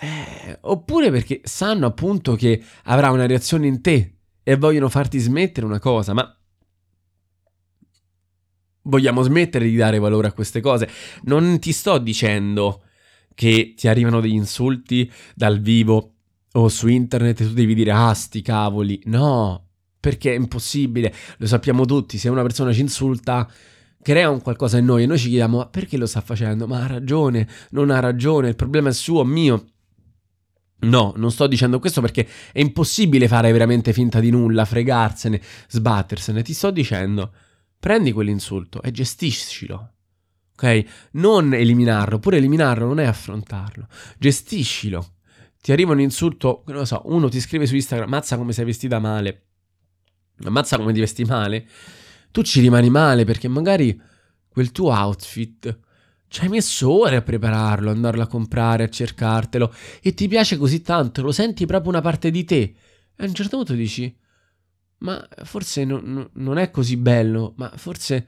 eh, 0.00 0.58
oppure 0.62 1.12
perché 1.12 1.40
sanno 1.44 1.86
appunto 1.86 2.34
che 2.34 2.60
avrà 2.84 3.10
una 3.10 3.26
reazione 3.26 3.68
in 3.68 3.80
te 3.80 4.16
e 4.42 4.56
vogliono 4.56 4.88
farti 4.88 5.18
smettere 5.18 5.64
una 5.64 5.78
cosa, 5.78 6.12
ma 6.12 6.36
vogliamo 8.84 9.22
smettere 9.22 9.68
di 9.68 9.76
dare 9.76 9.98
valore 9.98 10.28
a 10.28 10.32
queste 10.32 10.60
cose. 10.60 10.88
Non 11.24 11.58
ti 11.58 11.72
sto 11.72 11.98
dicendo 11.98 12.82
che 13.34 13.74
ti 13.76 13.88
arrivano 13.88 14.20
degli 14.20 14.34
insulti 14.34 15.10
dal 15.34 15.60
vivo 15.60 16.12
o 16.52 16.68
su 16.68 16.86
internet 16.88 17.40
e 17.40 17.46
tu 17.46 17.52
devi 17.52 17.74
dire 17.74 17.90
ah 17.90 18.14
sti 18.14 18.42
cavoli. 18.42 19.00
No, 19.06 19.68
perché 19.98 20.32
è 20.32 20.36
impossibile, 20.36 21.12
lo 21.38 21.46
sappiamo 21.46 21.84
tutti, 21.84 22.18
se 22.18 22.28
una 22.28 22.42
persona 22.42 22.72
ci 22.72 22.80
insulta 22.80 23.50
crea 24.02 24.28
un 24.28 24.42
qualcosa 24.42 24.76
in 24.76 24.84
noi 24.84 25.04
e 25.04 25.06
noi 25.06 25.16
ci 25.16 25.28
chiediamo 25.28 25.56
ma 25.56 25.66
perché 25.66 25.96
lo 25.96 26.06
sta 26.06 26.20
facendo? 26.20 26.66
Ma 26.66 26.84
ha 26.84 26.86
ragione, 26.86 27.48
non 27.70 27.90
ha 27.90 28.00
ragione, 28.00 28.48
il 28.48 28.56
problema 28.56 28.90
è 28.90 28.92
suo, 28.92 29.24
mio. 29.24 29.64
No, 30.80 31.14
non 31.16 31.30
sto 31.30 31.46
dicendo 31.46 31.78
questo 31.78 32.02
perché 32.02 32.28
è 32.52 32.60
impossibile 32.60 33.26
fare 33.26 33.50
veramente 33.50 33.94
finta 33.94 34.20
di 34.20 34.28
nulla, 34.28 34.66
fregarsene, 34.66 35.40
sbattersene. 35.68 36.42
Ti 36.42 36.52
sto 36.52 36.70
dicendo, 36.70 37.32
prendi 37.84 38.12
quell'insulto 38.12 38.80
e 38.80 38.90
gestiscilo. 38.92 39.92
Ok? 40.54 40.84
Non 41.12 41.52
eliminarlo, 41.52 42.18
pure 42.18 42.38
eliminarlo 42.38 42.86
non 42.86 42.98
è 42.98 43.04
affrontarlo. 43.04 43.88
Gestiscilo. 44.16 45.16
Ti 45.60 45.70
arriva 45.70 45.92
un 45.92 46.00
insulto, 46.00 46.62
non 46.68 46.76
lo 46.76 46.84
so, 46.86 47.02
uno 47.04 47.28
ti 47.28 47.40
scrive 47.40 47.66
su 47.66 47.74
Instagram, 47.74 48.08
mazza 48.08 48.38
come 48.38 48.54
sei 48.54 48.64
vestita 48.64 48.98
male. 49.00 49.48
Ammazza 50.44 50.78
come 50.78 50.94
ti 50.94 51.00
vesti 51.00 51.24
male. 51.24 51.68
Tu 52.30 52.40
ci 52.40 52.62
rimani 52.62 52.88
male 52.88 53.24
perché 53.26 53.48
magari 53.48 54.00
quel 54.48 54.72
tuo 54.72 54.90
outfit 54.90 55.78
ci 56.28 56.40
hai 56.40 56.48
messo 56.48 56.90
ore 56.90 57.16
a 57.16 57.22
prepararlo, 57.22 57.90
andarlo 57.90 58.22
a 58.22 58.26
comprare, 58.26 58.84
a 58.84 58.88
cercartelo 58.88 59.70
e 60.00 60.14
ti 60.14 60.26
piace 60.26 60.56
così 60.56 60.80
tanto, 60.80 61.20
lo 61.20 61.32
senti 61.32 61.66
proprio 61.66 61.90
una 61.90 62.00
parte 62.00 62.30
di 62.30 62.44
te. 62.44 62.62
E 63.14 63.24
a 63.24 63.26
un 63.26 63.34
certo 63.34 63.58
punto 63.58 63.74
dici, 63.74 64.16
ma 65.04 65.28
forse 65.44 65.84
no, 65.84 66.30
non 66.32 66.58
è 66.58 66.70
così 66.70 66.96
bello, 66.96 67.52
ma 67.56 67.70
forse 67.76 68.26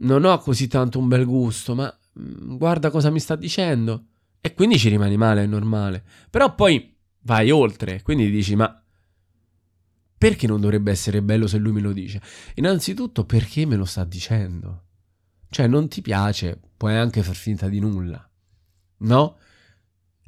non 0.00 0.24
ho 0.24 0.38
così 0.38 0.68
tanto 0.68 0.98
un 0.98 1.08
bel 1.08 1.24
gusto, 1.24 1.74
ma 1.74 1.92
mm, 2.20 2.56
guarda 2.56 2.90
cosa 2.90 3.10
mi 3.10 3.18
sta 3.18 3.36
dicendo. 3.36 4.06
E 4.40 4.52
quindi 4.54 4.78
ci 4.78 4.90
rimani 4.90 5.16
male, 5.16 5.44
è 5.44 5.46
normale. 5.46 6.04
Però 6.28 6.54
poi 6.54 6.94
vai 7.22 7.50
oltre, 7.50 8.02
quindi 8.02 8.30
dici, 8.30 8.54
ma 8.54 8.82
perché 10.18 10.46
non 10.46 10.60
dovrebbe 10.60 10.90
essere 10.90 11.22
bello 11.22 11.46
se 11.46 11.56
lui 11.56 11.72
me 11.72 11.80
lo 11.80 11.92
dice? 11.92 12.20
Innanzitutto 12.56 13.24
perché 13.24 13.64
me 13.64 13.76
lo 13.76 13.86
sta 13.86 14.04
dicendo. 14.04 14.84
Cioè, 15.48 15.66
non 15.66 15.88
ti 15.88 16.02
piace, 16.02 16.60
puoi 16.76 16.96
anche 16.96 17.22
far 17.22 17.34
finta 17.34 17.68
di 17.68 17.80
nulla. 17.80 18.28
No? 18.98 19.38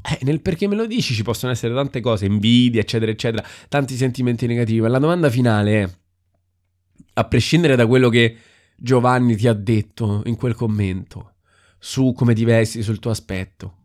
Eh, 0.06 0.18
nel 0.22 0.40
perché 0.40 0.68
me 0.68 0.76
lo 0.76 0.86
dici 0.86 1.14
ci 1.14 1.22
possono 1.22 1.52
essere 1.52 1.72
tante 1.74 2.00
cose, 2.00 2.26
invidia, 2.26 2.80
eccetera, 2.80 3.10
eccetera, 3.10 3.46
tanti 3.68 3.96
sentimenti 3.96 4.46
negativi. 4.46 4.86
La 4.86 4.98
domanda 4.98 5.30
finale 5.30 5.82
è, 5.82 5.90
a 7.14 7.24
prescindere 7.24 7.76
da 7.76 7.86
quello 7.86 8.08
che 8.08 8.36
Giovanni 8.76 9.36
ti 9.36 9.48
ha 9.48 9.54
detto 9.54 10.22
in 10.26 10.36
quel 10.36 10.54
commento, 10.54 11.36
su 11.78 12.12
come 12.12 12.34
ti 12.34 12.44
vesti, 12.44 12.82
sul 12.82 12.98
tuo 12.98 13.10
aspetto, 13.10 13.76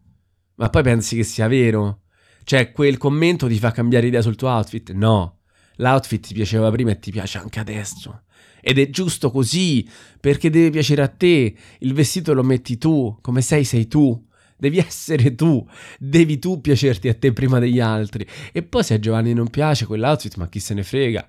ma 0.56 0.70
poi 0.70 0.84
pensi 0.84 1.16
che 1.16 1.24
sia 1.24 1.48
vero? 1.48 2.02
Cioè, 2.44 2.72
quel 2.72 2.98
commento 2.98 3.48
ti 3.48 3.58
fa 3.60 3.72
cambiare 3.72 4.08
idea 4.08 4.22
sul 4.22 4.36
tuo 4.36 4.50
outfit? 4.50 4.92
No 4.92 5.40
l'outfit 5.80 6.28
ti 6.28 6.34
piaceva 6.34 6.70
prima 6.72 6.92
e 6.92 7.00
ti 7.00 7.12
piace 7.12 7.38
anche 7.38 7.60
adesso. 7.60 8.24
Ed 8.62 8.78
è 8.78 8.90
giusto 8.90 9.32
così, 9.32 9.88
perché 10.20 10.50
deve 10.50 10.70
piacere 10.70 11.02
a 11.02 11.08
te. 11.08 11.56
Il 11.80 11.94
vestito 11.94 12.34
lo 12.34 12.44
metti 12.44 12.78
tu, 12.78 13.18
come 13.22 13.42
sei 13.42 13.64
sei 13.64 13.88
tu. 13.88 14.28
Devi 14.60 14.78
essere 14.78 15.36
tu, 15.36 15.66
devi 15.98 16.38
tu 16.38 16.60
piacerti 16.60 17.08
a 17.08 17.16
te 17.16 17.32
prima 17.32 17.60
degli 17.60 17.80
altri. 17.80 18.28
E 18.52 18.62
poi 18.62 18.84
se 18.84 18.96
a 18.96 19.00
Giovanni 19.00 19.34
non 19.34 19.50
piace 19.50 19.86
quell'outfit, 19.86 20.36
ma 20.36 20.50
chi 20.50 20.60
se 20.60 20.74
ne 20.74 20.84
frega. 20.84 21.26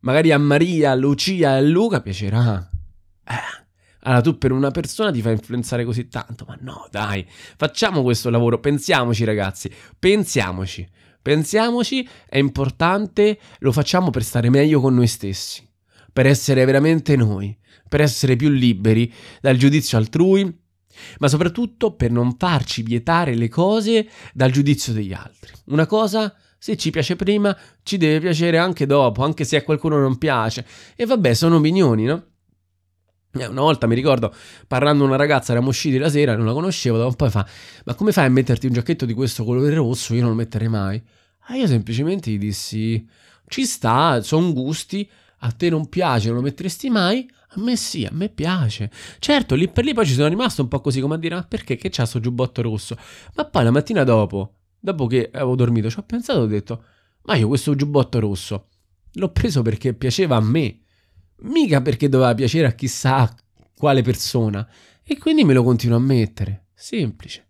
Magari 0.00 0.32
a 0.32 0.38
Maria, 0.38 0.90
a 0.90 0.94
Lucia 0.96 1.54
e 1.54 1.58
a 1.58 1.60
Luca 1.60 2.00
piacerà. 2.00 2.68
Eh. 3.24 3.64
Allora 4.00 4.20
tu 4.20 4.36
per 4.36 4.50
una 4.50 4.70
persona 4.72 5.12
ti 5.12 5.20
fai 5.20 5.32
influenzare 5.32 5.84
così 5.84 6.08
tanto, 6.08 6.44
ma 6.46 6.56
no, 6.60 6.88
dai, 6.90 7.24
facciamo 7.56 8.02
questo 8.02 8.30
lavoro, 8.30 8.60
pensiamoci 8.60 9.24
ragazzi, 9.24 9.70
pensiamoci. 9.98 10.88
Pensiamoci, 11.22 12.08
è 12.28 12.38
importante, 12.38 13.38
lo 13.58 13.72
facciamo 13.72 14.10
per 14.10 14.22
stare 14.22 14.48
meglio 14.48 14.80
con 14.80 14.94
noi 14.94 15.08
stessi, 15.08 15.68
per 16.12 16.26
essere 16.26 16.64
veramente 16.64 17.16
noi, 17.16 17.56
per 17.88 18.00
essere 18.00 18.36
più 18.36 18.48
liberi 18.48 19.12
dal 19.40 19.56
giudizio 19.56 19.98
altrui, 19.98 20.56
ma 21.18 21.28
soprattutto 21.28 21.94
per 21.94 22.10
non 22.10 22.36
farci 22.36 22.82
vietare 22.82 23.34
le 23.34 23.48
cose 23.48 24.08
dal 24.32 24.50
giudizio 24.50 24.92
degli 24.92 25.12
altri. 25.12 25.52
Una 25.66 25.86
cosa, 25.86 26.34
se 26.58 26.76
ci 26.76 26.90
piace 26.90 27.16
prima, 27.16 27.56
ci 27.82 27.96
deve 27.96 28.20
piacere 28.20 28.58
anche 28.58 28.86
dopo, 28.86 29.22
anche 29.22 29.44
se 29.44 29.56
a 29.56 29.62
qualcuno 29.62 29.98
non 29.98 30.18
piace. 30.18 30.66
E 30.94 31.06
vabbè, 31.06 31.34
sono 31.34 31.56
opinioni, 31.56 32.04
no? 32.04 32.24
Eh, 33.32 33.46
una 33.46 33.60
volta 33.60 33.86
mi 33.86 33.94
ricordo 33.94 34.34
parlando 34.66 35.00
con 35.00 35.08
una 35.08 35.18
ragazza, 35.18 35.52
eravamo 35.52 35.70
usciti 35.70 35.98
la 35.98 36.08
sera, 36.08 36.36
non 36.36 36.46
la 36.46 36.52
conoscevo, 36.52 36.96
dopo 36.96 37.08
un 37.10 37.16
po' 37.16 37.30
fa: 37.30 37.46
Ma 37.84 37.94
come 37.94 38.12
fai 38.12 38.26
a 38.26 38.30
metterti 38.30 38.66
un 38.66 38.72
giacchetto 38.72 39.04
di 39.04 39.14
questo 39.14 39.44
colore 39.44 39.74
rosso? 39.74 40.14
Io 40.14 40.22
non 40.22 40.30
lo 40.30 40.36
metterei 40.36 40.68
mai. 40.68 41.02
Ah, 41.48 41.56
io 41.56 41.66
semplicemente 41.66 42.30
gli 42.30 42.38
dissi: 42.38 43.06
Ci 43.46 43.64
sta, 43.64 44.22
sono 44.22 44.52
gusti. 44.52 45.08
A 45.40 45.52
te 45.52 45.68
non 45.68 45.88
piace, 45.88 46.28
non 46.28 46.36
lo 46.36 46.42
metteresti 46.42 46.88
mai? 46.88 47.28
A 47.56 47.60
me 47.60 47.76
sì, 47.76 48.04
a 48.04 48.10
me 48.12 48.28
piace. 48.28 48.90
Certo, 49.18 49.54
lì 49.54 49.68
per 49.68 49.84
lì 49.84 49.94
poi 49.94 50.06
ci 50.06 50.12
sono 50.12 50.28
rimasto 50.28 50.62
un 50.62 50.68
po' 50.68 50.80
così 50.80 51.00
come 51.00 51.14
a 51.14 51.18
dire: 51.18 51.34
Ma 51.34 51.42
perché? 51.42 51.76
Che 51.76 51.88
c'ha 51.90 52.04
sto 52.04 52.20
giubbotto 52.20 52.62
rosso? 52.62 52.96
Ma 53.34 53.44
poi 53.46 53.64
la 53.64 53.70
mattina 53.70 54.04
dopo, 54.04 54.54
dopo 54.78 55.06
che 55.06 55.30
avevo 55.32 55.56
dormito, 55.56 55.88
ci 55.90 55.98
ho 55.98 56.02
pensato 56.02 56.40
e 56.40 56.42
ho 56.42 56.46
detto: 56.46 56.84
Ma 57.22 57.34
io 57.36 57.48
questo 57.48 57.74
giubbotto 57.74 58.18
rosso 58.18 58.68
l'ho 59.16 59.30
preso 59.30 59.62
perché 59.62 59.94
piaceva 59.94 60.36
a 60.36 60.40
me, 60.40 60.80
mica 61.40 61.80
perché 61.80 62.08
doveva 62.08 62.34
piacere 62.34 62.66
a 62.66 62.72
chissà 62.72 63.34
quale 63.76 64.02
persona. 64.02 64.66
E 65.02 65.18
quindi 65.18 65.44
me 65.44 65.54
lo 65.54 65.62
continuo 65.62 65.96
a 65.96 66.00
mettere. 66.00 66.66
Semplice. 66.74 67.44